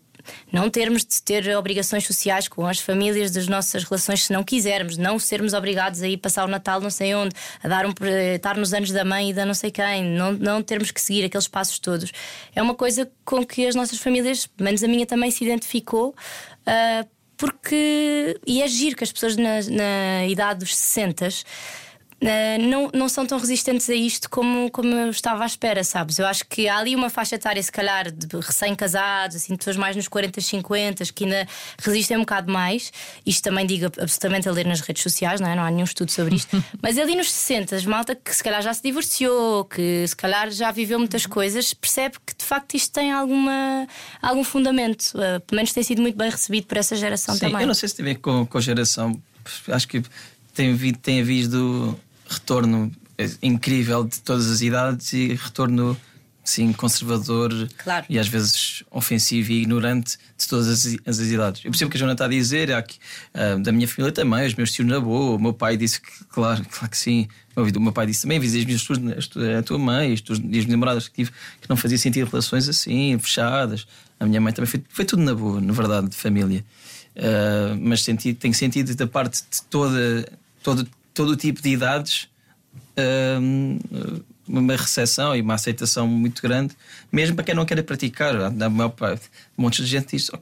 não 0.52 0.68
termos 0.70 1.04
de 1.04 1.22
ter 1.22 1.56
obrigações 1.56 2.06
sociais 2.06 2.48
com 2.48 2.66
as 2.66 2.78
famílias 2.78 3.30
das 3.30 3.48
nossas 3.48 3.84
relações 3.84 4.24
se 4.24 4.32
não 4.32 4.42
quisermos, 4.42 4.96
não 4.96 5.18
sermos 5.18 5.52
obrigados 5.52 6.02
a 6.02 6.08
ir 6.08 6.16
passar 6.16 6.44
o 6.44 6.48
Natal 6.48 6.80
não 6.80 6.90
sei 6.90 7.14
onde, 7.14 7.34
a 7.62 7.68
dar 7.68 7.86
um, 7.86 7.92
estar 8.34 8.56
nos 8.56 8.72
anos 8.72 8.90
da 8.90 9.04
mãe 9.04 9.30
e 9.30 9.32
da 9.32 9.44
não 9.44 9.54
sei 9.54 9.70
quem, 9.70 10.04
não, 10.04 10.32
não 10.32 10.62
termos 10.62 10.90
que 10.90 11.00
seguir 11.00 11.24
aqueles 11.24 11.48
passos 11.48 11.78
todos. 11.78 12.12
É 12.54 12.62
uma 12.62 12.74
coisa 12.74 13.10
com 13.24 13.44
que 13.44 13.66
as 13.66 13.74
nossas 13.74 13.98
famílias, 13.98 14.48
menos 14.60 14.82
a 14.82 14.88
minha 14.88 15.06
também 15.06 15.30
se 15.30 15.44
identificou. 15.44 16.14
ah, 16.66 17.04
porque. 17.38 18.38
E 18.44 18.60
é 18.60 18.66
giro 18.66 18.96
que 18.96 19.04
as 19.04 19.12
pessoas 19.12 19.36
na, 19.36 19.62
na 19.70 20.26
idade 20.26 20.60
dos 20.60 20.76
60 20.76 21.28
Uh, 21.28 21.87
não, 22.20 22.90
não 22.92 23.08
são 23.08 23.24
tão 23.24 23.38
resistentes 23.38 23.88
a 23.88 23.94
isto 23.94 24.28
como, 24.28 24.70
como 24.70 24.88
eu 24.88 25.10
estava 25.10 25.44
à 25.44 25.46
espera, 25.46 25.84
sabes? 25.84 26.18
Eu 26.18 26.26
acho 26.26 26.44
que 26.46 26.68
há 26.68 26.78
ali 26.78 26.96
uma 26.96 27.08
faixa 27.08 27.36
etária, 27.36 27.62
se 27.62 27.70
calhar, 27.70 28.10
de 28.10 28.26
recém-casados, 28.36 29.36
assim, 29.36 29.52
de 29.52 29.58
pessoas 29.58 29.76
mais 29.76 29.94
nos 29.94 30.08
40, 30.08 30.40
50, 30.40 31.04
que 31.12 31.24
ainda 31.24 31.46
resistem 31.78 32.16
um 32.16 32.20
bocado 32.20 32.52
mais. 32.52 32.92
Isto 33.24 33.44
também 33.44 33.64
digo 33.66 33.86
absolutamente 33.86 34.48
a 34.48 34.52
ler 34.52 34.66
nas 34.66 34.80
redes 34.80 35.02
sociais, 35.02 35.40
não 35.40 35.48
é? 35.48 35.54
Não 35.54 35.62
há 35.62 35.70
nenhum 35.70 35.84
estudo 35.84 36.10
sobre 36.10 36.34
isto. 36.34 36.62
Mas 36.82 36.98
ali 36.98 37.14
nos 37.14 37.30
60, 37.30 37.88
malta 37.88 38.16
que 38.16 38.34
se 38.34 38.42
calhar 38.42 38.62
já 38.62 38.74
se 38.74 38.82
divorciou, 38.82 39.64
que 39.64 40.04
se 40.06 40.16
calhar 40.16 40.50
já 40.50 40.72
viveu 40.72 40.98
muitas 40.98 41.24
coisas, 41.24 41.72
percebe 41.72 42.16
que 42.26 42.34
de 42.36 42.44
facto 42.44 42.74
isto 42.74 42.92
tem 42.92 43.12
alguma, 43.12 43.86
algum 44.20 44.42
fundamento. 44.42 45.12
Uh, 45.14 45.40
pelo 45.40 45.56
menos 45.56 45.72
tem 45.72 45.84
sido 45.84 46.02
muito 46.02 46.16
bem 46.16 46.30
recebido 46.30 46.66
por 46.66 46.76
essa 46.78 46.96
geração 46.96 47.34
Sim, 47.34 47.40
também. 47.42 47.60
eu 47.60 47.66
não 47.68 47.74
sei 47.74 47.88
se 47.88 47.94
tem 47.94 48.04
a 48.04 48.08
ver 48.08 48.16
com, 48.16 48.44
com 48.44 48.58
a 48.58 48.60
geração. 48.60 49.20
Acho 49.68 49.86
que 49.86 50.02
tem, 50.52 50.76
tem 50.94 51.20
havido 51.20 51.98
retorno 52.28 52.92
incrível 53.42 54.04
de 54.04 54.20
todas 54.20 54.50
as 54.50 54.60
idades 54.60 55.12
e 55.12 55.34
retorno 55.34 55.96
sim, 56.44 56.72
conservador 56.72 57.52
Claro. 57.76 58.06
e 58.08 58.18
às 58.18 58.26
vezes 58.26 58.82
ofensivo 58.90 59.52
e 59.52 59.62
ignorante 59.62 60.16
de 60.36 60.48
todas 60.48 60.68
as, 60.68 60.96
as 61.06 61.18
idades. 61.18 61.62
Eu 61.64 61.70
percebo 61.70 61.88
o 61.88 61.90
que 61.90 61.98
a 61.98 62.00
Joana 62.00 62.12
está 62.14 62.24
a 62.24 62.28
dizer, 62.28 62.72
há 62.72 62.82
ah, 63.34 63.56
da 63.56 63.70
minha 63.70 63.86
família 63.86 64.12
também, 64.12 64.46
os 64.46 64.54
meus 64.54 64.72
tios 64.72 64.88
na 64.88 64.98
boa, 64.98 65.36
o 65.36 65.38
meu 65.38 65.52
pai 65.52 65.76
disse 65.76 66.00
que, 66.00 66.24
claro, 66.30 66.64
claro 66.70 66.88
que 66.90 66.96
sim. 66.96 67.28
O 67.54 67.80
meu- 67.80 67.92
pai 67.92 68.06
disse 68.06 68.22
também, 68.22 68.38
avisei 68.38 68.64
minhas 68.64 68.86
a 69.58 69.62
tua 69.62 69.78
mãe, 69.78 70.12
as 70.14 70.20
tuas 70.20 70.38
as 70.38 70.66
namoradas 70.66 71.08
que 71.08 71.16
tive, 71.16 71.30
que 71.60 71.68
não 71.68 71.76
fazia 71.76 71.98
sentido 71.98 72.30
relações 72.30 72.68
assim, 72.68 73.18
fechadas. 73.18 73.86
A 74.18 74.24
minha 74.24 74.40
mãe 74.40 74.52
também 74.52 74.70
foi, 74.70 74.82
foi 74.88 75.04
tudo 75.04 75.22
na 75.22 75.34
boa, 75.34 75.60
na 75.60 75.72
verdade, 75.72 76.08
de 76.08 76.16
família. 76.16 76.64
Ah, 77.16 77.76
mas 77.78 78.02
senti, 78.02 78.32
tenho 78.32 78.54
sentido 78.54 78.94
da 78.94 79.06
parte 79.06 79.42
de 79.50 79.62
toda, 79.68 80.26
todo, 80.62 80.88
todo 81.18 81.30
o 81.30 81.36
tipo 81.36 81.60
de 81.60 81.70
idades 81.70 82.28
hum, 83.42 83.80
uma 84.46 84.76
recepção 84.76 85.34
e 85.34 85.40
uma 85.40 85.54
aceitação 85.54 86.06
muito 86.06 86.40
grande, 86.40 86.76
mesmo 87.10 87.34
para 87.34 87.44
quem 87.44 87.56
não 87.56 87.66
queira 87.66 87.82
praticar. 87.82 88.36
A 88.40 88.70
maior 88.70 88.90
parte, 88.90 89.28
um 89.58 89.62
monte 89.62 89.82
de 89.82 89.88
gente 89.88 90.16
diz: 90.16 90.30
"Oh, 90.32 90.38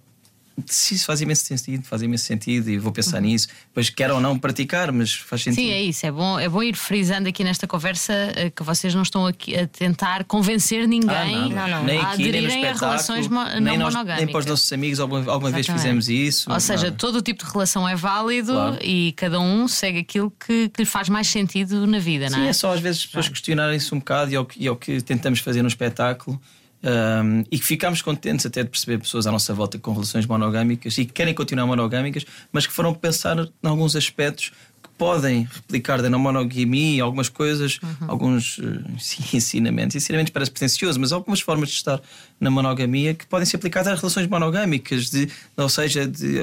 isso 0.67 1.05
faz 1.05 1.21
imenso 1.21 1.45
sentido, 1.45 1.85
faz 1.85 2.01
imenso 2.03 2.25
sentido 2.25 2.71
e 2.71 2.79
vou 2.79 2.91
pensar 2.93 3.21
nisso. 3.21 3.49
Pois 3.75 3.91
quero 3.91 4.15
ou 4.15 4.21
não 4.21 4.39
praticar, 4.39 4.91
mas 4.93 5.13
faz 5.13 5.43
sentido. 5.43 5.61
Sim, 5.63 5.71
é 5.71 5.83
isso. 5.83 6.07
É 6.07 6.11
bom, 6.11 6.39
é 6.41 6.49
bom 6.49 6.63
ir 6.63 6.75
frisando 6.77 7.29
aqui 7.29 7.45
nesta 7.45 7.67
conversa 7.67 8.13
eh, 8.35 8.51
que 8.51 8.63
vocês 8.63 8.95
não 8.95 9.03
estão 9.03 9.27
aqui 9.27 9.57
a 9.57 9.67
tentar 9.67 10.25
convencer 10.25 10.89
ninguém 10.89 11.11
Ah, 11.11 11.49
Não, 11.49 11.69
não. 11.69 11.85
Nem 11.85 11.99
a 11.99 12.09
aqui, 12.11 12.23
nem 12.31 12.33
no 12.33 12.39
aderirem 12.49 12.67
a 12.69 12.73
relações 12.73 13.29
mo- 13.29 13.45
nem, 13.45 13.61
não 13.61 13.77
nós- 13.87 13.95
monogâmicas. 13.95 14.25
nem 14.25 14.33
para 14.33 14.39
os 14.41 14.47
nossos 14.47 14.73
amigos. 14.73 14.99
Alguma, 15.01 15.31
alguma 15.31 15.51
vez 15.51 15.67
fizemos 15.67 16.09
isso. 16.09 16.51
Ou 16.51 16.59
seja, 16.61 16.91
todo 16.91 17.17
o 17.17 17.23
tipo 17.23 17.45
de 17.45 17.51
relação 17.53 17.87
é 17.89 17.95
válido 17.95 18.53
Claro. 18.53 18.79
e 18.83 19.13
cada 19.17 19.39
um 19.41 19.69
segue 19.69 19.99
aquilo 19.99 20.31
que, 20.31 20.69
que 20.71 20.83
lhe 20.83 20.87
faz 20.87 21.09
mais 21.09 21.27
sentido 21.29 21.87
na 21.87 21.99
vida, 21.99 22.31
não 22.31 22.39
Sim, 22.39 22.47
é? 22.47 22.49
é 22.49 22.53
só 22.53 22.73
às 22.73 22.81
vezes 22.81 23.01
as 23.01 23.07
pessoas 23.07 23.29
questionarem-se 23.29 23.95
um 23.95 23.99
bocado 23.99 24.31
e 24.31 24.35
é 24.35 24.41
o 24.41 24.45
que, 24.45 24.63
e 24.63 24.67
é 24.67 24.71
o 24.71 24.77
que 24.77 25.01
tentamos 25.03 25.41
fazer 25.41 25.61
no 25.63 25.69
espetáculo. 25.69 26.41
Um, 26.87 27.43
e 27.51 27.59
que 27.59 27.65
ficámos 27.65 28.01
contentes 28.01 28.47
até 28.47 28.63
de 28.63 28.71
perceber 28.71 28.99
pessoas 28.99 29.27
à 29.27 29.33
nossa 29.33 29.53
volta 29.53 29.79
com 29.79 29.93
relações 29.93 30.25
monogâmicas 30.25 30.97
e 30.99 31.05
que 31.05 31.13
querem 31.13 31.35
continuar 31.35 31.67
monogâmicas, 31.67 32.25
mas 32.53 32.67
que 32.67 32.73
foram 32.73 32.95
pensar 32.95 33.37
em 33.39 33.69
alguns 33.69 33.97
aspectos 33.97 34.53
que 34.83 34.89
podem 34.97 35.49
replicar 35.53 36.01
da 36.01 36.09
não 36.09 36.19
monogamia, 36.19 37.03
algumas 37.03 37.29
coisas, 37.29 37.81
alguns 38.07 38.61
eh, 38.63 38.99
sim, 39.01 39.25
ensinamentos. 39.37 39.97
Ensinamentos 39.97 40.31
parece 40.31 40.51
pretencioso, 40.53 41.01
mas 41.01 41.11
algumas 41.11 41.41
formas 41.41 41.71
de 41.71 41.75
estar 41.75 42.01
na 42.39 42.51
monogamia 42.51 43.15
que 43.15 43.27
podem 43.27 43.45
ser 43.47 43.57
aplicadas 43.57 43.93
às 43.93 43.99
relações 43.99 44.29
monogâmicas, 44.29 45.11
de, 45.11 45.29
ou 45.57 45.69
seja, 45.69 46.07
de, 46.07 46.39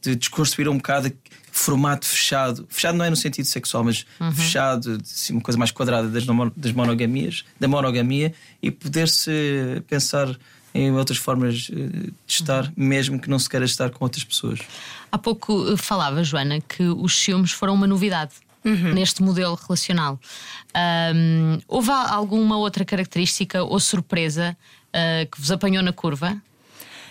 de 0.00 0.14
desconstruir 0.14 0.68
um 0.68 0.76
bocado 0.76 1.12
formato 1.50 2.06
fechado. 2.06 2.66
Fechado 2.68 2.96
não 2.96 3.04
é 3.04 3.10
no 3.10 3.16
sentido 3.16 3.46
sexual, 3.46 3.84
mas 3.84 4.06
fechado, 4.34 4.98
assim, 5.02 5.32
uma 5.34 5.42
coisa 5.42 5.58
mais 5.58 5.70
quadrada 5.70 6.08
das, 6.08 6.24
das 6.56 6.72
monogamias, 6.72 7.44
da 7.58 7.66
monogamia 7.66 8.32
e 8.62 8.70
poder-se 8.70 9.82
pensar 9.88 10.36
em 10.74 10.92
outras 10.92 11.18
formas 11.18 11.70
eh, 11.72 11.76
de 11.76 12.12
estar, 12.32 12.72
mesmo 12.76 13.18
que 13.18 13.28
não 13.28 13.38
se 13.38 13.48
queira 13.48 13.64
estar 13.64 13.90
com 13.90 14.04
outras 14.04 14.22
pessoas. 14.22 14.60
Há 15.10 15.18
pouco 15.18 15.72
eh, 15.72 15.76
falava, 15.76 16.22
Joana, 16.22 16.60
que 16.60 16.84
os 16.84 17.18
ciúmes 17.18 17.50
foram 17.50 17.74
uma 17.74 17.86
novidade. 17.86 18.32
Neste 18.92 19.22
modelo 19.22 19.54
relacional. 19.54 20.20
Ahm, 20.74 21.58
houve 21.66 21.90
alguma 21.90 22.58
outra 22.58 22.84
característica 22.84 23.62
ou 23.62 23.80
surpresa 23.80 24.54
ah, 24.92 25.26
que 25.30 25.40
vos 25.40 25.50
apanhou 25.50 25.82
na 25.82 25.92
curva? 25.92 26.36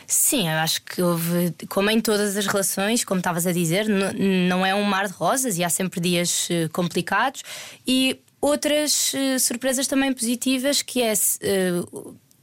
Sim, 0.10 0.48
eu 0.50 0.58
acho 0.60 0.82
que 0.84 1.02
houve, 1.02 1.54
como 1.68 1.90
em 1.90 2.00
todas 2.00 2.38
as 2.38 2.48
relações, 2.48 3.04
como 3.04 3.20
estavas 3.20 3.46
a 3.46 3.52
dizer, 3.52 3.88
não 3.90 4.66
é 4.66 4.74
um 4.74 4.84
mar 4.84 5.06
de 5.08 5.14
rosas 5.14 5.58
e 5.58 5.66
há 5.66 5.70
sempre 5.70 6.00
dias 6.00 6.48
eh, 6.50 6.70
complicados 6.70 7.44
e 7.86 8.18
outras 8.40 9.14
eh, 9.14 9.38
surpresas 9.38 9.86
também 9.86 10.14
positivas 10.14 10.82
que 10.82 11.02
é 11.02 11.12
eh, 11.12 11.84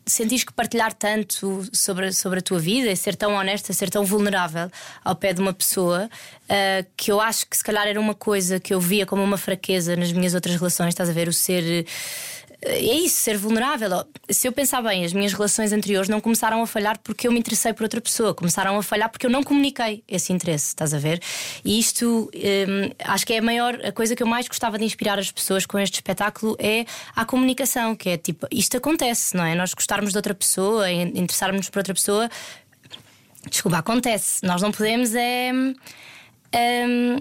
sentir 0.06 0.44
que 0.44 0.52
partilhar 0.52 0.92
tanto 0.92 1.66
sobre, 1.72 2.12
sobre 2.12 2.40
a 2.40 2.42
tua 2.42 2.58
vida 2.58 2.90
e 2.90 2.96
ser 2.96 3.16
tão 3.16 3.32
honesta, 3.34 3.72
ser 3.72 3.88
tão 3.88 4.04
vulnerável 4.04 4.70
ao 5.02 5.16
pé 5.16 5.32
de 5.32 5.40
uma 5.40 5.52
pessoa 5.52 6.10
eh, 6.48 6.84
que 6.96 7.10
eu 7.10 7.20
acho 7.20 7.46
que 7.46 7.56
se 7.56 7.64
calhar 7.64 7.86
era 7.86 7.98
uma 7.98 8.14
coisa 8.14 8.60
que 8.60 8.74
eu 8.74 8.80
via 8.80 9.06
como 9.06 9.22
uma 9.22 9.38
fraqueza 9.38 9.96
nas 9.96 10.12
minhas 10.12 10.34
outras 10.34 10.56
relações, 10.56 10.88
estás 10.88 11.08
a 11.08 11.12
ver? 11.12 11.28
O 11.28 11.32
ser. 11.32 11.86
É 12.66 12.94
isso, 12.94 13.16
ser 13.16 13.36
vulnerável. 13.36 14.04
Se 14.30 14.48
eu 14.48 14.52
pensar 14.52 14.82
bem, 14.82 15.04
as 15.04 15.12
minhas 15.12 15.32
relações 15.32 15.72
anteriores 15.72 16.08
não 16.08 16.20
começaram 16.20 16.62
a 16.62 16.66
falhar 16.66 16.98
porque 16.98 17.28
eu 17.28 17.32
me 17.32 17.38
interessei 17.38 17.72
por 17.72 17.82
outra 17.82 18.00
pessoa, 18.00 18.34
começaram 18.34 18.78
a 18.78 18.82
falhar 18.82 19.10
porque 19.10 19.26
eu 19.26 19.30
não 19.30 19.42
comuniquei 19.42 20.02
esse 20.08 20.32
interesse, 20.32 20.68
estás 20.68 20.94
a 20.94 20.98
ver? 20.98 21.20
E 21.64 21.78
isto 21.78 22.30
hum, 22.34 22.90
acho 23.04 23.26
que 23.26 23.34
é 23.34 23.38
a 23.38 23.42
maior, 23.42 23.78
a 23.84 23.92
coisa 23.92 24.16
que 24.16 24.22
eu 24.22 24.26
mais 24.26 24.48
gostava 24.48 24.78
de 24.78 24.84
inspirar 24.84 25.18
as 25.18 25.30
pessoas 25.30 25.66
com 25.66 25.78
este 25.78 25.94
espetáculo 25.96 26.56
é 26.58 26.86
a 27.14 27.24
comunicação, 27.24 27.94
que 27.94 28.08
é 28.10 28.16
tipo, 28.16 28.46
isto 28.50 28.76
acontece, 28.76 29.36
não 29.36 29.44
é? 29.44 29.54
Nós 29.54 29.74
gostarmos 29.74 30.12
de 30.12 30.18
outra 30.18 30.34
pessoa, 30.34 30.90
in- 30.90 31.12
interessarmos 31.14 31.68
por 31.68 31.78
outra 31.80 31.92
pessoa, 31.94 32.30
desculpa, 33.50 33.78
acontece. 33.78 34.44
Nós 34.44 34.62
não 34.62 34.72
podemos 34.72 35.14
é. 35.14 35.52
Hum, 36.54 37.16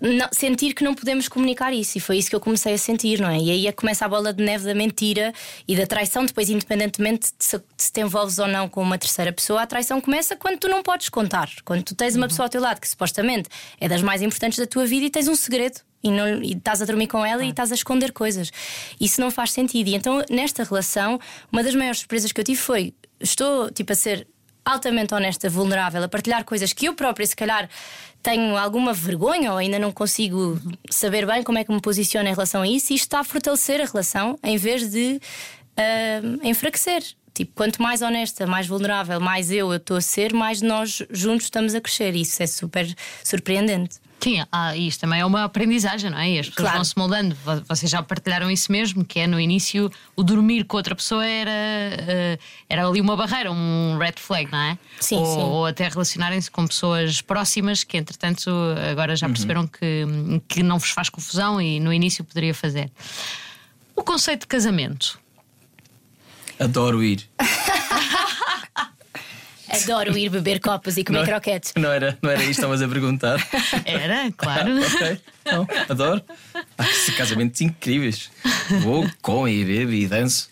não- 0.00 0.28
sentir 0.32 0.74
que 0.74 0.84
não 0.84 0.94
podemos 0.94 1.28
comunicar 1.28 1.72
isso 1.72 1.98
e 1.98 2.00
foi 2.00 2.18
isso 2.18 2.28
que 2.28 2.36
eu 2.36 2.40
comecei 2.40 2.74
a 2.74 2.78
sentir, 2.78 3.20
não 3.20 3.28
é? 3.30 3.38
E 3.38 3.50
aí 3.50 3.66
é 3.66 3.72
que 3.72 3.78
começa 3.78 4.04
a 4.04 4.08
bola 4.08 4.32
de 4.32 4.42
neve 4.42 4.64
da 4.64 4.74
mentira 4.74 5.32
e 5.66 5.74
da 5.76 5.86
traição, 5.86 6.24
depois, 6.26 6.50
independentemente 6.50 7.32
de 7.38 7.44
se, 7.44 7.58
de 7.58 7.64
se 7.78 7.92
te 7.92 8.00
envolves 8.00 8.38
ou 8.38 8.46
não 8.46 8.68
com 8.68 8.82
uma 8.82 8.98
terceira 8.98 9.32
pessoa, 9.32 9.62
a 9.62 9.66
traição 9.66 10.00
começa 10.00 10.36
quando 10.36 10.58
tu 10.58 10.68
não 10.68 10.82
podes 10.82 11.08
contar, 11.08 11.48
quando 11.64 11.82
tu 11.82 11.94
tens 11.94 12.14
uma 12.16 12.28
pessoa 12.28 12.46
ao 12.46 12.50
teu 12.50 12.60
lado 12.60 12.80
que 12.80 12.88
supostamente 12.88 13.48
é 13.80 13.88
das 13.88 14.02
mais 14.02 14.22
importantes 14.22 14.58
da 14.58 14.66
tua 14.66 14.86
vida 14.86 15.06
e 15.06 15.10
tens 15.10 15.28
um 15.28 15.34
segredo. 15.36 15.80
E, 16.02 16.12
não, 16.12 16.42
e 16.42 16.52
estás 16.52 16.80
a 16.80 16.84
dormir 16.84 17.08
com 17.08 17.26
ela 17.26 17.44
e 17.44 17.50
estás 17.50 17.72
a 17.72 17.74
esconder 17.74 18.12
coisas. 18.12 18.52
Isso 19.00 19.20
não 19.20 19.32
faz 19.32 19.50
sentido. 19.50 19.88
E 19.88 19.96
então, 19.96 20.22
nesta 20.30 20.62
relação, 20.62 21.18
uma 21.50 21.60
das 21.60 21.74
maiores 21.74 21.98
surpresas 21.98 22.30
que 22.30 22.40
eu 22.40 22.44
tive 22.44 22.60
foi: 22.60 22.94
estou 23.20 23.68
tipo 23.72 23.92
a 23.92 23.96
ser 23.96 24.24
altamente 24.64 25.14
honesta, 25.14 25.48
vulnerável, 25.48 26.02
a 26.02 26.08
partilhar 26.08 26.44
coisas 26.44 26.72
que 26.72 26.86
eu 26.86 26.94
própria, 26.94 27.26
se 27.26 27.34
calhar, 27.34 27.68
tenho 28.22 28.56
alguma 28.56 28.92
vergonha 28.92 29.52
ou 29.52 29.58
ainda 29.58 29.78
não 29.78 29.92
consigo 29.92 30.60
saber 30.90 31.26
bem 31.26 31.42
como 31.42 31.58
é 31.58 31.64
que 31.64 31.72
me 31.72 31.80
posiciono 31.80 32.28
em 32.28 32.32
relação 32.32 32.62
a 32.62 32.68
isso, 32.68 32.92
e 32.92 32.96
isto 32.96 33.04
está 33.04 33.20
a 33.20 33.24
fortalecer 33.24 33.80
a 33.80 33.84
relação 33.84 34.38
em 34.42 34.56
vez 34.56 34.90
de 34.90 35.20
ah, 35.76 36.20
enfraquecer. 36.42 37.02
Tipo, 37.32 37.52
quanto 37.54 37.80
mais 37.80 38.02
honesta, 38.02 38.46
mais 38.48 38.66
vulnerável, 38.66 39.20
mais 39.20 39.52
eu 39.52 39.70
eu 39.70 39.76
estou 39.76 39.96
a 39.96 40.00
ser, 40.00 40.32
mais 40.32 40.60
nós 40.60 41.04
juntos 41.10 41.44
estamos 41.44 41.72
a 41.72 41.80
crescer. 41.80 42.16
Isso 42.16 42.42
é 42.42 42.46
super 42.48 42.92
surpreendente. 43.22 44.00
Sim, 44.20 44.44
ah, 44.50 44.76
isto 44.76 45.00
também 45.00 45.20
é 45.20 45.24
uma 45.24 45.44
aprendizagem, 45.44 46.10
não 46.10 46.18
é? 46.18 46.30
E 46.32 46.38
as 46.40 46.48
pessoas 46.48 46.62
Claro. 46.64 46.76
vão 46.78 46.84
se 46.84 46.98
moldando. 46.98 47.36
Vo- 47.44 47.62
Vocês 47.68 47.88
já 47.90 48.02
partilharam 48.02 48.50
isso 48.50 48.70
mesmo, 48.72 49.04
que 49.04 49.20
é 49.20 49.26
no 49.28 49.38
início 49.38 49.88
o 50.16 50.24
dormir 50.24 50.64
com 50.64 50.76
outra 50.76 50.94
pessoa 50.96 51.24
era, 51.24 51.50
eh, 51.52 52.38
era 52.68 52.84
ali 52.88 53.00
uma 53.00 53.16
barreira, 53.16 53.52
um 53.52 53.96
red 53.96 54.14
flag, 54.16 54.50
não 54.50 54.58
é? 54.58 54.78
Sim, 55.00 55.16
ou, 55.18 55.24
sim. 55.26 55.40
ou 55.40 55.66
até 55.66 55.86
relacionarem-se 55.88 56.50
com 56.50 56.66
pessoas 56.66 57.20
próximas 57.22 57.84
que, 57.84 57.96
entretanto, 57.96 58.50
agora 58.90 59.14
já 59.14 59.28
perceberam 59.28 59.68
que, 59.68 60.04
que 60.48 60.62
não 60.64 60.80
vos 60.80 60.90
faz 60.90 61.08
confusão 61.08 61.62
e 61.62 61.78
no 61.78 61.92
início 61.92 62.24
poderia 62.24 62.52
fazer. 62.52 62.90
O 63.94 64.02
conceito 64.02 64.40
de 64.42 64.46
casamento. 64.48 65.18
Adoro 66.58 67.04
ir. 67.04 67.22
Adoro 69.70 70.16
ir 70.16 70.30
beber 70.30 70.60
copos 70.60 70.96
e 70.96 71.04
comer 71.04 71.20
Não- 71.20 71.26
croquetes. 71.26 71.72
Não 71.76 71.92
era, 71.92 72.18
não 72.22 72.30
era 72.30 72.40
isto 72.40 72.46
que 72.46 72.50
estavas 72.52 72.82
a 72.82 72.88
perguntar. 72.88 73.38
Era, 73.84 74.30
claro. 74.36 74.72
ok, 74.80 75.20
não, 75.52 75.66
adoro. 75.88 76.22
Ah, 76.76 76.84
que 76.84 77.12
casamentos 77.12 77.60
incríveis. 77.60 78.30
Vou, 78.82 79.08
como 79.22 79.48
e 79.48 79.64
bebo 79.64 79.92
e 79.92 80.06
danço. 80.06 80.48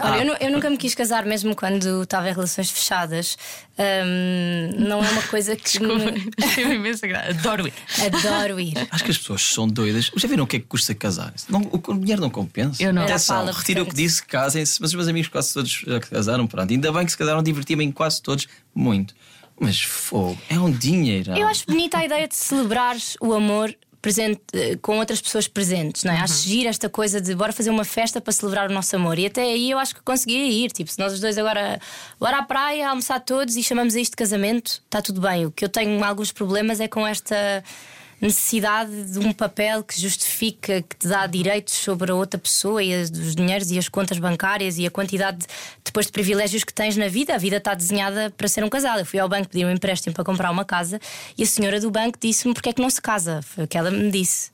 Olha, 0.00 0.18
eu, 0.20 0.26
nu- 0.26 0.36
eu 0.40 0.50
nunca 0.52 0.70
me 0.70 0.76
quis 0.76 0.94
casar, 0.94 1.24
mesmo 1.24 1.56
quando 1.56 2.02
estava 2.04 2.28
em 2.30 2.32
relações 2.32 2.70
fechadas. 2.70 3.36
Ahm, 3.76 4.70
não 4.88 5.02
é 5.04 5.08
uma 5.10 5.22
coisa 5.22 5.56
que. 5.56 5.64
Desculpa, 5.64 6.12
me- 6.12 6.30
teve 6.54 6.74
imensa 6.74 7.06
graça. 7.06 7.30
Adoro 7.30 7.66
ir. 7.66 7.72
Adoro 8.06 8.60
ir. 8.60 8.74
Acho 8.90 9.04
que 9.04 9.10
as 9.10 9.18
pessoas 9.18 9.42
são 9.42 9.66
doidas. 9.66 10.10
Já 10.16 10.28
viram 10.28 10.44
o 10.44 10.46
que 10.46 10.56
é 10.56 10.60
que 10.60 10.66
custa 10.66 10.94
casar? 10.94 11.32
Não, 11.48 11.60
o 11.72 11.94
dinheiro 11.94 12.20
não 12.20 12.30
compensa. 12.30 12.82
Eu 12.82 12.92
não. 12.92 13.02
Atenção, 13.02 13.36
pala, 13.38 13.52
retiro 13.52 13.82
o 13.82 13.86
que 13.86 13.94
disse, 13.94 14.22
casem-se. 14.24 14.80
Mas 14.80 14.90
os 14.90 14.94
meus 14.94 15.08
amigos 15.08 15.28
quase 15.28 15.52
todos 15.54 15.70
já 15.86 15.98
casaram. 16.00 16.46
Pronto. 16.46 16.70
Ainda 16.70 16.92
bem 16.92 17.04
que 17.04 17.10
se 17.12 17.18
casaram, 17.18 17.42
diverti-me 17.42 17.84
em 17.84 17.90
quase 17.90 18.22
todos 18.22 18.46
muito. 18.74 19.14
Mas 19.60 19.80
fogo, 19.80 20.38
é 20.48 20.56
um 20.58 20.70
dinheiro. 20.70 21.36
Eu 21.36 21.48
acho 21.48 21.64
bonita 21.66 21.98
a 21.98 22.04
ideia 22.04 22.28
de 22.28 22.36
celebrares 22.36 23.16
o 23.20 23.32
amor 23.34 23.74
presente, 24.00 24.40
eh, 24.52 24.76
com 24.80 24.98
outras 24.98 25.20
pessoas 25.20 25.48
presentes, 25.48 26.04
não 26.04 26.12
é? 26.12 26.20
Acho 26.20 26.42
giro 26.42 26.68
esta 26.68 26.88
coisa 26.88 27.20
de 27.20 27.34
bora 27.34 27.52
fazer 27.52 27.70
uma 27.70 27.84
festa 27.84 28.20
para 28.20 28.32
celebrar 28.32 28.70
o 28.70 28.72
nosso 28.72 28.94
amor. 28.94 29.18
E 29.18 29.26
até 29.26 29.42
aí 29.42 29.70
eu 29.70 29.78
acho 29.78 29.94
que 29.94 30.02
conseguia 30.02 30.44
ir. 30.44 30.70
Tipo, 30.70 30.90
se 30.90 30.98
nós 30.98 31.12
os 31.12 31.20
dois 31.20 31.36
agora 31.36 31.80
bora 32.18 32.38
à 32.38 32.42
praia, 32.42 32.88
almoçar 32.88 33.20
todos 33.20 33.56
e 33.56 33.62
chamamos 33.62 33.94
a 33.94 34.00
isto 34.00 34.12
de 34.12 34.16
casamento, 34.16 34.82
está 34.84 35.02
tudo 35.02 35.20
bem. 35.20 35.46
O 35.46 35.50
que 35.50 35.64
eu 35.64 35.68
tenho 35.68 36.02
alguns 36.04 36.32
problemas 36.32 36.80
é 36.80 36.88
com 36.88 37.06
esta 37.06 37.62
necessidade 38.20 39.04
de 39.04 39.18
um 39.18 39.32
papel 39.32 39.82
que 39.84 40.00
justifica, 40.00 40.82
que 40.82 40.96
te 40.96 41.06
dá 41.06 41.26
direitos 41.26 41.74
sobre 41.74 42.10
a 42.10 42.14
outra 42.14 42.38
pessoa 42.38 42.82
e 42.82 42.92
as, 42.92 43.10
os 43.10 43.34
dinheiros 43.34 43.70
e 43.70 43.78
as 43.78 43.88
contas 43.88 44.18
bancárias 44.18 44.78
e 44.78 44.86
a 44.86 44.90
quantidade 44.90 45.38
de, 45.38 45.46
depois 45.84 46.06
de 46.06 46.12
privilégios 46.12 46.64
que 46.64 46.72
tens 46.72 46.96
na 46.96 47.08
vida. 47.08 47.34
A 47.34 47.38
vida 47.38 47.58
está 47.58 47.74
desenhada 47.74 48.30
para 48.36 48.48
ser 48.48 48.64
um 48.64 48.68
casal. 48.68 48.98
Eu 48.98 49.06
fui 49.06 49.18
ao 49.18 49.28
banco 49.28 49.48
pedir 49.48 49.64
um 49.64 49.70
empréstimo 49.70 50.14
para 50.14 50.24
comprar 50.24 50.50
uma 50.50 50.64
casa 50.64 51.00
e 51.36 51.42
a 51.42 51.46
senhora 51.46 51.80
do 51.80 51.90
banco 51.90 52.18
disse-me 52.20 52.54
porque 52.54 52.70
é 52.70 52.72
que 52.72 52.82
não 52.82 52.90
se 52.90 53.00
casa. 53.00 53.40
Foi 53.42 53.64
o 53.64 53.68
que 53.68 53.78
ela 53.78 53.90
me 53.90 54.10
disse. 54.10 54.50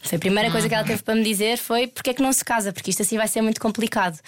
Foi 0.00 0.16
a 0.16 0.18
primeira 0.18 0.50
coisa 0.50 0.68
que 0.68 0.74
ela 0.74 0.84
teve 0.84 1.02
para 1.02 1.14
me 1.14 1.24
dizer 1.24 1.58
foi 1.58 1.88
porque 1.88 2.10
é 2.10 2.14
que 2.14 2.22
não 2.22 2.32
se 2.32 2.44
casa, 2.44 2.72
porque 2.72 2.90
isto 2.90 3.02
assim 3.02 3.16
vai 3.16 3.26
ser 3.26 3.42
muito 3.42 3.60
complicado. 3.60 4.18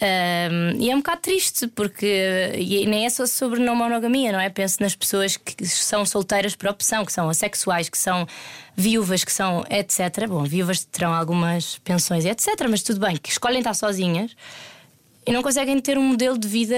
Um, 0.00 0.80
e 0.80 0.90
é 0.90 0.94
um 0.94 0.98
bocado 0.98 1.20
triste 1.20 1.68
porque 1.68 2.52
e 2.56 2.84
nem 2.86 3.06
é 3.06 3.10
só 3.10 3.26
sobre 3.26 3.60
não 3.60 3.76
monogamia, 3.76 4.32
não 4.32 4.40
é? 4.40 4.50
Penso 4.50 4.82
nas 4.82 4.94
pessoas 4.94 5.36
que 5.36 5.64
são 5.66 6.04
solteiras 6.04 6.56
por 6.56 6.68
opção, 6.68 7.04
que 7.04 7.12
são 7.12 7.28
assexuais, 7.28 7.88
que 7.88 7.96
são 7.96 8.26
viúvas, 8.76 9.22
que 9.22 9.32
são 9.32 9.64
etc. 9.70 10.26
Bom, 10.28 10.42
viúvas 10.42 10.84
terão 10.84 11.14
algumas 11.14 11.78
pensões, 11.78 12.24
etc. 12.24 12.48
Mas 12.68 12.82
tudo 12.82 13.00
bem, 13.00 13.16
que 13.16 13.30
escolhem 13.30 13.58
estar 13.58 13.74
sozinhas 13.74 14.34
e 15.26 15.32
não 15.32 15.42
conseguem 15.42 15.78
ter 15.80 15.96
um 15.96 16.02
modelo 16.02 16.36
de 16.36 16.48
vida, 16.48 16.76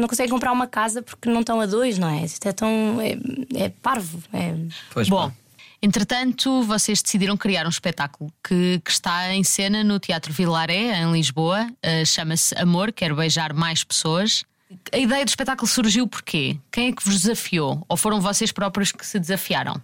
não 0.00 0.08
conseguem 0.08 0.30
comprar 0.30 0.50
uma 0.50 0.66
casa 0.66 1.02
porque 1.02 1.28
não 1.28 1.40
estão 1.40 1.60
a 1.60 1.66
dois, 1.66 1.98
não 1.98 2.08
é? 2.08 2.24
Isto 2.24 2.48
é 2.48 2.52
tão. 2.52 2.98
é, 3.00 3.64
é 3.64 3.68
parvo. 3.68 4.22
É... 4.32 4.54
Pois 4.92 5.08
Bom, 5.08 5.28
pá. 5.28 5.43
Entretanto, 5.82 6.62
vocês 6.62 7.02
decidiram 7.02 7.36
criar 7.36 7.66
um 7.66 7.70
espetáculo 7.70 8.32
que, 8.46 8.80
que 8.84 8.90
está 8.90 9.32
em 9.34 9.44
cena 9.44 9.84
no 9.84 9.98
Teatro 9.98 10.32
Vilaré, 10.32 11.00
em 11.00 11.12
Lisboa. 11.12 11.66
Uh, 11.84 12.06
Chama-se 12.06 12.54
Amor, 12.58 12.92
Quero 12.92 13.16
Beijar 13.16 13.54
Mais 13.54 13.84
Pessoas. 13.84 14.44
A 14.92 14.98
ideia 14.98 15.24
do 15.24 15.28
espetáculo 15.28 15.68
surgiu 15.68 16.06
porquê? 16.08 16.58
Quem 16.72 16.88
é 16.88 16.92
que 16.92 17.04
vos 17.04 17.20
desafiou? 17.20 17.84
Ou 17.88 17.96
foram 17.96 18.20
vocês 18.20 18.50
próprios 18.50 18.90
que 18.92 19.06
se 19.06 19.18
desafiaram? 19.18 19.74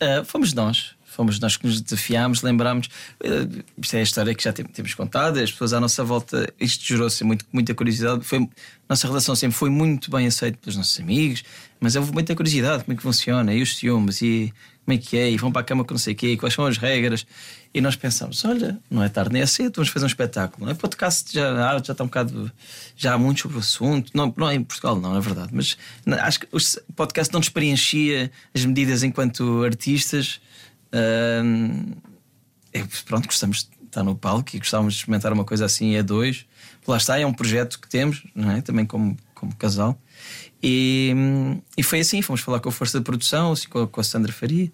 Uh, 0.00 0.24
fomos 0.24 0.52
nós. 0.52 0.94
Fomos 1.04 1.38
nós 1.38 1.58
que 1.58 1.66
nos 1.66 1.78
desafiámos, 1.78 2.40
lembrámos. 2.40 2.88
Uh, 3.22 3.62
isto 3.76 3.94
é 3.94 4.00
a 4.00 4.02
história 4.02 4.34
que 4.34 4.42
já 4.42 4.50
tem- 4.50 4.64
temos 4.64 4.94
contado. 4.94 5.38
As 5.38 5.52
pessoas 5.52 5.74
à 5.74 5.78
nossa 5.78 6.02
volta, 6.02 6.50
isto 6.58 6.82
gerou-se 6.86 7.22
muito, 7.22 7.44
muita 7.52 7.74
curiosidade. 7.74 8.24
Foi, 8.24 8.48
nossa 8.88 9.06
relação 9.06 9.36
sempre 9.36 9.56
foi 9.56 9.68
muito 9.68 10.10
bem 10.10 10.26
aceita 10.26 10.56
pelos 10.58 10.74
nossos 10.74 10.98
amigos, 10.98 11.44
mas 11.78 11.94
houve 11.96 12.12
muita 12.12 12.34
curiosidade: 12.34 12.82
como 12.84 12.94
é 12.94 12.96
que 12.96 13.02
funciona, 13.02 13.52
e 13.52 13.60
os 13.60 13.76
ciúmes, 13.76 14.22
e 14.22 14.52
como 14.84 14.96
é 14.96 14.98
que 14.98 15.16
é, 15.16 15.30
e 15.30 15.36
vão 15.36 15.52
para 15.52 15.62
a 15.62 15.64
cama 15.64 15.84
com 15.84 15.94
não 15.94 15.98
sei 15.98 16.12
o 16.12 16.16
quê, 16.16 16.36
quais 16.36 16.54
são 16.54 16.66
as 16.66 16.76
regras. 16.76 17.24
E 17.72 17.80
nós 17.80 17.96
pensamos: 17.96 18.44
olha, 18.44 18.78
não 18.90 19.02
é 19.02 19.08
tarde 19.08 19.32
nem 19.32 19.42
é 19.42 19.46
cedo, 19.46 19.76
vamos 19.76 19.90
fazer 19.90 20.04
um 20.04 20.08
espetáculo. 20.08 20.66
Não 20.66 20.72
é 20.72 20.74
podcast, 20.74 21.32
já, 21.32 21.78
já 21.78 21.92
está 21.92 22.04
um 22.04 22.08
bocado. 22.08 22.50
Já 22.96 23.14
há 23.14 23.18
muito 23.18 23.42
sobre 23.42 23.56
o 23.56 23.60
assunto. 23.60 24.10
Não, 24.14 24.32
não 24.36 24.50
é 24.50 24.54
em 24.54 24.62
Portugal, 24.62 25.00
não, 25.00 25.16
é 25.16 25.20
verdade. 25.20 25.50
Mas 25.52 25.76
acho 26.20 26.40
que 26.40 26.48
o 26.52 26.92
podcast 26.94 27.32
não 27.32 27.40
nos 27.40 27.48
preenchia 27.48 28.30
as 28.54 28.64
medidas 28.64 29.02
enquanto 29.02 29.62
artistas. 29.64 30.40
Ahm, 30.92 31.92
é, 32.72 32.82
pronto, 33.04 33.26
gostamos 33.26 33.64
de 33.64 33.86
estar 33.86 34.02
no 34.02 34.16
palco 34.16 34.50
e 34.54 34.58
gostávamos 34.58 34.94
de 34.94 35.00
experimentar 35.00 35.32
uma 35.32 35.44
coisa 35.44 35.64
assim 35.64 35.96
a 35.96 36.02
dois. 36.02 36.44
Lá 36.86 36.96
está, 36.96 37.18
é 37.18 37.24
um 37.24 37.32
projeto 37.32 37.78
que 37.78 37.88
temos, 37.88 38.24
não 38.34 38.50
é? 38.50 38.60
também 38.60 38.84
como, 38.84 39.16
como 39.34 39.54
casal. 39.54 39.96
E, 40.62 41.12
e 41.76 41.82
foi 41.82 42.00
assim: 42.00 42.22
fomos 42.22 42.40
falar 42.40 42.60
com 42.60 42.68
a 42.68 42.72
força 42.72 42.98
de 42.98 43.04
produção, 43.04 43.52
assim, 43.52 43.68
com, 43.68 43.80
a, 43.80 43.88
com 43.88 44.00
a 44.00 44.04
Sandra 44.04 44.32
Faria, 44.32 44.70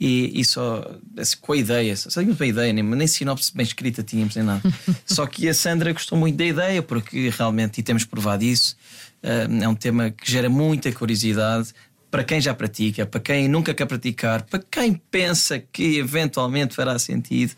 e, 0.00 0.40
e 0.40 0.44
só 0.44 0.84
assim, 1.16 1.36
com 1.40 1.52
a 1.52 1.56
ideia, 1.56 1.96
só 1.96 2.10
sabíamos 2.10 2.36
bem 2.36 2.48
a 2.48 2.50
ideia, 2.50 2.72
nem, 2.72 2.84
nem 2.84 3.06
sinopse 3.06 3.54
bem 3.54 3.64
escrita 3.64 4.02
tínhamos, 4.02 4.34
nem 4.34 4.44
nada. 4.44 4.62
só 5.06 5.26
que 5.26 5.48
a 5.48 5.54
Sandra 5.54 5.92
gostou 5.92 6.18
muito 6.18 6.36
da 6.36 6.44
ideia, 6.44 6.82
porque 6.82 7.30
realmente, 7.30 7.78
e 7.78 7.82
temos 7.82 8.04
provado 8.04 8.44
isso, 8.44 8.76
ah, 9.22 9.46
é 9.62 9.68
um 9.68 9.74
tema 9.74 10.10
que 10.10 10.30
gera 10.30 10.48
muita 10.48 10.90
curiosidade 10.92 11.72
para 12.10 12.24
quem 12.24 12.40
já 12.40 12.54
pratica, 12.54 13.04
para 13.06 13.20
quem 13.20 13.48
nunca 13.48 13.74
quer 13.74 13.86
praticar, 13.86 14.42
para 14.42 14.62
quem 14.70 14.94
pensa 15.10 15.58
que 15.58 15.98
eventualmente 15.98 16.74
fará 16.74 16.98
sentido. 16.98 17.52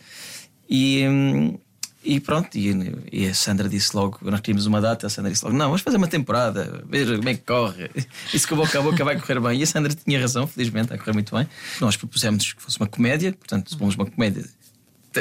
E, 0.68 1.07
hum, 1.09 1.59
e 2.03 2.19
pronto, 2.19 2.57
e, 2.57 2.75
e 3.13 3.27
a 3.27 3.35
Sandra 3.35 3.69
disse 3.69 3.95
logo: 3.95 4.19
nós 4.23 4.41
queríamos 4.41 4.65
uma 4.65 4.81
data. 4.81 5.07
A 5.07 5.11
Sandra 5.11 5.31
disse 5.31 5.45
logo: 5.45 5.57
não, 5.57 5.67
vamos 5.67 5.83
fazer 5.83 5.99
uma 5.99 6.09
temporada, 6.09 6.83
veja 6.89 7.17
como 7.17 7.29
é 7.29 7.35
que 7.35 7.43
corre. 7.43 7.91
Isso 8.33 8.49
que 8.49 8.55
boca 8.55 8.79
a 8.79 8.83
boca 8.83 9.05
vai 9.05 9.21
correr 9.21 9.39
bem. 9.39 9.61
E 9.61 9.63
a 9.63 9.67
Sandra 9.67 9.93
tinha 9.93 10.19
razão, 10.19 10.47
felizmente, 10.47 10.89
vai 10.89 10.99
correr 10.99 11.13
muito 11.13 11.35
bem. 11.37 11.47
Nós 11.79 11.97
propusemos 11.97 12.55
que 12.55 12.63
fosse 12.63 12.79
uma 12.79 12.87
comédia, 12.87 13.33
portanto, 13.33 13.71
se 13.71 13.77
pomos 13.77 13.97
uma 13.97 14.07
comédia, 14.07 14.45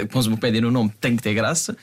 pomos 0.09 0.27
uma 0.27 0.37
comédia 0.37 0.61
no 0.61 0.71
nome, 0.71 0.91
tem 1.01 1.17
que 1.17 1.21
ter 1.21 1.33
graça. 1.33 1.75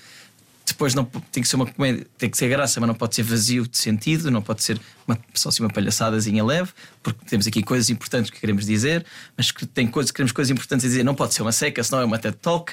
Depois 0.65 0.95
não 0.95 1.05
tem 1.05 1.43
que 1.43 1.49
ser 1.49 1.57
uma 1.57 1.67
comédia, 1.67 2.07
tem 2.19 2.29
que 2.29 2.37
ser 2.37 2.49
graça, 2.49 2.81
mas 2.81 2.89
não 2.89 2.95
pode 2.95 3.15
ser 3.15 3.23
vazio 3.23 3.69
de 3.69 3.79
sentido, 3.79 4.31
não 4.31 4.43
pode 4.43 4.65
ser 4.65 4.81
uma, 5.07 5.17
só 5.33 5.51
assim 5.51 5.63
uma 5.63 5.71
palhaçadazinha 5.71 6.45
leve, 6.45 6.71
porque 7.03 7.25
temos 7.25 7.47
aqui 7.47 7.63
coisas 7.63 7.89
importantes 7.89 8.31
que 8.31 8.41
queremos 8.41 8.67
dizer, 8.67 9.05
mas 9.37 9.53
que 9.53 9.65
tem 9.65 9.87
coisas, 9.87 10.11
queremos 10.11 10.33
coisas 10.33 10.51
importantes 10.51 10.85
a 10.85 10.89
dizer, 10.89 11.05
não 11.05 11.15
pode 11.15 11.35
ser 11.35 11.43
uma 11.43 11.53
seca, 11.53 11.85
senão 11.85 12.03
é 12.03 12.05
uma 12.05 12.19
TED 12.19 12.37
Talk. 12.39 12.73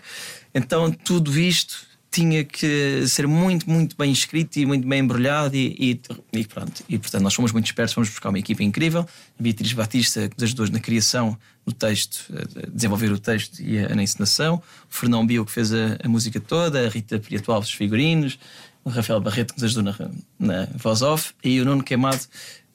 Então 0.55 0.89
tudo 0.91 1.37
isto 1.39 1.92
tinha 2.13 2.43
que 2.43 3.07
ser 3.07 3.27
muito, 3.27 3.67
muito 3.67 3.97
bem 3.97 4.11
escrito 4.11 4.57
e 4.57 4.67
muito 4.67 4.87
bem 4.87 4.99
embrulhado 4.99 5.55
e, 5.55 5.99
e, 6.31 6.39
e 6.39 6.45
pronto. 6.45 6.83
E 6.87 6.99
portanto 6.99 7.23
nós 7.23 7.33
fomos 7.33 7.51
muito 7.51 7.65
espertos, 7.65 7.95
fomos 7.95 8.07
buscar 8.07 8.29
uma 8.29 8.37
equipa 8.37 8.61
incrível, 8.61 9.01
a 9.01 9.41
Beatriz 9.41 9.73
Batista, 9.73 10.29
que 10.29 10.35
nos 10.35 10.43
ajudou 10.43 10.67
na 10.69 10.79
criação 10.79 11.35
do 11.65 11.73
texto, 11.73 12.31
a 12.31 12.69
desenvolver 12.69 13.11
o 13.11 13.17
texto 13.17 13.59
e 13.59 13.79
a, 13.79 13.95
na 13.95 14.03
encenação, 14.03 14.61
o 14.89 14.93
Fernão 14.93 15.25
Bio 15.25 15.43
que 15.43 15.51
fez 15.51 15.73
a, 15.73 15.97
a 16.03 16.07
música 16.07 16.39
toda, 16.39 16.85
a 16.85 16.89
Rita 16.89 17.17
Prieto 17.17 17.51
Alves 17.51 17.69
os 17.69 17.75
figurinos, 17.75 18.37
o 18.85 18.89
Rafael 18.89 19.19
Barreto 19.19 19.55
que 19.55 19.61
nos 19.61 19.71
ajudou 19.71 19.91
na, 19.91 20.11
na 20.39 20.67
voz 20.75 21.01
off. 21.01 21.33
E 21.43 21.59
o 21.61 21.65
Nuno 21.65 21.83
Queimado 21.83 22.21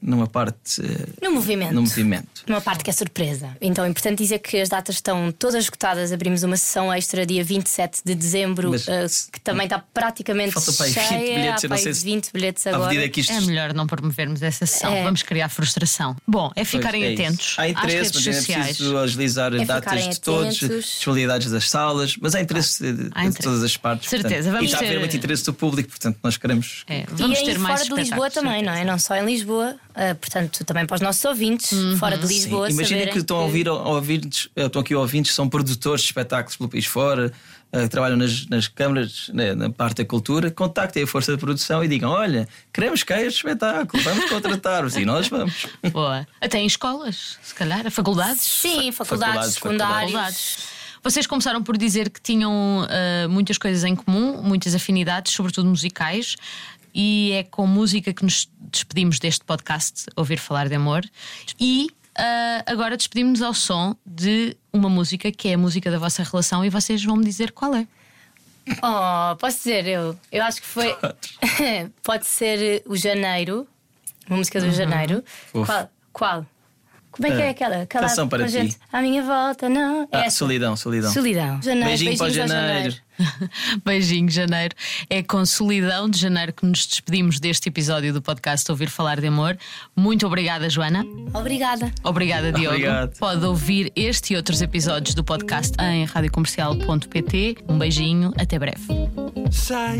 numa 0.00 0.26
parte 0.26 0.80
eh, 0.82 1.06
No 1.22 1.32
movimento. 1.32 1.74
no 1.74 1.82
movimento. 1.82 2.44
Uma 2.46 2.60
parte 2.60 2.84
que 2.84 2.90
é 2.90 2.92
surpresa. 2.92 3.56
Então 3.60 3.84
é 3.84 3.88
importante 3.88 4.18
dizer 4.18 4.38
que 4.38 4.56
as 4.60 4.68
datas 4.68 4.94
estão 4.96 5.32
todas 5.32 5.64
esgotadas. 5.64 6.12
Abrimos 6.12 6.42
uma 6.44 6.56
sessão 6.56 6.92
extra 6.94 7.26
dia 7.26 7.42
27 7.44 8.00
de 8.04 8.14
dezembro, 8.14 8.70
Mas- 8.70 8.86
eh, 8.88 9.06
que 9.32 9.40
também 9.40 9.64
está 9.66 9.78
praticamente 9.92 10.52
Falta 10.52 10.72
para 10.72 10.86
aí 10.86 10.92
20 10.92 11.08
cheia. 11.08 11.34
bilhetes, 11.34 11.64
eu 11.64 11.70
não 11.70 11.76
sei 11.78 11.94
se- 11.94 12.04
20 12.04 12.30
bilhetes 12.32 12.66
agora. 12.66 12.94
isto 12.94 13.32
É 13.32 13.40
melhor 13.40 13.74
não 13.74 13.86
promovermos 13.86 14.42
essa 14.42 14.64
sessão. 14.66 14.92
É. 14.94 15.02
Vamos 15.02 15.22
criar 15.22 15.48
frustração. 15.48 16.16
Bom, 16.26 16.50
é 16.54 16.64
ficarem 16.64 17.02
Pois, 17.02 17.18
é 17.18 17.22
atentos 17.26 17.54
Há 17.58 17.62
às 17.64 17.70
interesse, 17.70 17.96
redes 17.96 18.12
mas 18.14 18.26
é 18.26 18.32
sociais. 18.38 18.66
preciso 18.66 18.98
agilizar 18.98 19.54
É 19.54 19.64
datas 19.64 20.08
de 20.08 20.20
todos, 20.20 20.56
disponibilidades 20.58 21.50
das 21.50 21.68
salas, 21.68 22.16
mas 22.20 22.34
há 22.34 22.40
interesse 22.40 22.82
de, 22.82 22.92
de 23.04 23.10
Há 23.14 23.24
interesse. 23.24 23.38
todas 23.42 23.62
as 23.62 23.76
partes. 23.76 24.08
Certeza, 24.08 24.34
portanto, 24.34 24.52
vamos 24.52 24.62
e 24.62 24.66
está 24.66 24.76
a 24.78 24.80
haver 24.80 24.92
ter- 24.94 24.98
muito 25.00 25.16
interesse 25.16 25.44
do 25.44 25.52
público, 25.54 25.88
portanto, 25.90 26.18
nós 26.22 26.36
queremos. 26.36 26.84
É, 26.88 27.00
E 27.00 27.06
vamos 27.12 27.38
aí 27.38 27.44
ter 27.44 27.58
mais 27.58 27.82
fora 27.82 27.94
de 27.94 28.00
Lisboa 28.08 28.30
também, 28.30 28.62
não 28.62 28.72
é? 28.72 28.84
Não 28.84 28.98
só 28.98 29.16
em 29.16 29.24
Lisboa, 29.24 29.76
eh, 29.98 30.14
portanto, 30.14 30.64
também 30.64 30.86
para 30.86 30.94
os 30.94 31.00
nossos 31.00 31.24
ouvintes, 31.24 31.70
fora 31.98 32.16
de 32.16 32.24
Lisboa. 32.24 32.70
Saberem 32.70 33.12
que 33.12 33.18
estão 33.18 33.38
a 33.38 33.42
ouvir, 33.42 33.66
a 33.66 33.72
ouvir 33.72 34.24
estão 34.54 34.80
aqui 34.80 34.94
ouvintes, 34.94 35.34
são 35.34 35.48
produtores 35.48 36.02
de 36.02 36.06
espetáculos 36.06 36.56
pelo 36.56 36.68
país 36.68 36.86
fora, 36.86 37.32
eh, 37.72 37.88
trabalham 37.88 38.16
nas, 38.16 38.46
nas 38.46 38.68
câmaras, 38.68 39.28
na, 39.34 39.56
na 39.56 39.70
parte 39.70 39.96
da 39.96 40.04
cultura, 40.04 40.52
contactem 40.52 41.02
a 41.02 41.06
força 41.06 41.32
de 41.32 41.38
produção 41.38 41.82
e 41.82 41.88
digam: 41.88 42.12
Olha, 42.12 42.46
queremos 42.72 43.02
cá 43.02 43.20
este 43.20 43.38
espetáculo, 43.38 44.00
vamos 44.04 44.30
contratar-vos 44.30 44.96
e 44.96 45.04
nós 45.04 45.26
vamos. 45.26 45.66
Boa. 45.90 46.24
Até 46.40 46.60
em 46.60 46.66
escolas, 46.66 47.36
se 47.42 47.52
calhar, 47.52 47.84
a 47.84 47.90
faculdades. 47.90 48.42
Sim, 48.42 48.92
faculdades, 48.92 48.94
faculdades, 48.94 49.54
secundários. 49.54 50.12
Faculdades. 50.12 50.78
Vocês 51.02 51.26
começaram 51.26 51.62
por 51.62 51.76
dizer 51.76 52.10
que 52.10 52.20
tinham 52.20 52.86
ah, 52.88 53.28
muitas 53.28 53.56
coisas 53.56 53.84
em 53.84 53.94
comum, 53.94 54.42
muitas 54.42 54.74
afinidades, 54.74 55.32
sobretudo 55.32 55.68
musicais, 55.68 56.36
e 57.00 57.30
é 57.30 57.44
com 57.44 57.64
música 57.64 58.12
que 58.12 58.24
nos 58.24 58.50
despedimos 58.58 59.20
deste 59.20 59.44
podcast, 59.44 60.06
Ouvir 60.16 60.40
Falar 60.40 60.68
de 60.68 60.74
Amor. 60.74 61.08
E 61.58 61.86
ah, 62.16 62.64
agora 62.66 62.96
despedimos-nos 62.96 63.40
ao 63.40 63.54
som 63.54 63.94
de 64.04 64.56
uma 64.72 64.88
música 64.88 65.30
que 65.30 65.46
é 65.46 65.54
a 65.54 65.58
música 65.58 65.92
da 65.92 65.98
vossa 65.98 66.24
relação, 66.24 66.64
e 66.64 66.68
vocês 66.68 67.04
vão 67.04 67.16
me 67.16 67.24
dizer 67.24 67.52
qual 67.52 67.72
é. 67.72 67.86
Oh, 68.82 69.36
posso 69.36 69.58
dizer 69.58 69.86
eu? 69.86 70.18
Eu 70.32 70.42
acho 70.42 70.60
que 70.60 70.66
foi. 70.66 70.92
Pode 72.02 72.26
ser 72.26 72.82
o 72.84 72.96
Janeiro, 72.96 73.68
uma 74.28 74.38
música 74.38 74.60
do 74.60 74.72
Janeiro. 74.72 75.22
Fofo. 75.52 75.66
Qual? 75.66 75.90
Qual? 76.12 76.46
Como 77.18 77.32
é 77.32 77.36
que 77.36 77.42
é, 77.42 77.46
É. 77.46 77.50
aquela? 77.50 77.82
aquela 77.82 78.08
Canção 78.08 78.28
para 78.28 78.44
com 78.44 78.46
ti. 78.46 78.52
gente 78.52 78.76
À 78.92 79.02
minha 79.02 79.22
volta, 79.22 79.68
não. 79.68 80.02
É 80.04 80.08
Ah, 80.12 80.20
essa. 80.26 80.38
solidão, 80.38 80.74
solidão. 80.76 81.12
Solidão. 81.12 81.60
Janeiro, 81.60 81.88
Beijinho 81.88 82.16
para 82.16 82.24
o 82.24 82.26
beijinhos 82.30 82.50
ao 82.50 82.56
janeiro. 82.60 82.94
Beijinho, 83.84 84.30
janeiro. 84.30 84.74
É 85.10 85.22
com 85.22 85.44
solidão 85.44 86.08
de 86.08 86.18
janeiro 86.18 86.52
que 86.52 86.64
nos 86.64 86.86
despedimos 86.86 87.40
deste 87.40 87.68
episódio 87.68 88.12
do 88.12 88.22
podcast 88.22 88.70
Ouvir 88.70 88.88
Falar 88.88 89.20
de 89.20 89.26
Amor. 89.26 89.58
Muito 89.96 90.24
obrigada, 90.26 90.70
Joana. 90.70 91.04
Obrigada. 91.34 91.92
Obrigada, 92.04 92.52
Diogo. 92.52 92.76
Obrigado. 92.76 93.18
Pode 93.18 93.44
ouvir 93.44 93.92
este 93.96 94.34
e 94.34 94.36
outros 94.36 94.62
episódios 94.62 95.14
do 95.16 95.24
podcast 95.24 95.72
em 95.82 96.04
radiocomercial.pt. 96.04 97.56
Um 97.68 97.76
beijinho, 97.76 98.32
até 98.38 98.56
breve. 98.58 98.86
Sai, 99.50 99.98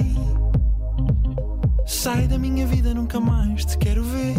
sai 1.87 2.29
da 2.29 2.39
minha 2.39 2.64
vida, 2.66 2.95
nunca 2.95 3.19
mais 3.19 3.64
te 3.64 3.77
quero 3.79 4.05
ver. 4.05 4.37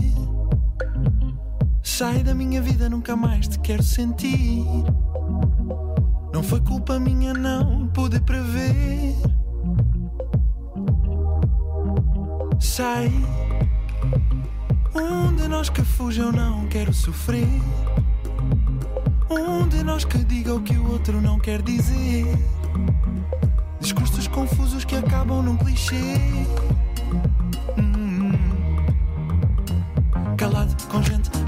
Sai 2.00 2.24
da 2.24 2.34
minha 2.34 2.62
vida, 2.62 2.90
nunca 2.90 3.14
mais 3.14 3.46
te 3.46 3.60
quero 3.60 3.84
sentir. 3.84 4.66
Não 6.34 6.42
foi 6.42 6.62
culpa 6.62 6.98
minha, 6.98 7.34
não 7.34 7.90
pude 7.90 8.22
prever. 8.22 9.18
Sai, 12.58 13.12
um 14.96 15.36
de 15.36 15.46
nós 15.50 15.70
que 15.70 15.84
fuja, 15.84 16.22
eu 16.22 16.32
não 16.32 16.68
quero 16.68 16.94
sofrer. 16.94 17.62
Um 19.30 19.68
de 19.68 19.84
nós 19.84 20.06
que 20.06 20.20
diga 20.20 20.56
o 20.56 20.62
que 20.62 20.78
o 20.78 20.92
outro 20.94 21.20
não 21.20 21.38
quer 21.38 21.62
dizer. 21.62 22.26
Discursos 23.82 24.26
confusos 24.30 24.86
que 24.86 24.96
acabam 24.96 25.44
num 25.44 25.58
clichê. 25.58 26.18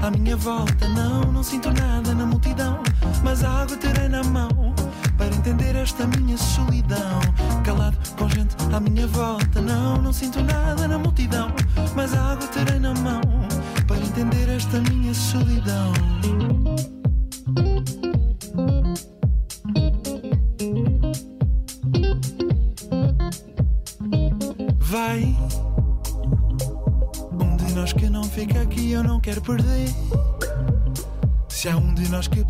À 0.02 0.10
minha 0.10 0.36
volta, 0.36 0.88
não, 0.88 1.30
não 1.30 1.44
sinto 1.44 1.70
nada 1.70 2.12
na 2.12 2.26
multidão, 2.26 2.82
mas 3.22 3.44
a 3.44 3.62
água 3.62 3.76
terei 3.76 4.08
na 4.08 4.24
mão 4.24 4.74
para 5.16 5.28
entender 5.28 5.76
esta 5.76 6.04
minha 6.08 6.36
solidão. 6.36 7.20
Calado 7.62 7.96
com 8.18 8.28
gente 8.28 8.56
à 8.74 8.80
minha 8.80 9.06
volta, 9.06 9.60
não, 9.60 10.02
não 10.02 10.12
sinto 10.12 10.42
nada 10.42 10.88
na 10.88 10.98
multidão, 10.98 11.52
mas 11.94 12.12
a 12.14 12.32
água 12.32 12.48
terei 12.48 12.80
na 12.80 12.92
mão 12.94 13.20
para 13.86 13.98
entender 13.98 14.48
esta 14.48 14.80
minha 14.80 15.14
solidão. 15.14 15.92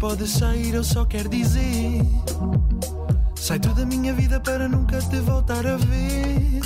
Pode 0.03 0.27
sair, 0.27 0.75
eu 0.75 0.83
só 0.83 1.05
quero 1.05 1.29
dizer. 1.29 2.03
Sai 3.37 3.61
tu 3.61 3.69
da 3.73 3.87
minha 3.87 4.13
vida 4.13 4.41
para 4.41 4.67
nunca 4.67 4.99
te 4.99 5.21
voltar 5.21 5.65
a 5.65 5.77
ver. 5.77 6.61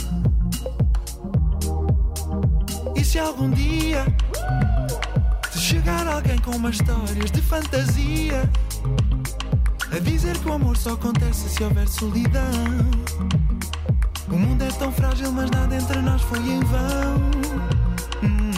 E 2.96 3.04
se 3.04 3.18
algum 3.18 3.50
dia 3.50 4.06
te 5.52 5.58
chegar 5.58 6.08
alguém 6.08 6.38
com 6.38 6.52
umas 6.52 6.76
histórias 6.76 7.30
de 7.30 7.42
fantasia, 7.42 8.50
a 9.94 9.98
dizer 9.98 10.38
que 10.38 10.48
o 10.48 10.54
amor 10.54 10.78
só 10.78 10.94
acontece 10.94 11.50
se 11.50 11.62
houver 11.62 11.88
solidão. 11.88 12.40
O 14.30 14.36
mundo 14.38 14.62
é 14.62 14.68
tão 14.78 14.90
frágil, 14.90 15.30
mas 15.30 15.50
nada 15.50 15.76
entre 15.76 16.00
nós 16.00 16.22
foi 16.22 16.38
em 16.38 16.60
vão. 16.60 17.20
Hum. 18.22 18.50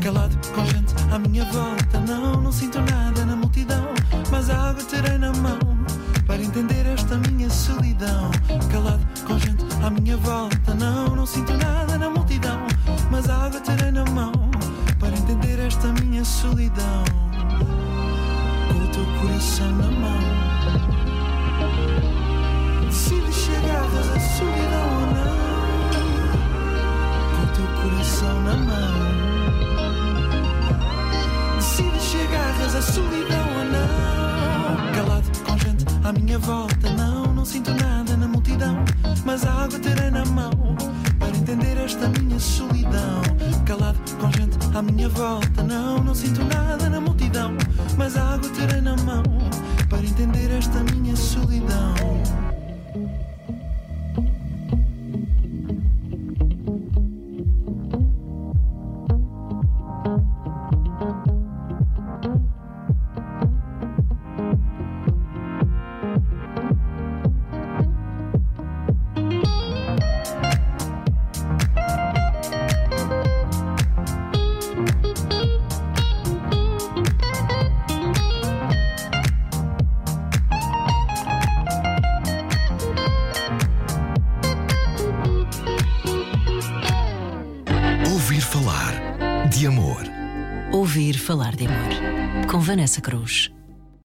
Calado 0.00 0.38
com 0.54 0.64
gente 0.66 0.94
à 1.12 1.18
minha 1.18 1.44
volta, 1.46 1.63
esta 7.14 7.30
minha 7.30 7.50
solidão. 7.50 8.30
Calado 8.70 9.06
com 9.26 9.38
gente 9.38 9.64
à 9.84 9.90
minha 9.90 10.16
volta, 10.16 10.74
não, 10.74 11.14
não 11.14 11.26
sinto 11.26 11.52
nada 11.56 11.96
na 11.96 12.10
multidão, 12.10 12.66
mas 13.10 13.28
água 13.28 13.60
terei 13.60 13.92
na 13.92 14.04
mão 14.06 14.32
para 14.98 15.10
entender 15.10 15.60
esta 15.60 15.92
minha 15.92 16.24
solidão. 16.24 17.04
Com 18.68 18.78
o 18.78 18.88
teu 18.88 19.06
coração 19.20 19.70
na 19.76 19.90
mão. 19.90 20.20
Se 22.90 23.14
agarras 23.56 24.10
a 24.10 24.20
solidão 24.20 24.88
ou 25.00 25.06
não 25.14 25.34
Com 27.30 27.42
o 27.42 27.46
teu 27.54 27.66
coração 27.82 28.42
na 28.42 28.56
mão 28.56 29.14
se 31.60 31.82
agarras 32.20 32.74
a 32.76 32.82
solidão 32.82 33.46
ou 33.58 33.64
não 33.64 34.92
Calado 34.94 35.28
com 35.44 35.58
gente 35.58 35.84
à 36.04 36.12
minha 36.12 36.38
volta 36.38 36.73
Não, 37.44 37.50
sinto 37.50 37.74
nada 37.74 38.16
na 38.16 38.26
multidão 38.26 38.82
Mas 39.22 39.44
a 39.44 39.52
água 39.52 39.78
terei 39.78 40.10
na 40.10 40.24
mão 40.24 40.50
Para 41.18 41.28
entender 41.28 41.76
esta 41.76 42.08
minha 42.08 42.40
solidão. 42.40 43.20
Calado 43.66 43.98
com 44.18 44.32
gente 44.32 44.56
à 44.74 44.80
minha 44.80 45.10
volta 45.10 45.62
Não, 45.62 46.02
não 46.02 46.14
sinto 46.14 46.42
nada 46.42 46.88
na 46.88 47.02
multidão 47.02 47.54
Mas 47.98 48.16
a 48.16 48.32
água 48.32 48.48
terei 48.48 48.80
na 48.80 48.96
mão 48.96 49.22
Para 49.90 50.00
entender 50.00 50.50
esta 50.52 50.82
minha 50.84 51.14
solidão 51.14 51.94
Vanessa 92.84 93.00
Cruz. 93.00 93.53